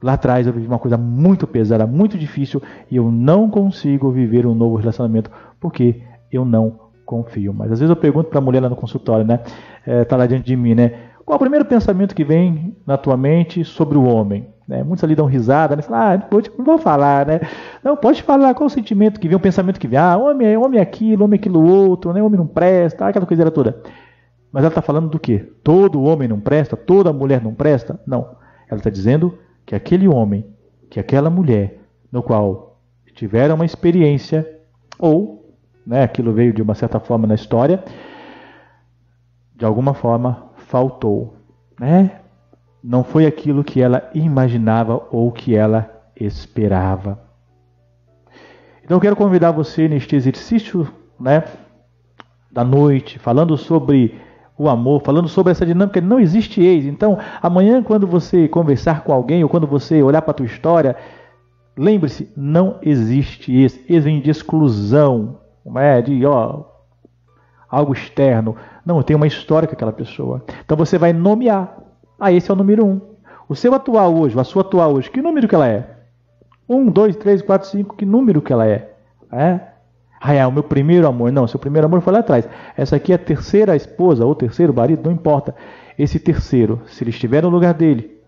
lá 0.00 0.12
atrás 0.12 0.46
eu 0.46 0.52
vivi 0.52 0.68
uma 0.68 0.78
coisa 0.78 0.96
muito 0.96 1.48
pesada, 1.48 1.84
muito 1.84 2.16
difícil 2.16 2.62
e 2.88 2.94
eu 2.94 3.10
não 3.10 3.50
consigo 3.50 4.12
viver 4.12 4.46
um 4.46 4.54
novo 4.54 4.76
relacionamento 4.76 5.32
porque 5.58 6.00
eu 6.30 6.44
não 6.44 6.78
confio. 7.04 7.52
Mas 7.52 7.72
às 7.72 7.80
vezes 7.80 7.90
eu 7.90 7.96
pergunto 7.96 8.30
para 8.30 8.38
a 8.38 8.42
mulher 8.42 8.62
lá 8.62 8.68
no 8.68 8.76
consultório, 8.76 9.26
né? 9.26 9.40
É, 9.84 10.04
tá 10.04 10.16
lá 10.16 10.26
diante 10.26 10.46
de 10.46 10.54
mim, 10.54 10.76
né? 10.76 10.90
Qual 11.24 11.34
é 11.34 11.38
o 11.38 11.40
primeiro 11.40 11.64
pensamento 11.64 12.14
que 12.14 12.22
vem 12.22 12.76
na 12.86 12.96
tua 12.96 13.16
mente 13.16 13.64
sobre 13.64 13.98
o 13.98 14.04
homem? 14.04 14.46
Né? 14.68 14.84
Muitos 14.84 15.02
ali 15.02 15.14
dão 15.14 15.24
risada, 15.24 15.74
né? 15.74 15.80
Falam, 15.80 16.20
ah, 16.20 16.28
não 16.58 16.64
vou 16.64 16.76
falar, 16.76 17.26
né? 17.26 17.40
Não, 17.82 17.96
pode 17.96 18.22
falar 18.22 18.54
qual 18.54 18.66
o 18.66 18.70
sentimento 18.70 19.18
que 19.18 19.26
vem, 19.26 19.34
o 19.34 19.40
pensamento 19.40 19.80
que 19.80 19.88
vem. 19.88 19.98
Ah, 19.98 20.18
homem 20.18 20.46
é 20.46 20.58
homem 20.58 20.78
é 20.78 20.82
aquilo, 20.82 21.24
homem 21.24 21.38
é 21.38 21.40
aquilo 21.40 21.64
outro, 21.64 22.12
né? 22.12 22.22
homem 22.22 22.38
não 22.38 22.46
presta, 22.46 23.06
aquela 23.06 23.24
coisa 23.24 23.50
toda. 23.50 23.82
Mas 24.52 24.62
ela 24.62 24.68
está 24.68 24.82
falando 24.82 25.08
do 25.08 25.18
quê? 25.18 25.50
Todo 25.64 26.02
homem 26.02 26.28
não 26.28 26.38
presta? 26.38 26.76
Toda 26.76 27.12
mulher 27.14 27.42
não 27.42 27.54
presta? 27.54 27.98
Não. 28.06 28.36
Ela 28.68 28.78
está 28.78 28.90
dizendo 28.90 29.38
que 29.64 29.74
aquele 29.74 30.06
homem, 30.06 30.44
que 30.90 31.00
aquela 31.00 31.30
mulher, 31.30 31.80
no 32.12 32.22
qual 32.22 32.78
tiveram 33.14 33.54
uma 33.54 33.64
experiência, 33.64 34.46
ou 34.98 35.56
né, 35.86 36.02
aquilo 36.02 36.32
veio 36.32 36.52
de 36.52 36.60
uma 36.60 36.74
certa 36.74 37.00
forma 37.00 37.26
na 37.26 37.34
história, 37.34 37.82
de 39.56 39.64
alguma 39.64 39.94
forma 39.94 40.50
faltou. 40.56 41.34
Né? 41.80 42.20
Não 42.82 43.02
foi 43.02 43.26
aquilo 43.26 43.64
que 43.64 43.80
ela 43.80 44.08
imaginava 44.14 45.06
ou 45.10 45.32
que 45.32 45.54
ela 45.54 45.90
esperava. 46.16 47.20
Então 48.84 49.00
quero 49.00 49.16
convidar 49.16 49.50
você 49.50 49.88
neste 49.88 50.16
exercício 50.16 50.88
né, 51.20 51.44
da 52.50 52.64
noite, 52.64 53.18
falando 53.18 53.56
sobre 53.56 54.18
o 54.56 54.68
amor, 54.68 55.02
falando 55.02 55.28
sobre 55.28 55.52
essa 55.52 55.64
dinâmica, 55.64 56.00
não 56.00 56.18
existe 56.18 56.60
ex. 56.60 56.84
Então, 56.84 57.18
amanhã, 57.40 57.82
quando 57.82 58.06
você 58.06 58.48
conversar 58.48 59.04
com 59.04 59.12
alguém 59.12 59.44
ou 59.44 59.48
quando 59.48 59.66
você 59.66 60.02
olhar 60.02 60.20
para 60.22 60.32
a 60.32 60.34
tua 60.34 60.46
história, 60.46 60.96
lembre-se, 61.76 62.32
não 62.36 62.78
existe 62.82 63.54
ex. 63.54 63.78
Ex 63.88 64.04
vem 64.04 64.20
de 64.20 64.30
exclusão, 64.30 65.38
não 65.64 65.78
é? 65.78 66.02
de 66.02 66.26
ó, 66.26 66.64
algo 67.70 67.92
externo. 67.92 68.56
Não, 68.84 69.02
tem 69.02 69.14
uma 69.14 69.26
história 69.26 69.68
com 69.68 69.74
aquela 69.74 69.92
pessoa. 69.92 70.42
Então 70.64 70.76
você 70.76 70.98
vai 70.98 71.12
nomear. 71.12 71.76
Ah, 72.18 72.32
esse 72.32 72.50
é 72.50 72.54
o 72.54 72.56
número 72.56 72.84
um. 72.84 73.00
O 73.48 73.54
seu 73.54 73.72
atual 73.74 74.14
hoje, 74.14 74.38
a 74.38 74.44
sua 74.44 74.62
atual 74.62 74.94
hoje, 74.94 75.10
que 75.10 75.22
número 75.22 75.48
que 75.48 75.54
ela 75.54 75.68
é? 75.68 75.98
Um, 76.68 76.90
dois, 76.90 77.16
três, 77.16 77.40
quatro, 77.40 77.68
cinco, 77.68 77.96
que 77.96 78.04
número 78.04 78.42
que 78.42 78.52
ela 78.52 78.66
é? 78.66 78.94
É? 79.32 79.60
Ah, 80.20 80.34
é 80.34 80.46
o 80.46 80.52
meu 80.52 80.62
primeiro 80.62 81.06
amor. 81.06 81.30
Não, 81.32 81.46
seu 81.46 81.58
primeiro 81.58 81.86
amor 81.86 82.00
foi 82.00 82.12
lá 82.12 82.18
atrás. 82.18 82.48
Essa 82.76 82.96
aqui 82.96 83.12
é 83.12 83.14
a 83.14 83.18
terceira 83.18 83.76
esposa 83.76 84.26
ou 84.26 84.34
terceiro 84.34 84.74
marido, 84.74 85.02
não 85.04 85.12
importa. 85.12 85.54
Esse 85.98 86.18
terceiro, 86.18 86.82
se 86.86 87.02
ele 87.02 87.10
estiver 87.10 87.42
no 87.42 87.48
lugar 87.48 87.72
dele, 87.72 88.20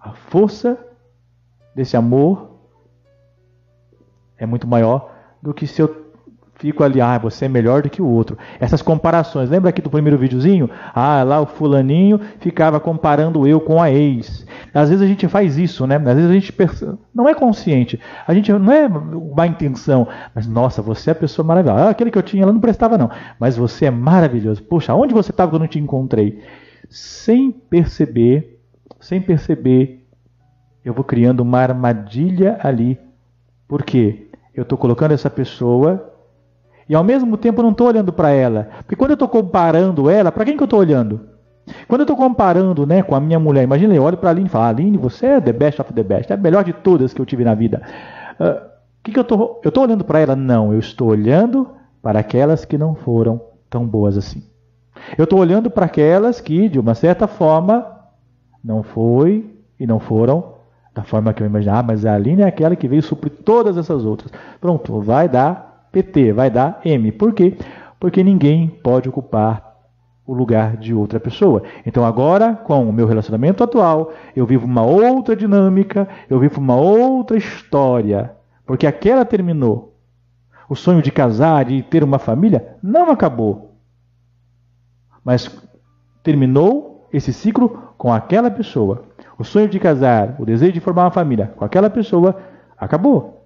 a 0.00 0.12
força 0.12 0.78
desse 1.74 1.96
amor 1.96 2.50
é 4.36 4.46
muito 4.46 4.66
maior 4.66 5.12
do 5.40 5.54
que 5.54 5.66
se 5.66 5.80
eu 5.80 6.01
fico 6.62 6.84
ali, 6.84 7.00
ah, 7.00 7.18
você 7.18 7.46
é 7.46 7.48
melhor 7.48 7.82
do 7.82 7.90
que 7.90 8.00
o 8.00 8.06
outro. 8.06 8.38
Essas 8.60 8.80
comparações, 8.80 9.50
lembra 9.50 9.70
aqui 9.70 9.82
do 9.82 9.90
primeiro 9.90 10.16
videozinho? 10.16 10.70
Ah, 10.94 11.24
lá 11.24 11.40
o 11.40 11.46
fulaninho 11.46 12.20
ficava 12.38 12.78
comparando 12.78 13.48
eu 13.48 13.60
com 13.60 13.82
a 13.82 13.90
ex. 13.90 14.46
Às 14.72 14.88
vezes 14.88 15.02
a 15.02 15.08
gente 15.08 15.26
faz 15.26 15.58
isso, 15.58 15.88
né? 15.88 15.96
Às 15.96 16.14
vezes 16.14 16.30
a 16.30 16.32
gente 16.32 16.54
não 17.12 17.28
é 17.28 17.34
consciente, 17.34 17.98
a 18.24 18.32
gente 18.32 18.52
não 18.52 18.72
é 18.72 18.88
má 18.88 19.44
intenção, 19.44 20.06
mas 20.32 20.46
nossa, 20.46 20.80
você 20.80 21.10
é 21.10 21.12
a 21.12 21.16
pessoa 21.16 21.44
maravilhosa. 21.44 21.86
Ah, 21.86 21.90
aquele 21.90 22.12
que 22.12 22.18
eu 22.18 22.22
tinha, 22.22 22.44
ela 22.44 22.52
não 22.52 22.60
prestava 22.60 22.96
não, 22.96 23.10
mas 23.40 23.56
você 23.56 23.86
é 23.86 23.90
maravilhoso. 23.90 24.62
Poxa, 24.62 24.94
onde 24.94 25.12
você 25.12 25.32
estava 25.32 25.50
quando 25.50 25.62
eu 25.62 25.68
te 25.68 25.80
encontrei? 25.80 26.44
Sem 26.88 27.50
perceber, 27.50 28.60
sem 29.00 29.20
perceber, 29.20 30.06
eu 30.84 30.94
vou 30.94 31.02
criando 31.02 31.40
uma 31.40 31.58
armadilha 31.58 32.56
ali. 32.62 32.96
Por 33.66 33.82
quê? 33.82 34.28
Eu 34.54 34.62
estou 34.62 34.78
colocando 34.78 35.10
essa 35.10 35.28
pessoa 35.28 36.11
e 36.88 36.94
ao 36.94 37.04
mesmo 37.04 37.36
tempo 37.36 37.60
eu 37.60 37.64
não 37.64 37.70
estou 37.70 37.88
olhando 37.88 38.12
para 38.12 38.30
ela. 38.30 38.68
Porque 38.78 38.96
quando 38.96 39.10
eu 39.12 39.14
estou 39.14 39.28
comparando 39.28 40.10
ela, 40.10 40.32
para 40.32 40.44
quem 40.44 40.56
que 40.56 40.62
eu 40.62 40.66
estou 40.66 40.80
olhando? 40.80 41.20
Quando 41.86 42.00
eu 42.00 42.04
estou 42.04 42.16
comparando 42.16 42.86
né, 42.86 43.02
com 43.02 43.14
a 43.14 43.20
minha 43.20 43.38
mulher, 43.38 43.62
imagina, 43.62 43.94
eu 43.94 44.02
olho 44.02 44.16
para 44.16 44.30
a 44.30 44.32
Aline 44.32 44.46
e 44.46 44.50
falo, 44.50 44.64
Aline, 44.64 44.98
você 44.98 45.26
é 45.26 45.40
the 45.40 45.52
best 45.52 45.80
of 45.80 45.92
the 45.92 46.02
best, 46.02 46.30
é 46.30 46.34
a 46.34 46.38
melhor 46.38 46.64
de 46.64 46.72
todas 46.72 47.14
que 47.14 47.20
eu 47.20 47.26
tive 47.26 47.44
na 47.44 47.54
vida. 47.54 47.82
Uh, 48.40 48.72
que, 49.02 49.12
que 49.12 49.18
eu 49.18 49.22
estou 49.22 49.60
eu 49.64 49.72
tô 49.72 49.82
olhando 49.82 50.04
para 50.04 50.20
ela? 50.20 50.36
Não, 50.36 50.72
eu 50.72 50.78
estou 50.78 51.08
olhando 51.08 51.68
para 52.00 52.20
aquelas 52.20 52.64
que 52.64 52.78
não 52.78 52.94
foram 52.94 53.40
tão 53.68 53.86
boas 53.86 54.16
assim. 54.16 54.42
Eu 55.16 55.24
estou 55.24 55.38
olhando 55.40 55.70
para 55.70 55.86
aquelas 55.86 56.40
que, 56.40 56.68
de 56.68 56.78
uma 56.78 56.94
certa 56.94 57.26
forma, 57.26 57.86
não 58.62 58.82
foi 58.82 59.50
e 59.78 59.86
não 59.86 59.98
foram 59.98 60.52
da 60.94 61.02
forma 61.02 61.32
que 61.32 61.42
eu 61.42 61.46
imaginava, 61.46 61.80
ah, 61.80 61.82
mas 61.82 62.04
a 62.04 62.14
Aline 62.14 62.42
é 62.42 62.46
aquela 62.46 62.76
que 62.76 62.86
veio 62.86 63.02
suprir 63.02 63.32
todas 63.44 63.78
essas 63.78 64.04
outras. 64.04 64.30
Pronto, 64.60 65.00
vai 65.00 65.26
dar 65.26 65.71
PT 65.92 66.32
vai 66.32 66.50
dar 66.50 66.80
M. 66.84 67.12
Por 67.12 67.32
quê? 67.32 67.56
Porque 68.00 68.24
ninguém 68.24 68.68
pode 68.68 69.08
ocupar 69.08 69.72
o 70.26 70.32
lugar 70.32 70.76
de 70.76 70.94
outra 70.94 71.20
pessoa. 71.20 71.62
Então 71.84 72.04
agora, 72.04 72.54
com 72.54 72.88
o 72.88 72.92
meu 72.92 73.06
relacionamento 73.06 73.62
atual, 73.62 74.12
eu 74.34 74.46
vivo 74.46 74.66
uma 74.66 74.82
outra 74.82 75.36
dinâmica, 75.36 76.08
eu 76.30 76.38
vivo 76.40 76.60
uma 76.60 76.76
outra 76.76 77.36
história, 77.36 78.34
porque 78.64 78.86
aquela 78.86 79.24
terminou. 79.24 79.94
O 80.68 80.74
sonho 80.74 81.02
de 81.02 81.10
casar 81.10 81.70
e 81.70 81.82
ter 81.82 82.02
uma 82.02 82.18
família 82.18 82.76
não 82.82 83.10
acabou. 83.10 83.76
Mas 85.22 85.50
terminou 86.22 87.06
esse 87.12 87.32
ciclo 87.32 87.92
com 87.98 88.12
aquela 88.12 88.50
pessoa. 88.50 89.04
O 89.38 89.44
sonho 89.44 89.68
de 89.68 89.78
casar, 89.78 90.36
o 90.38 90.46
desejo 90.46 90.72
de 90.72 90.80
formar 90.80 91.04
uma 91.04 91.10
família 91.10 91.52
com 91.56 91.64
aquela 91.64 91.90
pessoa 91.90 92.40
acabou. 92.78 93.41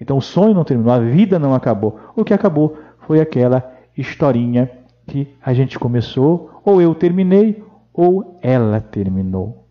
Então 0.00 0.16
o 0.16 0.22
sonho 0.22 0.54
não 0.54 0.64
terminou, 0.64 0.92
a 0.92 0.98
vida 0.98 1.38
não 1.38 1.54
acabou. 1.54 1.98
O 2.14 2.24
que 2.24 2.34
acabou 2.34 2.76
foi 3.06 3.20
aquela 3.20 3.72
historinha 3.96 4.70
que 5.06 5.34
a 5.42 5.52
gente 5.52 5.78
começou, 5.78 6.60
ou 6.64 6.80
eu 6.80 6.94
terminei, 6.94 7.62
ou 7.92 8.38
ela 8.42 8.80
terminou. 8.80 9.64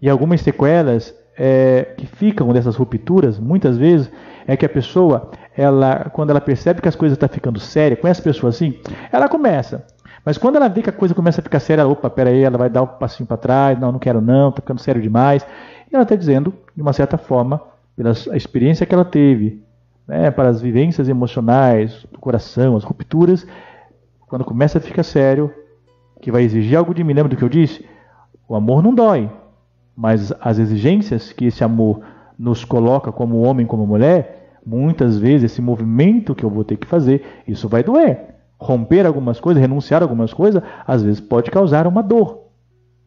E 0.00 0.08
algumas 0.08 0.42
sequelas 0.42 1.14
é, 1.36 1.94
que 1.96 2.06
ficam 2.06 2.52
dessas 2.52 2.76
rupturas, 2.76 3.38
muitas 3.38 3.76
vezes, 3.78 4.10
é 4.46 4.56
que 4.56 4.66
a 4.66 4.68
pessoa, 4.68 5.30
ela, 5.56 6.10
quando 6.12 6.30
ela 6.30 6.40
percebe 6.40 6.80
que 6.80 6.88
as 6.88 6.96
coisas 6.96 7.16
estão 7.16 7.28
tá 7.28 7.34
ficando 7.34 7.58
sérias, 7.58 8.00
conhece 8.00 8.20
a 8.20 8.24
pessoa 8.24 8.50
assim, 8.50 8.78
ela 9.10 9.28
começa. 9.28 9.86
Mas 10.24 10.38
quando 10.38 10.56
ela 10.56 10.68
vê 10.68 10.82
que 10.82 10.90
a 10.90 10.92
coisa 10.92 11.14
começa 11.14 11.40
a 11.40 11.42
ficar 11.42 11.58
séria, 11.58 11.86
opa, 11.86 12.08
peraí, 12.08 12.42
ela 12.42 12.56
vai 12.56 12.70
dar 12.70 12.82
um 12.82 12.86
passinho 12.86 13.26
para 13.26 13.36
trás, 13.36 13.78
não, 13.78 13.90
não 13.90 13.98
quero 13.98 14.20
não, 14.20 14.50
está 14.50 14.60
ficando 14.60 14.80
sério 14.80 15.02
demais. 15.02 15.44
E 15.90 15.94
ela 15.94 16.04
está 16.04 16.14
dizendo, 16.14 16.54
de 16.76 16.82
uma 16.82 16.92
certa 16.92 17.18
forma, 17.18 17.60
pela 17.96 18.12
experiência 18.34 18.86
que 18.86 18.94
ela 18.94 19.04
teve, 19.04 19.62
né, 20.06 20.30
para 20.30 20.48
as 20.48 20.60
vivências 20.60 21.08
emocionais 21.08 22.06
do 22.10 22.18
coração, 22.18 22.76
as 22.76 22.84
rupturas, 22.84 23.46
quando 24.28 24.44
começa 24.44 24.78
a 24.78 24.80
ficar 24.80 25.02
sério, 25.02 25.52
que 26.20 26.30
vai 26.30 26.42
exigir 26.42 26.76
algo 26.76 26.94
de 26.94 27.04
mim, 27.04 27.12
lembra 27.12 27.28
do 27.28 27.36
que 27.36 27.42
eu 27.42 27.48
disse? 27.48 27.84
O 28.48 28.54
amor 28.54 28.82
não 28.82 28.94
dói, 28.94 29.30
mas 29.96 30.32
as 30.40 30.58
exigências 30.58 31.32
que 31.32 31.46
esse 31.46 31.62
amor 31.62 32.00
nos 32.38 32.64
coloca 32.64 33.12
como 33.12 33.42
homem, 33.42 33.66
como 33.66 33.86
mulher, 33.86 34.58
muitas 34.64 35.18
vezes 35.18 35.52
esse 35.52 35.60
movimento 35.60 36.34
que 36.34 36.44
eu 36.44 36.50
vou 36.50 36.64
ter 36.64 36.76
que 36.76 36.86
fazer, 36.86 37.42
isso 37.46 37.68
vai 37.68 37.82
doer. 37.82 38.36
Romper 38.58 39.06
algumas 39.06 39.40
coisas, 39.40 39.60
renunciar 39.60 40.02
algumas 40.02 40.32
coisas, 40.32 40.62
às 40.86 41.02
vezes 41.02 41.20
pode 41.20 41.50
causar 41.50 41.86
uma 41.86 42.02
dor. 42.02 42.46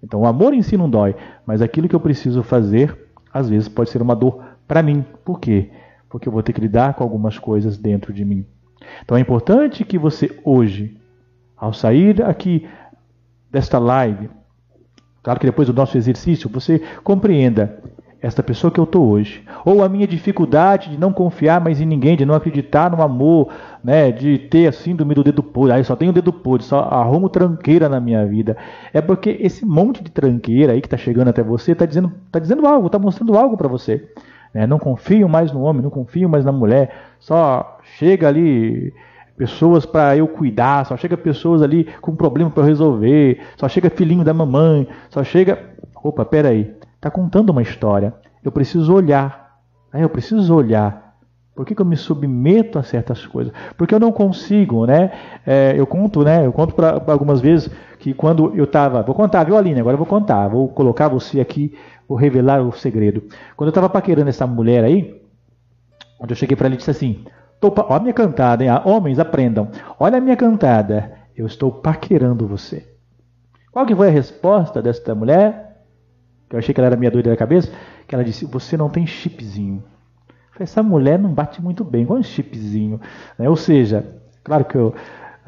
Então 0.03 0.21
o 0.21 0.27
amor 0.27 0.53
em 0.53 0.61
si 0.61 0.77
não 0.77 0.89
dói, 0.89 1.15
mas 1.45 1.61
aquilo 1.61 1.87
que 1.87 1.95
eu 1.95 1.99
preciso 1.99 2.43
fazer, 2.43 2.97
às 3.33 3.49
vezes 3.49 3.67
pode 3.67 3.89
ser 3.89 4.01
uma 4.01 4.15
dor 4.15 4.43
para 4.67 4.81
mim. 4.81 5.05
Por 5.23 5.39
quê? 5.39 5.69
Porque 6.09 6.27
eu 6.27 6.33
vou 6.33 6.43
ter 6.43 6.53
que 6.53 6.61
lidar 6.61 6.93
com 6.93 7.03
algumas 7.03 7.37
coisas 7.37 7.77
dentro 7.77 8.13
de 8.13 8.23
mim. 8.23 8.45
Então 9.03 9.17
é 9.17 9.19
importante 9.19 9.83
que 9.83 9.97
você 9.97 10.39
hoje, 10.43 10.97
ao 11.57 11.73
sair 11.73 12.23
aqui 12.23 12.67
desta 13.51 13.79
live, 13.79 14.29
claro 15.23 15.39
que 15.39 15.45
depois 15.45 15.67
do 15.67 15.73
nosso 15.73 15.97
exercício, 15.97 16.49
você 16.49 16.81
compreenda 17.03 17.81
esta 18.25 18.41
pessoa 18.41 18.71
que 18.71 18.79
eu 18.79 18.85
estou 18.85 19.07
hoje. 19.07 19.43
Ou 19.63 19.83
a 19.83 19.89
minha 19.89 20.07
dificuldade 20.07 20.89
de 20.89 20.97
não 20.97 21.13
confiar 21.13 21.61
mais 21.61 21.79
em 21.79 21.85
ninguém, 21.85 22.17
de 22.17 22.25
não 22.25 22.33
acreditar 22.33 22.89
no 22.89 23.03
amor, 23.03 23.49
né, 23.83 24.11
de 24.11 24.39
ter 24.39 24.67
a 24.67 24.71
síndrome 24.71 25.13
do 25.13 25.23
dedo 25.23 25.43
podre. 25.43 25.73
Aí 25.73 25.83
só 25.83 25.95
tenho 25.95 26.09
o 26.09 26.13
dedo 26.13 26.33
podre, 26.33 26.65
só 26.65 26.79
arrumo 26.79 27.29
tranqueira 27.29 27.87
na 27.87 27.99
minha 27.99 28.25
vida. 28.25 28.57
É 28.91 28.99
porque 28.99 29.37
esse 29.39 29.63
monte 29.63 30.03
de 30.03 30.09
tranqueira 30.09 30.73
aí 30.73 30.81
que 30.81 30.87
está 30.87 30.97
chegando 30.97 31.27
até 31.27 31.43
você 31.43 31.73
está 31.73 31.85
dizendo, 31.85 32.11
tá 32.31 32.39
dizendo 32.39 32.65
algo, 32.65 32.87
está 32.87 32.97
mostrando 32.97 33.37
algo 33.37 33.55
para 33.55 33.67
você. 33.67 34.09
Né? 34.55 34.65
Não 34.65 34.79
confio 34.79 35.27
mais 35.27 35.51
no 35.51 35.63
homem, 35.63 35.81
não 35.81 35.89
confio 35.89 36.29
mais 36.29 36.45
na 36.45 36.51
mulher. 36.53 36.95
Só 37.19 37.77
chega 37.97 38.29
ali 38.29 38.93
pessoas 39.35 39.85
para 39.85 40.15
eu 40.15 40.29
cuidar, 40.29 40.85
só 40.85 40.95
chega 40.95 41.17
pessoas 41.17 41.61
ali 41.61 41.89
com 41.99 42.15
problema 42.15 42.49
para 42.49 42.63
resolver, 42.63 43.41
só 43.57 43.67
chega 43.67 43.89
filhinho 43.89 44.23
da 44.23 44.33
mamãe, 44.33 44.87
só 45.09 45.25
chega. 45.25 45.59
Opa, 46.01 46.23
peraí, 46.23 46.73
está 46.95 47.11
contando 47.11 47.49
uma 47.49 47.61
história. 47.61 48.13
Eu 48.41 48.49
preciso 48.49 48.93
olhar, 48.93 49.59
né? 49.93 50.03
eu 50.03 50.09
preciso 50.09 50.55
olhar 50.55 51.17
Por 51.53 51.65
que, 51.65 51.75
que 51.75 51.81
eu 51.81 51.85
me 51.85 51.97
submeto 51.97 52.79
a 52.79 52.83
certas 52.83 53.25
coisas? 53.25 53.51
Porque 53.75 53.93
eu 53.93 53.99
não 53.99 54.11
consigo, 54.11 54.85
né? 54.85 55.11
É, 55.45 55.73
eu 55.75 55.87
conto, 55.87 56.23
né? 56.23 56.45
Eu 56.45 56.53
conto 56.53 56.75
para 56.75 57.01
algumas 57.07 57.41
vezes 57.41 57.69
que 57.97 58.13
quando 58.13 58.53
eu 58.55 58.65
estava, 58.65 59.01
vou 59.01 59.15
contar, 59.15 59.43
viu 59.43 59.57
Aline? 59.57 59.79
Agora 59.79 59.95
eu 59.95 59.97
vou 59.97 60.05
contar, 60.05 60.47
vou 60.47 60.69
colocar 60.69 61.07
você 61.07 61.41
aqui, 61.41 61.73
vou 62.07 62.17
revelar 62.17 62.61
o 62.61 62.71
segredo. 62.71 63.23
Quando 63.55 63.67
eu 63.67 63.71
estava 63.71 63.89
paquerando 63.89 64.29
essa 64.29 64.45
mulher 64.47 64.83
aí, 64.83 65.21
onde 66.19 66.33
eu 66.33 66.37
cheguei 66.37 66.55
para 66.55 66.67
ela 66.67 66.75
e 66.75 66.77
disse 66.77 66.91
assim: 66.91 67.25
Tô, 67.59 67.73
olha 67.77 67.95
a 67.95 67.99
minha 67.99 68.13
cantada, 68.13 68.63
hein? 68.63 68.69
Homens, 68.85 69.19
aprendam. 69.19 69.69
Olha 69.99 70.17
a 70.17 70.21
minha 70.21 70.35
cantada. 70.35 71.13
Eu 71.35 71.45
estou 71.45 71.71
paquerando 71.71 72.47
você. 72.47 72.87
Qual 73.71 73.85
que 73.85 73.95
foi 73.95 74.07
a 74.07 74.11
resposta 74.11 74.81
desta 74.81 75.13
mulher? 75.13 75.83
Que 76.49 76.55
eu 76.55 76.59
achei 76.59 76.73
que 76.73 76.79
ela 76.79 76.87
era 76.87 76.95
minha 76.95 77.11
doida 77.11 77.29
da 77.29 77.37
cabeça. 77.37 77.71
Que 78.07 78.15
ela 78.15 78.23
disse: 78.23 78.45
Você 78.45 78.77
não 78.77 78.89
tem 78.89 79.05
chipzinho. 79.05 79.83
Essa 80.57 80.81
mulher 80.81 81.19
não 81.19 81.33
bate 81.33 81.61
muito 81.61 81.83
bem, 81.83 82.05
com 82.05 82.13
um 82.13 82.23
chipzinho. 82.23 83.01
Né? 83.37 83.49
Ou 83.49 83.57
seja, 83.57 84.05
claro 84.43 84.63
que 84.63 84.75
eu 84.75 84.95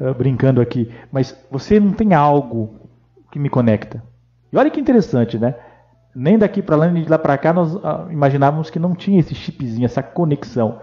uh, 0.00 0.14
brincando 0.14 0.60
aqui, 0.60 0.92
mas 1.10 1.34
você 1.50 1.80
não 1.80 1.92
tem 1.92 2.14
algo 2.14 2.74
que 3.30 3.38
me 3.38 3.48
conecta. 3.48 4.02
E 4.52 4.56
olha 4.56 4.70
que 4.70 4.80
interessante, 4.80 5.38
né? 5.38 5.54
Nem 6.14 6.38
daqui 6.38 6.62
para 6.62 6.76
lá, 6.76 6.88
nem 6.88 7.02
de 7.02 7.10
lá 7.10 7.18
para 7.18 7.38
cá, 7.38 7.52
nós 7.52 7.74
uh, 7.74 8.10
imaginávamos 8.10 8.70
que 8.70 8.78
não 8.78 8.94
tinha 8.94 9.20
esse 9.20 9.34
chipzinho, 9.34 9.84
essa 9.84 10.02
conexão. 10.02 10.80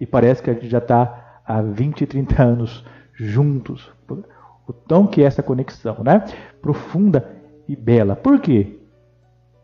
E 0.00 0.06
parece 0.06 0.42
que 0.42 0.50
a 0.50 0.54
gente 0.54 0.68
já 0.68 0.78
está 0.78 1.40
há 1.44 1.60
20, 1.60 2.06
30 2.06 2.42
anos 2.42 2.84
juntos. 3.12 3.90
O 4.66 4.72
tão 4.72 5.06
que 5.06 5.22
é 5.22 5.26
essa 5.26 5.42
conexão, 5.42 5.96
né? 6.02 6.24
Profunda 6.62 7.28
e 7.68 7.76
bela. 7.76 8.16
Por 8.16 8.40
quê? 8.40 8.78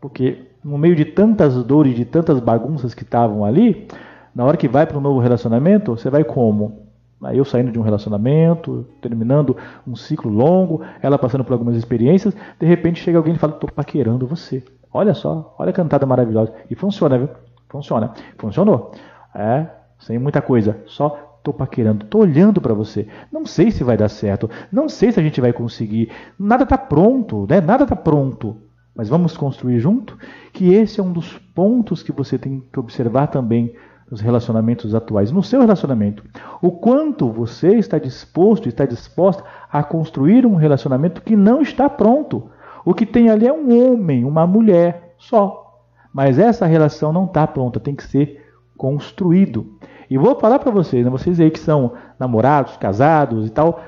Porque 0.01 0.47
no 0.63 0.77
meio 0.77 0.97
de 0.97 1.05
tantas 1.05 1.63
dores, 1.63 1.95
de 1.95 2.05
tantas 2.05 2.41
bagunças 2.41 2.93
que 2.93 3.03
estavam 3.03 3.45
ali, 3.45 3.89
na 4.35 4.45
hora 4.45 4.57
que 4.57 4.69
vai 4.69 4.87
para 4.87 4.99
um 4.99 5.01
novo 5.01 5.21
relacionamento, 5.21 5.97
você 5.97 6.11
vai 6.11 6.25
como? 6.25 6.87
Eu 7.33 7.45
saindo 7.45 7.73
de 7.73 7.79
um 7.79 7.83
relacionamento, 7.83 8.87
terminando 9.01 9.57
um 9.87 9.97
ciclo 9.97 10.31
longo, 10.31 10.83
ela 11.01 11.19
passando 11.19 11.45
por 11.45 11.55
algumas 11.55 11.75
experiências, 11.75 12.37
de 12.61 12.67
repente 12.67 13.01
chega 13.01 13.17
alguém 13.17 13.35
e 13.35 13.39
fala: 13.39 13.55
"Tô 13.55 13.67
paquerando 13.67 14.27
você". 14.27 14.63
Olha 14.97 15.15
só, 15.15 15.55
olha 15.59 15.71
a 15.71 15.73
cantada 15.73 16.07
maravilhosa. 16.07 16.53
E 16.71 16.75
funciona, 16.75 17.19
viu? 17.19 17.29
Funciona. 17.69 18.13
Funcionou. 18.39 18.93
É, 19.35 19.67
sem 19.99 20.19
muita 20.19 20.41
coisa, 20.41 20.81
só 20.87 21.39
tô 21.43 21.53
paquerando, 21.53 22.07
tô 22.07 22.19
olhando 22.19 22.61
para 22.61 22.75
você. 22.75 23.07
Não 23.31 23.47
sei 23.47 23.71
se 23.71 23.85
vai 23.85 23.97
dar 23.97 24.09
certo, 24.09 24.51
não 24.73 24.89
sei 24.89 25.13
se 25.13 25.21
a 25.21 25.23
gente 25.23 25.41
vai 25.41 25.53
conseguir. 25.53 26.11
Nada 26.39 26.67
tá 26.67 26.77
pronto, 26.77 27.47
né? 27.49 27.61
Nada 27.61 27.87
tá 27.87 27.95
pronto 27.95 28.67
mas 28.97 29.11
vamos 29.11 29.37
construir 29.37 29.79
junto, 29.79 30.17
que 30.53 30.73
esse 30.73 30.99
é 30.99 31.03
um 31.03 31.13
dos 31.13 31.39
pontos 31.55 32.03
que 32.03 32.11
você 32.11 32.39
tem 32.39 32.65
que 32.73 32.81
observar 32.81 33.27
também 33.27 33.75
nos 34.11 34.21
relacionamentos 34.21 34.95
atuais, 34.95 35.31
no 35.31 35.43
seu 35.43 35.61
relacionamento. 35.61 36.25
O 36.63 36.71
quanto 36.71 37.31
você 37.31 37.75
está 37.75 37.99
disposto, 37.99 38.69
está 38.69 38.87
disposta 38.87 39.45
a 39.71 39.83
construir 39.83 40.47
um 40.47 40.55
relacionamento 40.55 41.21
que 41.21 41.37
não 41.37 41.61
está 41.61 41.91
pronto. 41.91 42.49
O 42.87 42.95
que 42.95 43.05
tem 43.05 43.29
ali 43.29 43.47
é 43.47 43.53
um 43.53 43.93
homem, 43.93 44.25
uma 44.25 44.47
mulher 44.47 45.15
só. 45.19 45.83
Mas 46.11 46.39
essa 46.39 46.65
relação 46.65 47.13
não 47.13 47.27
está 47.27 47.47
pronta, 47.47 47.79
tem 47.79 47.95
que 47.95 48.05
ser 48.05 48.43
construído. 48.79 49.77
E 50.09 50.17
vou 50.17 50.39
falar 50.41 50.59
para 50.59 50.71
vocês, 50.71 51.05
né, 51.05 51.11
vocês 51.11 51.39
aí 51.39 51.51
que 51.51 51.59
são 51.59 51.93
namorados, 52.19 52.79
casados 52.79 53.47
e 53.47 53.51
tal, 53.51 53.79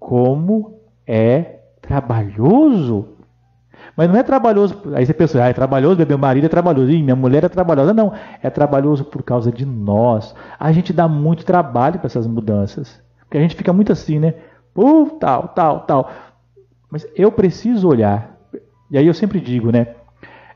como 0.00 0.80
é 1.06 1.60
trabalhoso 1.80 3.18
mas 3.98 4.08
não 4.08 4.16
é 4.16 4.22
trabalhoso. 4.22 4.80
Aí 4.94 5.04
você 5.04 5.12
pensa, 5.12 5.42
ah, 5.42 5.48
é 5.48 5.52
trabalhoso, 5.52 6.04
meu 6.06 6.18
marido 6.18 6.44
é 6.44 6.48
trabalhoso, 6.48 6.86
minha 6.86 7.16
mulher 7.16 7.42
é 7.42 7.48
trabalhosa. 7.48 7.92
Não, 7.92 8.12
é 8.40 8.48
trabalhoso 8.48 9.04
por 9.04 9.24
causa 9.24 9.50
de 9.50 9.66
nós. 9.66 10.36
A 10.56 10.70
gente 10.70 10.92
dá 10.92 11.08
muito 11.08 11.44
trabalho 11.44 11.98
para 11.98 12.06
essas 12.06 12.24
mudanças. 12.24 13.02
Porque 13.22 13.38
a 13.38 13.40
gente 13.40 13.56
fica 13.56 13.72
muito 13.72 13.90
assim, 13.90 14.20
né? 14.20 14.34
Uh, 14.76 15.06
tal, 15.18 15.48
tal, 15.48 15.80
tal. 15.80 16.10
Mas 16.88 17.06
eu 17.16 17.32
preciso 17.32 17.88
olhar. 17.88 18.37
E 18.90 18.98
aí 18.98 19.06
eu 19.06 19.14
sempre 19.14 19.40
digo, 19.40 19.70
né? 19.70 19.88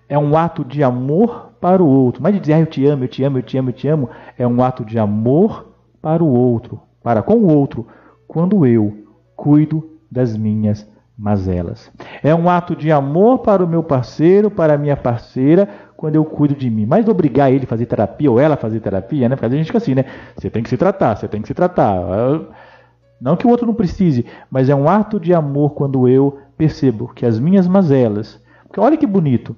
É 0.08 0.18
um 0.18 0.36
ato 0.36 0.64
de 0.64 0.82
amor 0.82 1.52
para 1.60 1.82
o 1.82 1.86
outro. 1.86 2.22
Mas 2.22 2.34
de 2.34 2.40
dizer, 2.40 2.54
ah, 2.54 2.60
eu 2.60 2.66
te 2.66 2.84
amo, 2.86 3.04
eu 3.04 3.08
te 3.08 3.22
amo, 3.22 3.38
eu 3.38 3.42
te 3.42 3.58
amo, 3.58 3.68
eu 3.70 3.72
te 3.72 3.88
amo. 3.88 4.10
É 4.38 4.46
um 4.46 4.62
ato 4.62 4.84
de 4.84 4.98
amor 4.98 5.74
para 6.00 6.22
o 6.22 6.28
outro. 6.28 6.80
Para 7.02 7.22
com 7.22 7.34
o 7.34 7.54
outro. 7.54 7.86
Quando 8.26 8.66
eu 8.66 8.94
cuido 9.36 9.98
das 10.10 10.36
minhas 10.36 10.86
mazelas. 11.16 11.90
É 12.22 12.34
um 12.34 12.48
ato 12.48 12.74
de 12.74 12.90
amor 12.90 13.38
para 13.38 13.64
o 13.64 13.68
meu 13.68 13.82
parceiro, 13.82 14.50
para 14.50 14.74
a 14.74 14.78
minha 14.78 14.96
parceira, 14.96 15.68
quando 15.96 16.16
eu 16.16 16.24
cuido 16.24 16.54
de 16.54 16.68
mim. 16.68 16.84
Mas 16.84 17.08
obrigar 17.08 17.52
ele 17.52 17.64
a 17.64 17.68
fazer 17.68 17.86
terapia 17.86 18.30
ou 18.30 18.40
ela 18.40 18.54
a 18.54 18.58
fazer 18.58 18.80
terapia, 18.80 19.28
né? 19.28 19.36
Porque 19.36 19.46
a 19.46 19.50
gente 19.50 19.66
fica 19.66 19.78
assim, 19.78 19.94
né? 19.94 20.04
Você 20.36 20.50
tem 20.50 20.62
que 20.62 20.68
se 20.68 20.76
tratar, 20.76 21.16
você 21.16 21.28
tem 21.28 21.40
que 21.40 21.48
se 21.48 21.54
tratar. 21.54 21.96
Não 23.20 23.36
que 23.36 23.46
o 23.46 23.50
outro 23.50 23.66
não 23.66 23.74
precise, 23.74 24.26
mas 24.50 24.68
é 24.68 24.74
um 24.74 24.88
ato 24.88 25.20
de 25.20 25.32
amor 25.32 25.74
quando 25.74 26.08
eu 26.08 26.38
percebo 26.62 27.12
que 27.14 27.26
as 27.26 27.38
minhas 27.38 27.66
mazelas. 27.66 28.40
Porque 28.66 28.80
olha 28.80 28.96
que 28.96 29.06
bonito. 29.06 29.56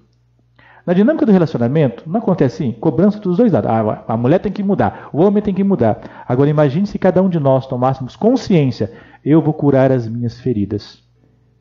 Na 0.87 0.93
dinâmica 0.93 1.25
do 1.25 1.33
relacionamento, 1.33 2.05
não 2.07 2.21
acontece 2.21 2.63
assim, 2.63 2.73
cobrança 2.73 3.19
dos 3.19 3.39
dois 3.39 3.53
lados. 3.53 3.71
Ah, 3.71 4.05
a 4.07 4.17
mulher 4.17 4.39
tem 4.39 4.53
que 4.53 4.63
mudar, 4.63 5.09
o 5.13 5.23
homem 5.23 5.43
tem 5.43 5.55
que 5.55 5.65
mudar. 5.65 6.25
Agora 6.29 6.51
imagine 6.51 6.87
se 6.87 6.99
cada 6.99 7.23
um 7.23 7.29
de 7.29 7.41
nós 7.41 7.67
tomássemos 7.67 8.17
consciência, 8.17 8.93
eu 9.25 9.41
vou 9.41 9.55
curar 9.55 9.91
as 9.91 10.07
minhas 10.07 10.39
feridas 10.39 11.05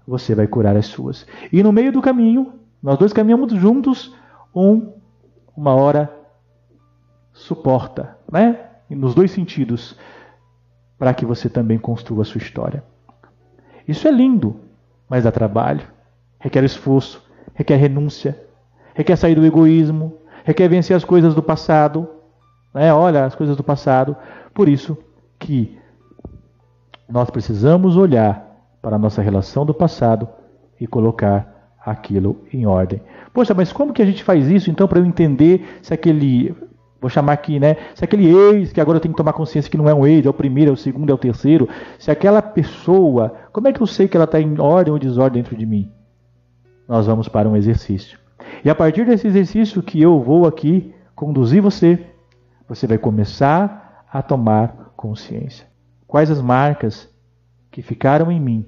você 0.08 0.36
vai 0.36 0.48
curar 0.48 0.76
as 0.76 0.88
suas. 0.88 1.26
E 1.52 1.64
no 1.64 1.72
meio 1.72 1.92
do 1.92 2.02
caminho, 2.02 2.54
nós 2.82 2.98
dois 2.98 3.14
caminhamos 3.14 3.54
juntos, 3.54 4.14
um, 4.54 4.94
uma 5.56 5.74
hora, 5.74 6.14
suporta, 7.32 8.18
né? 8.32 8.60
Nos 8.90 9.16
dois 9.16 9.32
sentidos, 9.32 9.98
para 11.00 11.14
que 11.14 11.26
você 11.26 11.50
também 11.50 11.80
construa 11.80 12.22
a 12.22 12.26
sua 12.26 12.40
história. 12.40 12.84
Isso 13.88 14.08
é 14.08 14.12
lindo, 14.12 14.60
mas 15.14 15.26
dá 15.26 15.32
trabalho, 15.32 15.86
requer 16.40 16.64
esforço, 16.64 17.24
requer 17.54 17.76
renúncia, 17.76 18.36
requer 18.96 19.16
sair 19.16 19.36
do 19.36 19.46
egoísmo, 19.46 20.18
requer 20.44 20.68
vencer 20.68 20.98
as 20.98 21.04
coisas 21.04 21.36
do 21.36 21.44
passado, 21.44 22.10
né? 22.74 22.92
Olha 22.92 23.24
as 23.24 23.36
coisas 23.36 23.56
do 23.56 23.64
passado. 23.64 24.18
Por 24.56 24.68
isso 24.68 24.98
que 25.38 25.78
nós 27.08 27.30
precisamos 27.30 27.96
olhar 27.96 28.44
para 28.82 28.96
a 28.96 29.00
nossa 29.00 29.22
relação 29.22 29.64
do 29.68 29.72
passado 29.72 30.28
e 30.82 30.88
colocar 30.88 31.76
aquilo 31.86 32.44
em 32.52 32.66
ordem. 32.66 33.00
Poxa, 33.32 33.54
mas 33.54 33.72
como 33.72 33.94
que 33.94 34.02
a 34.02 34.06
gente 34.08 34.24
faz 34.24 34.50
isso 34.50 34.72
então 34.72 34.88
para 34.88 34.98
eu 34.98 35.06
entender 35.06 35.78
se 35.84 35.94
aquele 35.94 36.56
vou 37.04 37.10
chamar 37.10 37.34
aqui, 37.34 37.60
né? 37.60 37.78
Se 37.94 38.04
aquele 38.04 38.28
ex, 38.28 38.72
que 38.72 38.82
agora 38.82 38.98
eu 38.98 39.02
tenho 39.02 39.14
que 39.14 39.18
tomar 39.18 39.34
consciência 39.34 39.70
que 39.70 39.78
não 39.78 39.88
é 39.88 39.94
um 39.94 40.08
ex, 40.08 40.26
é 40.26 40.30
o 40.30 40.34
primeiro, 40.34 40.72
é 40.72 40.74
o 40.74 40.78
segundo, 40.78 41.12
é 41.12 41.14
o 41.14 41.18
terceiro, 41.18 41.70
se 42.00 42.10
aquela 42.10 42.42
pessoa, 42.42 43.36
como 43.52 43.68
é 43.68 43.74
que 43.74 43.82
eu 43.82 43.88
sei 43.88 44.08
que 44.08 44.18
ela 44.18 44.24
está 44.24 44.40
em 44.40 44.60
ordem 44.60 44.92
ou 44.92 44.98
desordem 44.98 45.44
dentro 45.44 45.56
de 45.56 45.66
mim? 45.66 45.92
Nós 46.88 47.06
vamos 47.06 47.28
para 47.28 47.48
um 47.48 47.56
exercício. 47.56 48.18
E 48.64 48.70
a 48.70 48.76
partir 48.76 49.06
desse 49.06 49.28
exercício 49.28 49.84
que 49.84 50.02
eu 50.02 50.20
vou 50.20 50.48
aqui 50.48 50.94
conduzir 51.16 51.62
você, 51.62 52.00
você 52.68 52.88
vai 52.88 52.98
começar 52.98 54.06
a 54.12 54.22
tomar 54.22 54.94
consciência. 54.96 55.68
Quais 56.08 56.32
as 56.32 56.42
marcas 56.42 57.10
que 57.70 57.82
ficaram 57.82 58.32
em 58.32 58.40
mim 58.40 58.66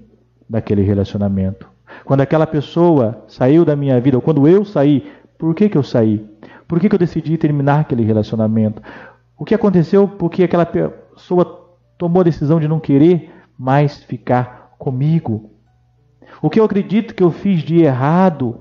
daquele 0.50 0.82
relacionamento. 0.82 1.70
Quando 2.04 2.22
aquela 2.22 2.48
pessoa 2.48 3.24
saiu 3.28 3.64
da 3.64 3.76
minha 3.76 4.00
vida, 4.00 4.18
ou 4.18 4.22
quando 4.22 4.48
eu 4.48 4.66
saí, 4.66 5.12
por 5.38 5.54
que, 5.54 5.70
que 5.70 5.78
eu 5.78 5.84
saí? 5.84 6.26
Por 6.68 6.80
que, 6.80 6.89
que 6.89 6.95
eu 6.95 6.99
decidi 6.99 7.38
terminar 7.38 7.82
aquele 7.82 8.03
relacionamento? 8.03 8.82
O 9.38 9.45
que 9.45 9.53
aconteceu 9.53 10.07
porque 10.07 10.43
aquela 10.43 10.66
pessoa 10.66 11.76
tomou 11.97 12.22
a 12.22 12.24
decisão 12.24 12.59
de 12.59 12.68
não 12.68 12.80
querer 12.80 13.32
mais 13.57 14.03
ficar 14.03 14.76
comigo? 14.78 15.51
O 16.41 16.49
que 16.49 16.59
eu 16.59 16.66
acredito 16.66 17.13
que 17.13 17.24
eu 17.24 17.32
fiz 17.32 17.61
de 17.61 17.82
errado? 17.82 18.57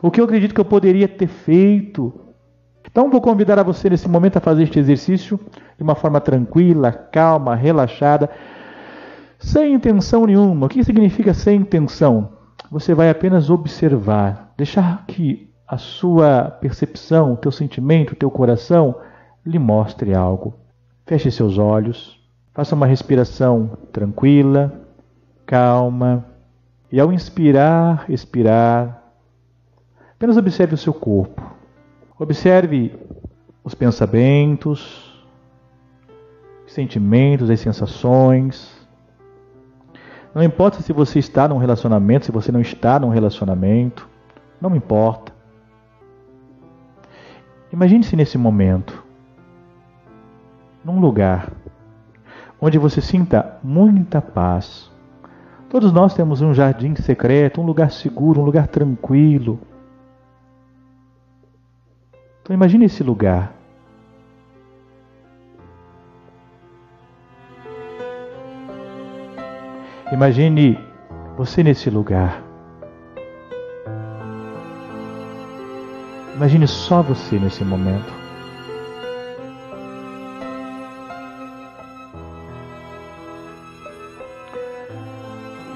O 0.00 0.10
que 0.10 0.20
eu 0.20 0.24
acredito 0.24 0.54
que 0.54 0.60
eu 0.60 0.64
poderia 0.64 1.08
ter 1.08 1.28
feito? 1.28 2.12
Então 2.90 3.10
vou 3.10 3.20
convidar 3.20 3.58
a 3.58 3.62
você 3.62 3.88
nesse 3.88 4.08
momento 4.08 4.36
a 4.36 4.40
fazer 4.40 4.64
este 4.64 4.78
exercício 4.78 5.40
de 5.76 5.82
uma 5.82 5.94
forma 5.94 6.20
tranquila, 6.20 6.92
calma, 6.92 7.54
relaxada, 7.54 8.28
sem 9.38 9.74
intenção 9.74 10.26
nenhuma. 10.26 10.66
O 10.66 10.68
que 10.68 10.84
significa 10.84 11.32
sem 11.32 11.60
intenção? 11.60 12.32
Você 12.70 12.94
vai 12.94 13.08
apenas 13.08 13.50
observar, 13.50 14.52
deixar 14.56 15.04
que 15.06 15.51
a 15.72 15.78
sua 15.78 16.50
percepção, 16.60 17.32
o 17.32 17.36
teu 17.38 17.50
sentimento, 17.50 18.12
o 18.12 18.14
teu 18.14 18.30
coração 18.30 18.94
lhe 19.42 19.58
mostre 19.58 20.14
algo. 20.14 20.52
Feche 21.06 21.30
seus 21.30 21.56
olhos, 21.56 22.20
faça 22.52 22.74
uma 22.74 22.84
respiração 22.84 23.70
tranquila, 23.90 24.70
calma, 25.46 26.26
e 26.90 27.00
ao 27.00 27.10
inspirar, 27.10 28.04
expirar, 28.10 29.02
apenas 30.14 30.36
observe 30.36 30.74
o 30.74 30.76
seu 30.76 30.92
corpo. 30.92 31.42
Observe 32.18 32.94
os 33.64 33.74
pensamentos, 33.74 35.24
os 36.66 36.72
sentimentos, 36.74 37.48
as 37.48 37.60
sensações. 37.60 38.86
Não 40.34 40.42
importa 40.42 40.82
se 40.82 40.92
você 40.92 41.18
está 41.18 41.48
num 41.48 41.56
relacionamento, 41.56 42.26
se 42.26 42.30
você 42.30 42.52
não 42.52 42.60
está 42.60 43.00
num 43.00 43.08
relacionamento, 43.08 44.06
não 44.60 44.76
importa. 44.76 45.21
Imagine-se 47.72 48.14
nesse 48.14 48.36
momento. 48.36 49.02
num 50.84 50.98
lugar 50.98 51.52
onde 52.60 52.78
você 52.78 53.00
sinta 53.00 53.58
muita 53.62 54.20
paz. 54.20 54.90
Todos 55.68 55.92
nós 55.92 56.14
temos 56.14 56.40
um 56.40 56.52
jardim 56.52 56.94
secreto, 56.94 57.60
um 57.60 57.64
lugar 57.64 57.90
seguro, 57.90 58.40
um 58.40 58.44
lugar 58.44 58.68
tranquilo. 58.68 59.58
Então 62.42 62.54
imagine 62.54 62.84
esse 62.84 63.02
lugar. 63.02 63.52
Imagine 70.12 70.78
você 71.36 71.62
nesse 71.62 71.88
lugar. 71.88 72.51
Imagine 76.42 76.66
só 76.66 77.00
você 77.02 77.38
nesse 77.38 77.64
momento. 77.64 78.12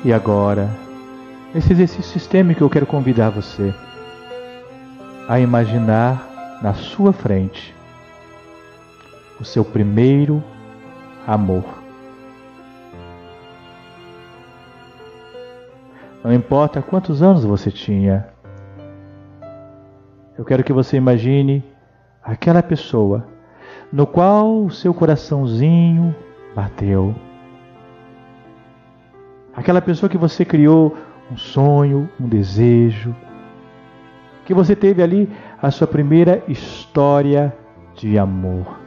E 0.04 0.12
agora, 0.12 0.68
nesse 1.54 1.72
exercício 1.72 2.02
sistêmico, 2.02 2.64
eu 2.64 2.68
quero 2.68 2.84
convidar 2.84 3.30
você 3.30 3.72
a 5.28 5.38
imaginar 5.38 6.58
na 6.60 6.74
sua 6.74 7.12
frente 7.12 7.72
o 9.38 9.44
seu 9.44 9.64
primeiro 9.64 10.42
amor. 11.24 11.64
Não 16.24 16.34
importa 16.34 16.82
quantos 16.82 17.22
anos 17.22 17.44
você 17.44 17.70
tinha, 17.70 18.34
eu 20.39 20.45
quero 20.45 20.62
que 20.64 20.72
você 20.72 20.97
imagine 20.97 21.64
aquela 22.22 22.62
pessoa 22.62 23.26
no 23.93 24.07
qual 24.07 24.64
o 24.64 24.70
seu 24.70 24.93
coraçãozinho 24.93 26.14
bateu 26.55 27.14
Aquela 29.57 29.80
pessoa 29.80 30.11
que 30.11 30.18
você 30.18 30.45
criou 30.45 30.95
um 31.32 31.37
sonho, 31.39 32.11
um 32.20 32.28
desejo, 32.28 33.16
que 34.45 34.53
você 34.53 34.76
teve 34.76 35.03
ali 35.03 35.30
a 35.61 35.70
sua 35.70 35.87
primeira 35.87 36.43
história 36.47 37.57
de 37.95 38.18
amor. 38.18 38.78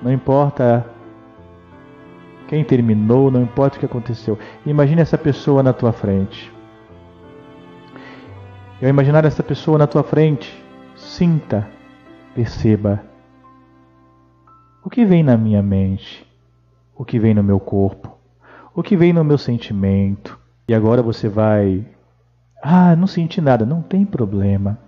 Não 0.00 0.12
importa 0.12 0.86
quem 2.46 2.62
terminou, 2.62 3.32
não 3.32 3.42
importa 3.42 3.76
o 3.76 3.80
que 3.80 3.86
aconteceu. 3.86 4.38
Imagine 4.64 5.02
essa 5.02 5.18
pessoa 5.18 5.60
na 5.60 5.72
tua 5.72 5.90
frente. 5.90 6.54
Eu 8.80 8.88
imaginar 8.88 9.24
essa 9.24 9.42
pessoa 9.42 9.78
na 9.78 9.86
tua 9.86 10.02
frente, 10.02 10.62
sinta, 10.94 11.66
perceba. 12.34 13.02
O 14.84 14.90
que 14.90 15.04
vem 15.04 15.22
na 15.22 15.36
minha 15.36 15.62
mente? 15.62 16.26
o 16.96 17.04
que 17.04 17.18
vem 17.18 17.34
no 17.34 17.42
meu 17.42 17.60
corpo, 17.60 18.16
o 18.74 18.82
que 18.82 18.96
vem 18.96 19.12
no 19.12 19.22
meu 19.22 19.36
sentimento. 19.36 20.38
E 20.68 20.74
agora 20.74 21.02
você 21.02 21.28
vai. 21.28 21.86
Ah, 22.62 22.96
não 22.96 23.06
senti 23.06 23.40
nada, 23.40 23.66
não 23.66 23.82
tem 23.82 24.04
problema. 24.04 24.78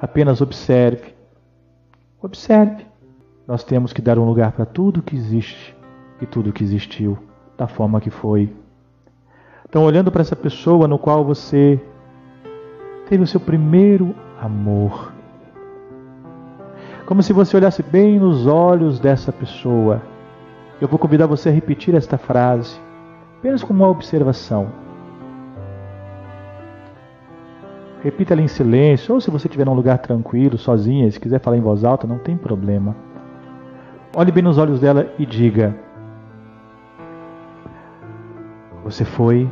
Apenas 0.00 0.40
observe. 0.40 1.14
Observe. 2.20 2.86
Nós 3.46 3.62
temos 3.62 3.92
que 3.92 4.02
dar 4.02 4.18
um 4.18 4.24
lugar 4.24 4.52
para 4.52 4.66
tudo 4.66 5.02
que 5.02 5.14
existe 5.14 5.76
e 6.20 6.26
tudo 6.26 6.52
que 6.52 6.64
existiu, 6.64 7.18
da 7.56 7.68
forma 7.68 8.00
que 8.00 8.10
foi. 8.10 8.52
Então, 9.68 9.84
olhando 9.84 10.10
para 10.10 10.22
essa 10.22 10.36
pessoa 10.36 10.88
no 10.88 10.98
qual 10.98 11.24
você 11.24 11.80
teve 13.08 13.22
o 13.22 13.26
seu 13.26 13.40
primeiro 13.40 14.14
amor, 14.40 15.12
como 17.06 17.22
se 17.22 17.32
você 17.32 17.56
olhasse 17.56 17.82
bem 17.82 18.18
nos 18.18 18.46
olhos 18.46 19.00
dessa 19.00 19.32
pessoa 19.32 20.02
eu 20.80 20.86
vou 20.86 20.98
convidar 20.98 21.26
você 21.26 21.48
a 21.48 21.52
repetir 21.52 21.94
esta 21.96 22.16
frase, 22.16 22.80
apenas 23.38 23.64
como 23.64 23.82
uma 23.82 23.90
observação. 23.90 24.68
Repita 28.00 28.32
ela 28.32 28.42
em 28.42 28.46
silêncio, 28.46 29.12
ou 29.12 29.20
se 29.20 29.28
você 29.28 29.48
estiver 29.48 29.66
num 29.66 29.74
lugar 29.74 29.98
tranquilo, 29.98 30.56
sozinha, 30.56 31.10
se 31.10 31.18
quiser 31.18 31.40
falar 31.40 31.56
em 31.56 31.60
voz 31.60 31.82
alta, 31.82 32.06
não 32.06 32.18
tem 32.18 32.36
problema. 32.36 32.94
Olhe 34.14 34.30
bem 34.30 34.42
nos 34.42 34.56
olhos 34.56 34.78
dela 34.78 35.12
e 35.18 35.26
diga: 35.26 35.74
Você 38.84 39.04
foi 39.04 39.50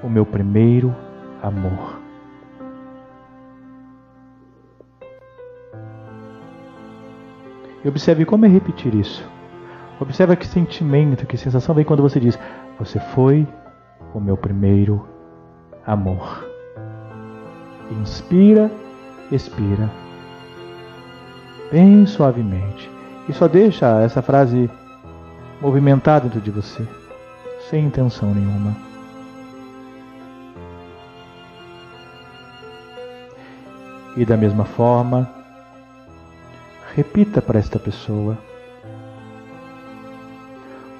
o 0.00 0.08
meu 0.08 0.24
primeiro 0.24 0.94
amor. 1.42 2.00
E 7.84 7.88
observe 7.88 8.24
como 8.24 8.44
é 8.44 8.48
repetir 8.48 8.94
isso. 8.94 9.26
Observa 9.98 10.36
que 10.36 10.46
sentimento, 10.46 11.26
que 11.26 11.36
sensação 11.36 11.74
vem 11.74 11.84
quando 11.84 12.02
você 12.02 12.20
diz: 12.20 12.38
Você 12.78 12.98
foi 12.98 13.46
o 14.14 14.20
meu 14.20 14.36
primeiro 14.36 15.06
amor. 15.86 16.46
Inspira, 17.90 18.70
expira. 19.30 19.90
Bem 21.70 22.06
suavemente. 22.06 22.90
E 23.28 23.32
só 23.32 23.46
deixa 23.46 24.00
essa 24.00 24.22
frase 24.22 24.70
movimentar 25.60 26.20
dentro 26.20 26.40
de 26.40 26.50
você, 26.50 26.86
sem 27.68 27.84
intenção 27.84 28.34
nenhuma. 28.34 28.89
E 34.20 34.24
da 34.26 34.36
mesma 34.36 34.66
forma, 34.66 35.26
repita 36.94 37.40
para 37.40 37.58
esta 37.58 37.78
pessoa 37.78 38.36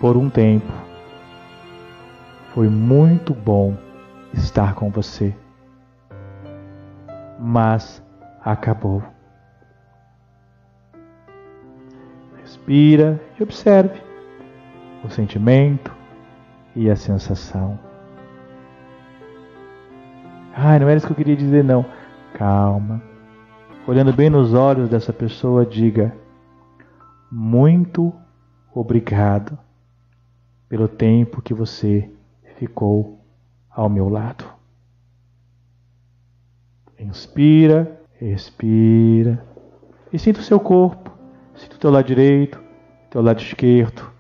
por 0.01 0.17
um 0.17 0.31
tempo. 0.31 0.73
Foi 2.55 2.67
muito 2.67 3.35
bom 3.35 3.77
estar 4.33 4.75
com 4.75 4.89
você, 4.89 5.37
mas 7.39 8.03
acabou. 8.43 9.03
Respira 12.41 13.21
e 13.39 13.43
observe 13.43 14.01
o 15.05 15.11
sentimento 15.11 15.95
e 16.75 16.89
a 16.89 16.97
sensação. 16.97 17.79
Ai, 20.55 20.79
não 20.79 20.89
era 20.89 20.97
isso 20.97 21.07
que 21.07 21.13
eu 21.13 21.17
queria 21.19 21.37
dizer, 21.37 21.63
não. 21.63 21.85
Calma. 22.33 23.10
Olhando 23.87 24.13
bem 24.13 24.29
nos 24.29 24.53
olhos 24.53 24.89
dessa 24.89 25.13
pessoa, 25.13 25.65
diga: 25.65 26.15
Muito 27.33 28.13
obrigado 28.75 29.59
pelo 30.69 30.87
tempo 30.87 31.41
que 31.41 31.55
você 31.55 32.09
ficou 32.57 33.19
ao 33.71 33.89
meu 33.89 34.09
lado. 34.09 34.45
Inspira, 36.99 38.01
expira 38.21 39.45
e 40.13 40.19
sinta 40.19 40.41
o 40.41 40.45
seu 40.45 40.61
corpo. 40.61 41.11
Sinta 41.55 41.77
o 41.77 41.79
teu 41.79 41.91
lado 41.91 42.07
direito, 42.07 42.63
teu 43.11 43.23
lado 43.23 43.41
esquerdo. 43.41 44.11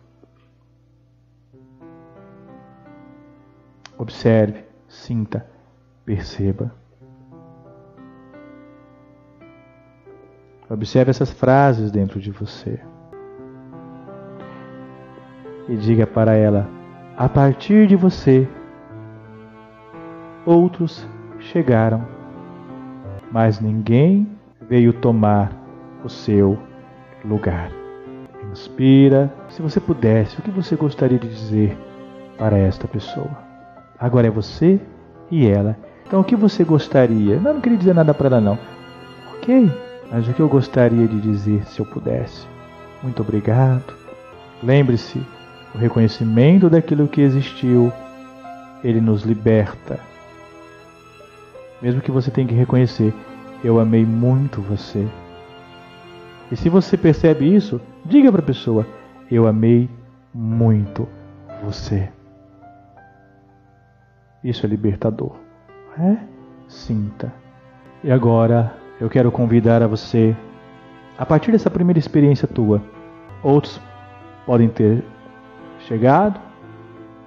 Observe, 3.99 4.65
sinta, 4.89 5.47
perceba. 6.05 6.80
Observe 10.71 11.11
essas 11.11 11.33
frases 11.33 11.91
dentro 11.91 12.21
de 12.21 12.31
você 12.31 12.79
e 15.69 15.77
diga 15.77 16.07
para 16.07 16.35
ela: 16.35 16.69
a 17.17 17.29
partir 17.29 17.89
de 17.89 17.97
você, 17.97 18.49
outros 20.47 21.05
chegaram, 21.41 22.07
mas 23.33 23.61
ninguém 23.61 24.29
veio 24.69 24.93
tomar 24.93 25.53
o 26.05 26.09
seu 26.09 26.57
lugar. 27.25 27.73
Inspira. 28.53 29.33
Se 29.49 29.61
você 29.61 29.81
pudesse, 29.81 30.39
o 30.39 30.43
que 30.43 30.53
você 30.53 30.77
gostaria 30.77 31.19
de 31.19 31.29
dizer 31.29 31.77
para 32.39 32.57
esta 32.57 32.87
pessoa? 32.87 33.31
Agora 33.99 34.29
é 34.29 34.31
você 34.31 34.81
e 35.31 35.49
ela. 35.49 35.77
Então, 36.07 36.21
o 36.21 36.25
que 36.25 36.37
você 36.37 36.65
gostaria? 36.65 37.39
Não, 37.41 37.55
não 37.55 37.61
queria 37.61 37.79
dizer 37.79 37.95
nada 37.95 38.15
para 38.15 38.29
ela, 38.29 38.41
não. 38.41 38.59
Ok, 39.35 39.71
mas 40.11 40.27
o 40.27 40.35
que 40.35 40.41
eu 40.41 40.49
gostaria 40.49 41.07
de 41.07 41.21
dizer 41.21 41.65
se 41.67 41.81
eu 41.81 41.87
pudesse? 41.87 42.47
Muito 43.03 43.23
obrigado. 43.23 43.95
Lembre-se 44.63 45.23
o 45.75 45.79
reconhecimento 45.79 46.69
daquilo 46.69 47.09
que 47.09 47.21
existiu, 47.21 47.93
ele 48.83 49.01
nos 49.01 49.23
liberta. 49.23 50.01
Mesmo 51.81 52.01
que 52.01 52.11
você 52.11 52.31
tenha 52.31 52.47
que 52.47 52.55
reconhecer, 52.55 53.15
eu 53.63 53.79
amei 53.79 54.05
muito 54.05 54.61
você. 54.61 55.07
E 56.51 56.57
se 56.57 56.69
você 56.69 56.97
percebe 56.97 57.55
isso, 57.55 57.81
diga 58.05 58.33
para 58.33 58.41
a 58.41 58.45
pessoa: 58.45 58.87
eu 59.31 59.47
amei 59.47 59.89
muito 60.35 61.09
você. 61.63 62.11
Isso 64.43 64.67
é 64.67 64.69
libertador. 64.69 65.37
É? 65.99 66.17
Sinta. 66.69 67.33
E 68.03 68.11
agora 68.11 68.80
eu 69.01 69.09
quero 69.09 69.33
convidar 69.33 69.83
a 69.83 69.87
você 69.87 70.37
A 71.19 71.27
partir 71.27 71.53
dessa 71.53 71.71
primeira 71.71 71.99
experiência 71.99 72.47
tua, 72.47 72.83
outros 73.43 73.81
podem 74.47 74.69
ter 74.69 75.03
chegado 75.81 76.41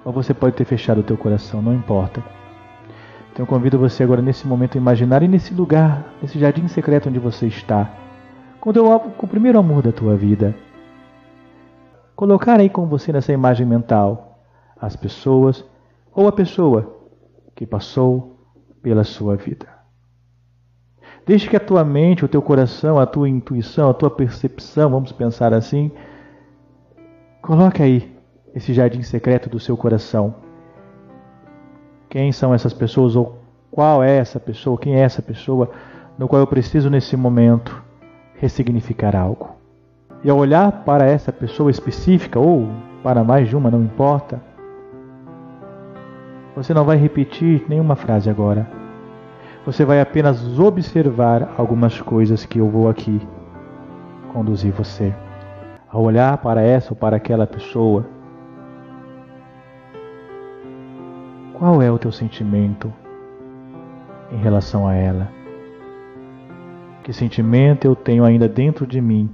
ou 0.04 0.12
você 0.12 0.32
pode 0.32 0.56
ter 0.56 0.64
fechado 0.64 1.00
o 1.00 1.02
teu 1.02 1.16
coração, 1.16 1.62
não 1.62 1.74
importa. 1.74 2.22
Então 3.32 3.44
eu 3.44 3.46
convido 3.46 3.78
você 3.78 4.02
agora 4.02 4.22
nesse 4.22 4.46
momento 4.46 4.76
a 4.76 4.80
imaginar 4.80 5.22
e 5.22 5.28
nesse 5.28 5.54
lugar, 5.54 6.12
nesse 6.22 6.38
jardim 6.38 6.68
secreto 6.68 7.08
onde 7.08 7.18
você 7.18 7.46
está, 7.46 7.90
com 8.60 8.70
o, 8.70 9.00
com 9.00 9.26
o 9.26 9.28
primeiro 9.28 9.58
amor 9.58 9.82
da 9.82 9.92
tua 9.92 10.16
vida. 10.16 10.54
Colocar 12.14 12.60
aí 12.60 12.68
com 12.68 12.86
você 12.86 13.12
nessa 13.12 13.32
imagem 13.32 13.66
mental 13.66 14.38
as 14.80 14.94
pessoas 14.94 15.64
ou 16.12 16.28
a 16.28 16.32
pessoa 16.32 16.96
que 17.54 17.66
passou 17.66 18.38
pela 18.82 19.02
sua 19.02 19.36
vida. 19.36 19.73
Deixe 21.26 21.48
que 21.48 21.56
a 21.56 21.60
tua 21.60 21.82
mente, 21.84 22.24
o 22.24 22.28
teu 22.28 22.42
coração, 22.42 22.98
a 22.98 23.06
tua 23.06 23.28
intuição, 23.28 23.88
a 23.88 23.94
tua 23.94 24.10
percepção, 24.10 24.90
vamos 24.90 25.10
pensar 25.10 25.54
assim, 25.54 25.90
coloque 27.40 27.82
aí 27.82 28.14
esse 28.54 28.74
jardim 28.74 29.02
secreto 29.02 29.48
do 29.48 29.58
seu 29.58 29.76
coração. 29.76 30.34
Quem 32.10 32.30
são 32.30 32.52
essas 32.52 32.74
pessoas 32.74 33.16
ou 33.16 33.38
qual 33.70 34.02
é 34.02 34.18
essa 34.18 34.38
pessoa, 34.38 34.78
quem 34.78 34.96
é 34.96 35.00
essa 35.00 35.22
pessoa 35.22 35.70
no 36.18 36.28
qual 36.28 36.40
eu 36.40 36.46
preciso 36.46 36.90
nesse 36.90 37.16
momento 37.16 37.82
ressignificar 38.36 39.16
algo. 39.16 39.56
E 40.22 40.30
ao 40.30 40.36
olhar 40.36 40.84
para 40.84 41.06
essa 41.06 41.32
pessoa 41.32 41.70
específica 41.70 42.38
ou 42.38 42.68
para 43.02 43.24
mais 43.24 43.48
de 43.48 43.56
uma, 43.56 43.70
não 43.70 43.82
importa, 43.82 44.40
você 46.54 46.72
não 46.72 46.84
vai 46.84 46.96
repetir 46.96 47.64
nenhuma 47.68 47.96
frase 47.96 48.30
agora. 48.30 48.83
Você 49.64 49.84
vai 49.84 50.00
apenas 50.00 50.58
observar 50.58 51.54
algumas 51.56 52.00
coisas 52.00 52.44
que 52.44 52.58
eu 52.58 52.68
vou 52.68 52.88
aqui 52.88 53.20
conduzir 54.32 54.72
você. 54.72 55.14
Ao 55.88 56.02
olhar 56.02 56.36
para 56.38 56.60
essa 56.60 56.92
ou 56.92 56.96
para 56.96 57.16
aquela 57.16 57.46
pessoa, 57.46 58.04
Qual 61.54 61.80
é 61.80 61.88
o 61.88 61.98
teu 61.98 62.10
sentimento 62.10 62.92
em 64.32 64.36
relação 64.36 64.88
a 64.88 64.94
ela? 64.94 65.30
Que 67.04 67.12
sentimento 67.12 67.86
eu 67.86 67.94
tenho 67.94 68.24
ainda 68.24 68.48
dentro 68.48 68.84
de 68.84 69.00
mim 69.00 69.30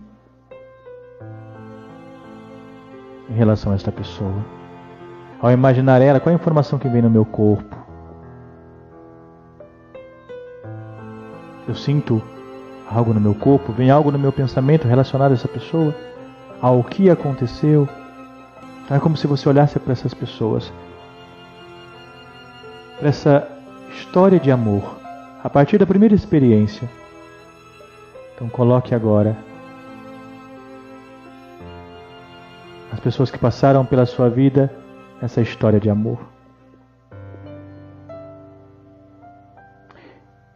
em 3.28 3.33
relação 3.33 3.72
a 3.72 3.74
esta 3.74 3.91
pessoa? 3.91 4.45
Ao 5.41 5.51
imaginar 5.51 6.03
ela, 6.03 6.20
qual 6.20 6.31
é 6.31 6.37
a 6.37 6.39
informação 6.39 6.78
que 6.78 6.89
vem 6.89 7.01
no 7.01 7.09
meu 7.09 7.24
corpo? 7.24 7.74
Eu 11.71 11.77
sinto 11.77 12.21
algo 12.91 13.14
no 13.14 13.21
meu 13.21 13.33
corpo, 13.33 13.73
vem 13.73 13.93
algo 13.93 14.11
no 14.11 14.18
meu 14.18 14.33
pensamento 14.33 14.89
relacionado 14.89 15.31
a 15.31 15.35
essa 15.35 15.47
pessoa, 15.47 15.95
ao 16.61 16.83
que 16.83 17.09
aconteceu. 17.09 17.89
Então 18.85 18.97
é 18.97 18.99
como 18.99 19.16
se 19.16 19.29
você 19.29 19.49
olhasse 19.49 19.79
para 19.79 19.93
essas 19.93 20.12
pessoas 20.12 20.73
para 22.99 23.09
essa 23.09 23.49
história 23.97 24.41
de 24.41 24.51
amor 24.51 24.99
a 25.45 25.49
partir 25.49 25.79
da 25.79 25.87
primeira 25.87 26.12
experiência. 26.12 26.91
Então 28.35 28.49
coloque 28.49 28.93
agora 28.93 29.37
as 32.93 32.99
pessoas 32.99 33.31
que 33.31 33.39
passaram 33.39 33.87
pela 33.87 34.07
sua 34.07 34.29
vida 34.29 34.75
essa 35.23 35.41
história 35.41 35.79
de 35.79 35.89
amor. 35.89 36.18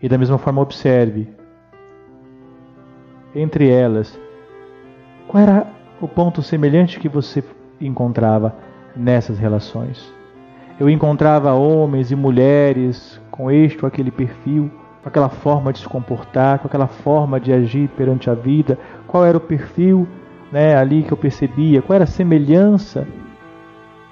E 0.05 0.09
da 0.09 0.19
mesma 0.19 0.37
forma 0.37 0.61
observe 0.61 1.27
entre 3.35 3.71
elas 3.71 4.21
qual 5.27 5.43
era 5.43 5.67
o 5.99 6.07
ponto 6.07 6.43
semelhante 6.43 7.01
que 7.01 7.09
você 7.09 7.43
encontrava 7.81 8.55
nessas 8.95 9.39
relações. 9.39 10.13
Eu 10.79 10.91
encontrava 10.91 11.55
homens 11.55 12.11
e 12.11 12.15
mulheres 12.15 13.19
com 13.31 13.51
este 13.51 13.83
ou 13.83 13.89
aquele 13.89 14.11
perfil, 14.11 14.71
com 15.03 15.09
aquela 15.09 15.31
forma 15.31 15.73
de 15.73 15.79
se 15.79 15.89
comportar, 15.89 16.59
com 16.59 16.67
aquela 16.67 16.87
forma 16.87 17.41
de 17.41 17.51
agir 17.51 17.89
perante 17.97 18.29
a 18.29 18.35
vida. 18.35 18.79
Qual 19.07 19.25
era 19.25 19.39
o 19.39 19.41
perfil 19.41 20.07
né, 20.53 20.77
ali 20.77 21.03
que 21.03 21.13
eu 21.13 21.17
percebia? 21.17 21.81
Qual 21.81 21.95
era 21.95 22.05
a 22.05 22.07
semelhança 22.07 23.09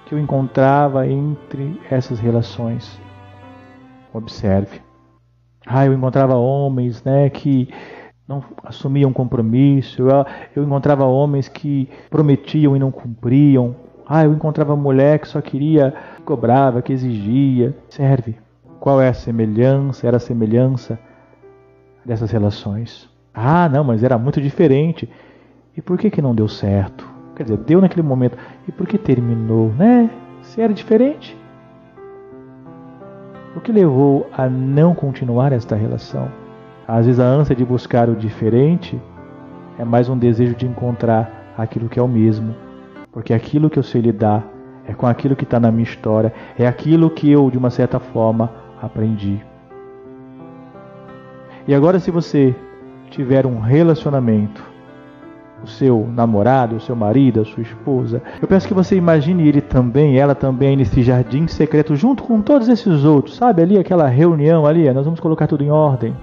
que 0.06 0.14
eu 0.14 0.18
encontrava 0.18 1.06
entre 1.06 1.78
essas 1.90 2.18
relações? 2.18 2.98
Observe. 4.10 4.91
Ah, 5.66 5.86
eu 5.86 5.92
encontrava 5.92 6.34
homens 6.34 7.02
né, 7.04 7.30
que 7.30 7.68
não 8.26 8.42
assumiam 8.64 9.12
compromisso, 9.12 10.02
eu, 10.02 10.26
eu 10.56 10.64
encontrava 10.64 11.04
homens 11.04 11.48
que 11.48 11.88
prometiam 12.10 12.76
e 12.76 12.78
não 12.78 12.90
cumpriam, 12.90 13.74
ah, 14.06 14.24
eu 14.24 14.32
encontrava 14.32 14.76
mulher 14.76 15.18
que 15.18 15.28
só 15.28 15.40
queria, 15.40 15.94
cobrava, 16.24 16.82
que 16.82 16.92
exigia. 16.92 17.74
Serve. 17.88 18.36
Qual 18.80 19.00
é 19.00 19.08
a 19.08 19.14
semelhança? 19.14 20.06
Era 20.06 20.16
a 20.16 20.20
semelhança 20.20 20.98
dessas 22.04 22.30
relações. 22.30 23.08
Ah, 23.32 23.68
não, 23.68 23.84
mas 23.84 24.02
era 24.02 24.18
muito 24.18 24.40
diferente. 24.40 25.08
E 25.76 25.80
por 25.80 25.96
que 25.96 26.10
que 26.10 26.20
não 26.20 26.34
deu 26.34 26.48
certo? 26.48 27.08
Quer 27.36 27.44
dizer, 27.44 27.58
deu 27.58 27.80
naquele 27.80 28.02
momento. 28.02 28.36
E 28.68 28.72
por 28.72 28.86
que 28.86 28.98
terminou, 28.98 29.68
né? 29.72 30.10
Se 30.42 30.60
era 30.60 30.74
diferente. 30.74 31.36
O 33.54 33.60
que 33.60 33.70
levou 33.70 34.28
a 34.36 34.48
não 34.48 34.94
continuar 34.94 35.52
esta 35.52 35.76
relação? 35.76 36.28
Às 36.86 37.06
vezes 37.06 37.20
a 37.20 37.24
ânsia 37.24 37.54
de 37.54 37.64
buscar 37.64 38.08
o 38.08 38.16
diferente 38.16 39.00
é 39.78 39.84
mais 39.84 40.08
um 40.08 40.18
desejo 40.18 40.54
de 40.54 40.66
encontrar 40.66 41.52
aquilo 41.56 41.88
que 41.88 41.98
é 41.98 42.02
o 42.02 42.08
mesmo 42.08 42.54
porque 43.12 43.34
aquilo 43.34 43.68
que 43.68 43.78
eu 43.78 43.82
sei 43.82 44.00
lidar 44.00 44.42
é 44.88 44.94
com 44.94 45.06
aquilo 45.06 45.36
que 45.36 45.44
está 45.44 45.60
na 45.60 45.70
minha 45.70 45.84
história, 45.84 46.32
é 46.58 46.66
aquilo 46.66 47.10
que 47.10 47.30
eu, 47.30 47.50
de 47.50 47.58
uma 47.58 47.70
certa 47.70 48.00
forma, 48.00 48.50
aprendi. 48.80 49.40
E 51.68 51.74
agora, 51.74 52.00
se 52.00 52.10
você 52.10 52.54
tiver 53.10 53.46
um 53.46 53.60
relacionamento, 53.60 54.64
o 55.62 55.66
seu 55.66 56.08
namorado, 56.12 56.76
o 56.76 56.80
seu 56.80 56.96
marido, 56.96 57.40
a 57.40 57.44
sua 57.44 57.62
esposa, 57.62 58.22
eu 58.40 58.48
peço 58.48 58.66
que 58.66 58.74
você 58.74 58.96
imagine 58.96 59.46
ele 59.46 59.60
também, 59.60 60.18
ela 60.18 60.34
também, 60.34 60.76
nesse 60.76 61.02
jardim 61.02 61.46
secreto, 61.46 61.94
junto 61.94 62.22
com 62.22 62.40
todos 62.40 62.68
esses 62.68 63.04
outros, 63.04 63.36
sabe? 63.36 63.62
Ali, 63.62 63.78
aquela 63.78 64.08
reunião 64.08 64.66
ali, 64.66 64.90
nós 64.92 65.04
vamos 65.04 65.20
colocar 65.20 65.46
tudo 65.46 65.62
em 65.62 65.70
ordem 65.70 66.16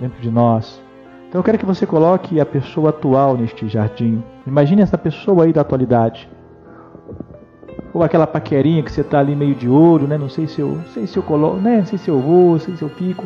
dentro 0.00 0.20
de 0.20 0.30
nós. 0.30 0.80
Então 1.28 1.40
eu 1.40 1.44
quero 1.44 1.58
que 1.58 1.66
você 1.66 1.84
coloque 1.84 2.40
a 2.40 2.46
pessoa 2.46 2.90
atual 2.90 3.36
neste 3.36 3.68
jardim. 3.68 4.22
Imagine 4.46 4.82
essa 4.82 4.96
pessoa 4.96 5.44
aí 5.44 5.52
da 5.52 5.62
atualidade. 5.62 6.28
Ou 7.92 8.02
aquela 8.02 8.26
paquerinha 8.26 8.82
que 8.82 8.92
você 8.92 9.00
está 9.00 9.18
ali 9.18 9.34
meio 9.34 9.54
de 9.54 9.68
olho, 9.68 10.06
né? 10.06 10.16
Não 10.16 10.28
sei 10.28 10.46
se 10.46 10.60
eu, 10.60 10.78
sei 10.92 11.06
se 11.06 11.16
eu 11.16 11.22
coloco, 11.22 11.56
né? 11.56 11.78
Não 11.78 11.86
sei 11.86 11.98
se 11.98 12.08
eu 12.08 12.20
vou, 12.20 12.52
não 12.52 12.58
sei 12.58 12.76
se 12.76 12.82
eu 12.82 12.88
fico. 12.90 13.24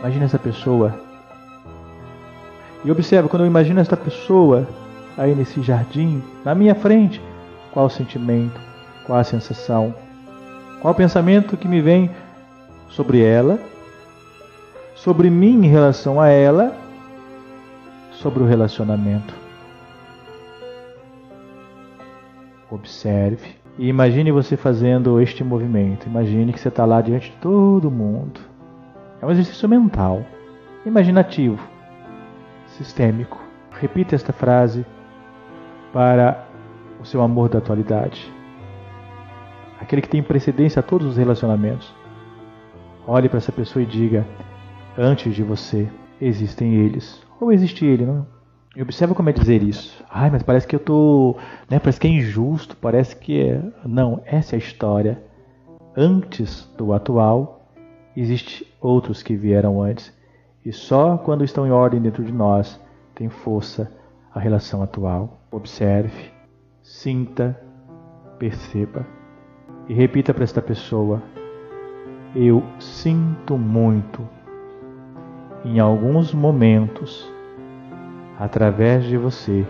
Imagine 0.00 0.24
essa 0.24 0.38
pessoa. 0.38 1.05
E 2.86 2.90
observe, 2.90 3.28
quando 3.28 3.42
eu 3.42 3.46
imagino 3.46 3.80
essa 3.80 3.98
pessoa 3.98 4.66
aí 5.18 5.34
nesse 5.34 5.60
jardim, 5.60 6.22
na 6.42 6.54
minha 6.54 6.74
frente, 6.74 7.20
qual 7.70 7.84
o 7.84 7.90
sentimento, 7.90 8.58
qual 9.04 9.18
a 9.18 9.24
sensação, 9.24 9.94
qual 10.80 10.94
o 10.94 10.96
pensamento 10.96 11.54
que 11.54 11.68
me 11.68 11.82
vem 11.82 12.10
sobre 12.88 13.20
ela 13.20 13.58
sobre 14.96 15.28
mim 15.30 15.64
em 15.64 15.68
relação 15.68 16.20
a 16.20 16.28
ela, 16.28 16.74
sobre 18.10 18.42
o 18.42 18.46
relacionamento. 18.46 19.34
Observe 22.70 23.54
e 23.78 23.88
imagine 23.88 24.32
você 24.32 24.56
fazendo 24.56 25.20
este 25.20 25.44
movimento. 25.44 26.08
Imagine 26.08 26.52
que 26.52 26.58
você 26.58 26.68
está 26.68 26.84
lá 26.84 27.00
diante 27.00 27.30
de 27.30 27.36
todo 27.36 27.90
mundo. 27.90 28.40
É 29.20 29.26
um 29.26 29.30
exercício 29.30 29.68
mental, 29.68 30.24
imaginativo, 30.84 31.62
sistêmico. 32.76 33.40
Repita 33.72 34.14
esta 34.14 34.32
frase 34.32 34.84
para 35.92 36.46
o 37.00 37.04
seu 37.04 37.22
amor 37.22 37.48
da 37.48 37.58
atualidade. 37.58 38.32
Aquele 39.80 40.02
que 40.02 40.08
tem 40.08 40.22
precedência 40.22 40.80
a 40.80 40.82
todos 40.82 41.06
os 41.06 41.16
relacionamentos. 41.16 41.94
Olhe 43.06 43.28
para 43.28 43.38
essa 43.38 43.52
pessoa 43.52 43.82
e 43.82 43.86
diga: 43.86 44.26
Antes 44.96 45.34
de 45.34 45.42
você 45.42 45.88
existem 46.20 46.74
eles. 46.74 47.22
Ou 47.40 47.52
existe 47.52 47.84
ele, 47.84 48.06
não? 48.06 48.26
E 48.74 48.82
observa 48.82 49.14
como 49.14 49.30
é 49.30 49.32
dizer 49.32 49.62
isso. 49.62 50.04
Ai, 50.10 50.30
mas 50.30 50.42
parece 50.42 50.66
que 50.66 50.74
eu 50.74 50.80
tô. 50.80 51.36
Né, 51.68 51.78
parece 51.78 52.00
que 52.00 52.06
é 52.06 52.10
injusto, 52.10 52.76
parece 52.76 53.16
que 53.16 53.40
é. 53.40 53.62
Não, 53.84 54.20
essa 54.24 54.54
é 54.54 54.56
a 54.56 54.58
história. 54.58 55.22
Antes 55.96 56.70
do 56.76 56.92
atual, 56.92 57.70
existe 58.14 58.66
outros 58.80 59.22
que 59.22 59.34
vieram 59.34 59.82
antes. 59.82 60.12
E 60.66 60.72
só 60.72 61.16
quando 61.16 61.44
estão 61.44 61.64
em 61.64 61.70
ordem 61.70 62.02
dentro 62.02 62.24
de 62.24 62.32
nós 62.32 62.80
tem 63.14 63.28
força 63.28 63.88
a 64.34 64.40
relação 64.40 64.82
atual. 64.82 65.38
Observe, 65.48 66.32
sinta, 66.82 67.56
perceba. 68.36 69.06
E 69.88 69.94
repita 69.94 70.34
para 70.34 70.42
esta 70.42 70.60
pessoa: 70.60 71.22
Eu 72.34 72.64
sinto 72.80 73.56
muito 73.56 74.28
em 75.64 75.78
alguns 75.78 76.34
momentos 76.34 77.32
através 78.36 79.04
de 79.04 79.16
você, 79.16 79.64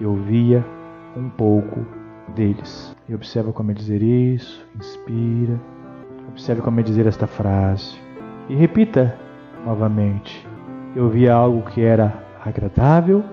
eu 0.00 0.14
via 0.14 0.64
um 1.14 1.28
pouco 1.28 1.84
deles. 2.34 2.96
E 3.06 3.14
observa 3.14 3.52
como 3.52 3.70
é 3.70 3.74
dizer 3.74 4.02
isso, 4.02 4.66
inspira. 4.74 5.60
Observe 6.30 6.62
como 6.62 6.80
é 6.80 6.82
dizer 6.82 7.06
esta 7.06 7.26
frase. 7.26 7.98
E 8.48 8.54
repita 8.54 9.22
novamente. 9.64 10.46
Eu 10.94 11.08
via 11.08 11.34
algo 11.34 11.62
que 11.70 11.80
era 11.80 12.12
agradável 12.44 13.24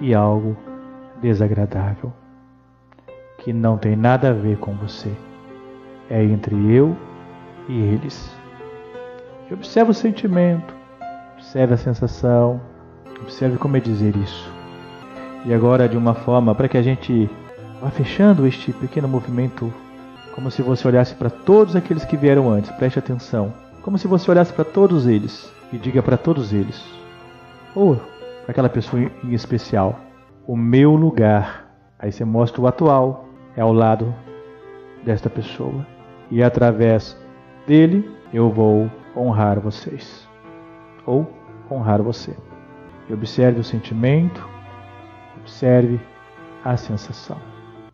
e 0.00 0.14
algo 0.14 0.56
desagradável, 1.20 2.12
que 3.38 3.52
não 3.52 3.76
tem 3.76 3.96
nada 3.96 4.30
a 4.30 4.32
ver 4.32 4.56
com 4.58 4.74
você. 4.74 5.12
É 6.08 6.22
entre 6.22 6.54
eu 6.72 6.96
e 7.68 7.78
eles. 7.78 8.34
E 9.50 9.54
observe 9.54 9.90
o 9.90 9.94
sentimento, 9.94 10.74
observe 11.34 11.74
a 11.74 11.76
sensação, 11.76 12.60
observe 13.20 13.58
como 13.58 13.76
é 13.76 13.80
dizer 13.80 14.16
isso. 14.16 14.50
E 15.44 15.52
agora, 15.52 15.88
de 15.88 15.96
uma 15.96 16.14
forma 16.14 16.54
para 16.54 16.68
que 16.68 16.76
a 16.76 16.82
gente 16.82 17.28
vá 17.80 17.90
fechando 17.90 18.46
este 18.46 18.72
pequeno 18.72 19.08
movimento, 19.08 19.72
como 20.34 20.50
se 20.50 20.62
você 20.62 20.86
olhasse 20.86 21.14
para 21.14 21.30
todos 21.30 21.74
aqueles 21.74 22.04
que 22.04 22.16
vieram 22.16 22.50
antes, 22.50 22.70
preste 22.72 22.98
atenção. 22.98 23.52
Como 23.82 23.96
se 23.96 24.06
você 24.06 24.30
olhasse 24.30 24.52
para 24.52 24.64
todos 24.64 25.06
eles 25.06 25.50
e 25.72 25.78
diga 25.78 26.02
para 26.02 26.18
todos 26.18 26.52
eles, 26.52 26.84
ou 27.74 27.96
para 28.42 28.50
aquela 28.50 28.68
pessoa 28.68 29.02
em 29.24 29.32
especial, 29.32 29.98
o 30.46 30.56
meu 30.56 30.94
lugar. 30.94 31.70
Aí 31.98 32.12
você 32.12 32.24
mostra 32.24 32.60
o 32.60 32.66
atual, 32.66 33.26
é 33.56 33.60
ao 33.60 33.72
lado 33.72 34.14
desta 35.04 35.30
pessoa. 35.30 35.86
E 36.30 36.42
através 36.42 37.16
dele 37.66 38.10
eu 38.32 38.50
vou 38.50 38.90
honrar 39.16 39.60
vocês. 39.60 40.28
Ou 41.06 41.26
honrar 41.70 42.02
você. 42.02 42.36
E 43.08 43.14
observe 43.14 43.60
o 43.60 43.64
sentimento, 43.64 44.46
observe 45.40 46.00
a 46.64 46.76
sensação. 46.76 47.38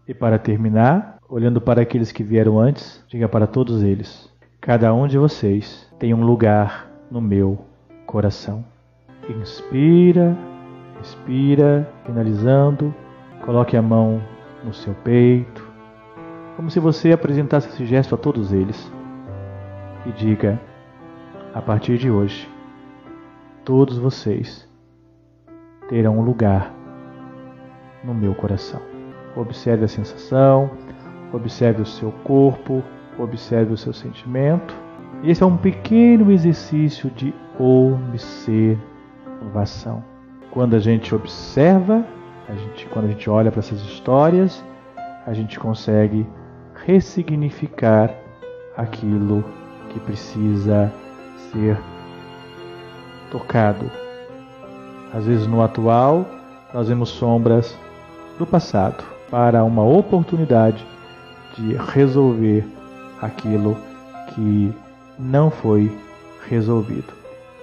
E 0.07 0.13
para 0.13 0.39
terminar, 0.39 1.19
olhando 1.29 1.61
para 1.61 1.83
aqueles 1.83 2.11
que 2.11 2.23
vieram 2.23 2.59
antes, 2.59 3.05
diga 3.09 3.29
para 3.29 3.47
todos 3.47 3.83
eles: 3.83 4.31
cada 4.67 4.93
um 4.93 5.07
de 5.07 5.17
vocês 5.17 5.89
tem 5.97 6.13
um 6.13 6.25
lugar 6.25 6.91
no 7.09 7.21
meu 7.21 7.57
coração. 8.05 8.65
Inspira, 9.31 10.37
expira, 11.01 11.89
finalizando. 12.05 12.93
Coloque 13.45 13.77
a 13.77 13.83
mão 13.83 14.21
no 14.65 14.75
seu 14.75 14.93
peito, 14.93 15.65
como 16.57 16.69
se 16.69 16.81
você 16.81 17.13
apresentasse 17.13 17.69
esse 17.69 17.87
gesto 17.87 18.17
a 18.17 18.19
todos 18.19 18.53
eles. 18.53 18.91
E 20.05 20.11
diga: 20.11 20.61
a 21.55 21.63
partir 21.63 21.97
de 21.97 22.11
hoje, 22.11 22.51
todos 23.65 23.99
vocês 23.99 24.69
terão 25.89 26.19
um 26.19 26.23
lugar 26.23 26.75
no 28.03 28.13
meu 28.13 28.35
coração. 28.35 28.81
Observe 29.37 29.85
a 29.85 29.89
sensação, 29.89 30.71
observe 31.33 31.83
o 31.83 31.87
seu 31.87 32.11
corpo, 32.25 32.83
observe 33.19 33.73
o 33.73 33.77
seu 33.77 33.93
sentimento. 33.93 34.75
Esse 35.23 35.43
é 35.43 35.47
um 35.47 35.57
pequeno 35.57 36.31
exercício 36.31 37.11
de 37.11 37.35
observação. 37.59 38.85
Quando 40.51 40.77
a 40.77 40.79
gente 40.79 41.15
observa, 41.15 42.05
a 42.49 42.55
gente, 42.55 42.87
quando 42.87 43.07
a 43.07 43.09
gente 43.09 43.29
olha 43.29 43.51
para 43.51 43.61
essas 43.61 43.81
histórias, 43.81 44.65
a 45.27 45.33
gente 45.33 45.59
consegue 45.59 46.27
ressignificar 46.87 48.15
aquilo 48.77 49.45
que 49.89 49.99
precisa 50.01 50.93
ser 51.51 51.79
tocado. 53.31 53.91
Às 55.13 55.27
vezes 55.27 55.47
no 55.47 55.63
atual, 55.63 56.27
nós 56.73 56.89
vemos 56.89 57.09
sombras 57.09 57.77
do 58.39 58.47
passado 58.47 59.03
para 59.31 59.65
uma 59.65 59.83
oportunidade 59.83 60.87
de 61.57 61.75
resolver 61.75 62.76
aquilo 63.21 63.77
que 64.35 64.73
não 65.19 65.51
foi 65.51 65.91
resolvido. 66.49 67.13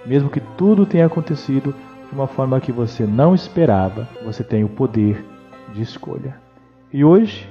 Mesmo 0.05 0.29
que 0.29 0.41
tudo 0.57 0.85
tenha 0.85 1.05
acontecido 1.05 1.73
de 2.09 2.15
uma 2.15 2.27
forma 2.27 2.59
que 2.59 2.71
você 2.71 3.05
não 3.05 3.33
esperava, 3.33 4.07
você 4.23 4.43
tem 4.43 4.63
o 4.63 4.69
poder 4.69 5.23
de 5.73 5.81
escolha. 5.81 6.35
E 6.91 7.03
hoje, 7.03 7.49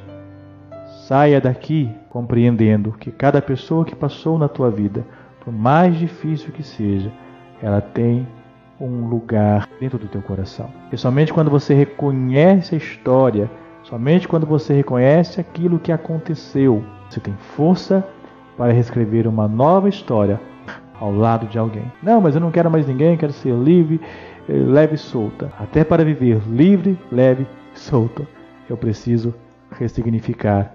saia 1.06 1.40
daqui 1.40 1.90
compreendendo 2.10 2.92
que 2.92 3.10
cada 3.10 3.40
pessoa 3.42 3.84
que 3.84 3.94
passou 3.94 4.38
na 4.38 4.48
tua 4.48 4.70
vida, 4.70 5.04
por 5.44 5.52
mais 5.52 5.96
difícil 5.98 6.52
que 6.52 6.62
seja, 6.62 7.10
ela 7.60 7.80
tem 7.80 8.26
um 8.80 9.06
lugar 9.06 9.68
dentro 9.80 9.98
do 9.98 10.08
teu 10.08 10.22
coração. 10.22 10.68
E 10.92 10.96
somente 10.96 11.32
quando 11.32 11.50
você 11.50 11.74
reconhece 11.74 12.74
a 12.74 12.78
história, 12.78 13.50
somente 13.84 14.28
quando 14.28 14.46
você 14.46 14.74
reconhece 14.74 15.40
aquilo 15.40 15.78
que 15.78 15.92
aconteceu, 15.92 16.84
você 17.08 17.20
tem 17.20 17.34
força 17.34 18.06
para 18.56 18.72
reescrever 18.72 19.26
uma 19.26 19.48
nova 19.48 19.88
história 19.88 20.40
ao 20.98 21.12
lado 21.12 21.46
de 21.46 21.58
alguém. 21.58 21.90
Não, 22.02 22.20
mas 22.20 22.34
eu 22.34 22.40
não 22.40 22.50
quero 22.50 22.70
mais 22.70 22.86
ninguém, 22.86 23.16
quero 23.16 23.32
ser 23.32 23.54
livre, 23.54 24.00
eh, 24.48 24.52
leve 24.52 24.94
e 24.94 24.98
solta. 24.98 25.52
Até 25.58 25.82
para 25.82 26.04
viver 26.04 26.40
livre, 26.48 26.98
leve 27.10 27.46
e 27.74 27.78
solta, 27.78 28.26
eu 28.68 28.76
preciso 28.76 29.34
ressignificar 29.72 30.74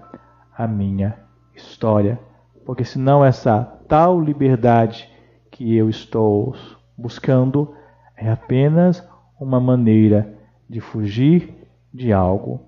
a 0.56 0.66
minha 0.66 1.16
história. 1.54 2.18
Porque 2.66 2.84
senão 2.84 3.24
essa 3.24 3.64
tal 3.88 4.20
liberdade 4.20 5.08
que 5.50 5.74
eu 5.74 5.88
estou 5.88 6.54
buscando 6.96 7.74
é 8.16 8.30
apenas 8.30 9.06
uma 9.40 9.58
maneira 9.58 10.34
de 10.68 10.80
fugir 10.80 11.54
de 11.94 12.12
algo 12.12 12.67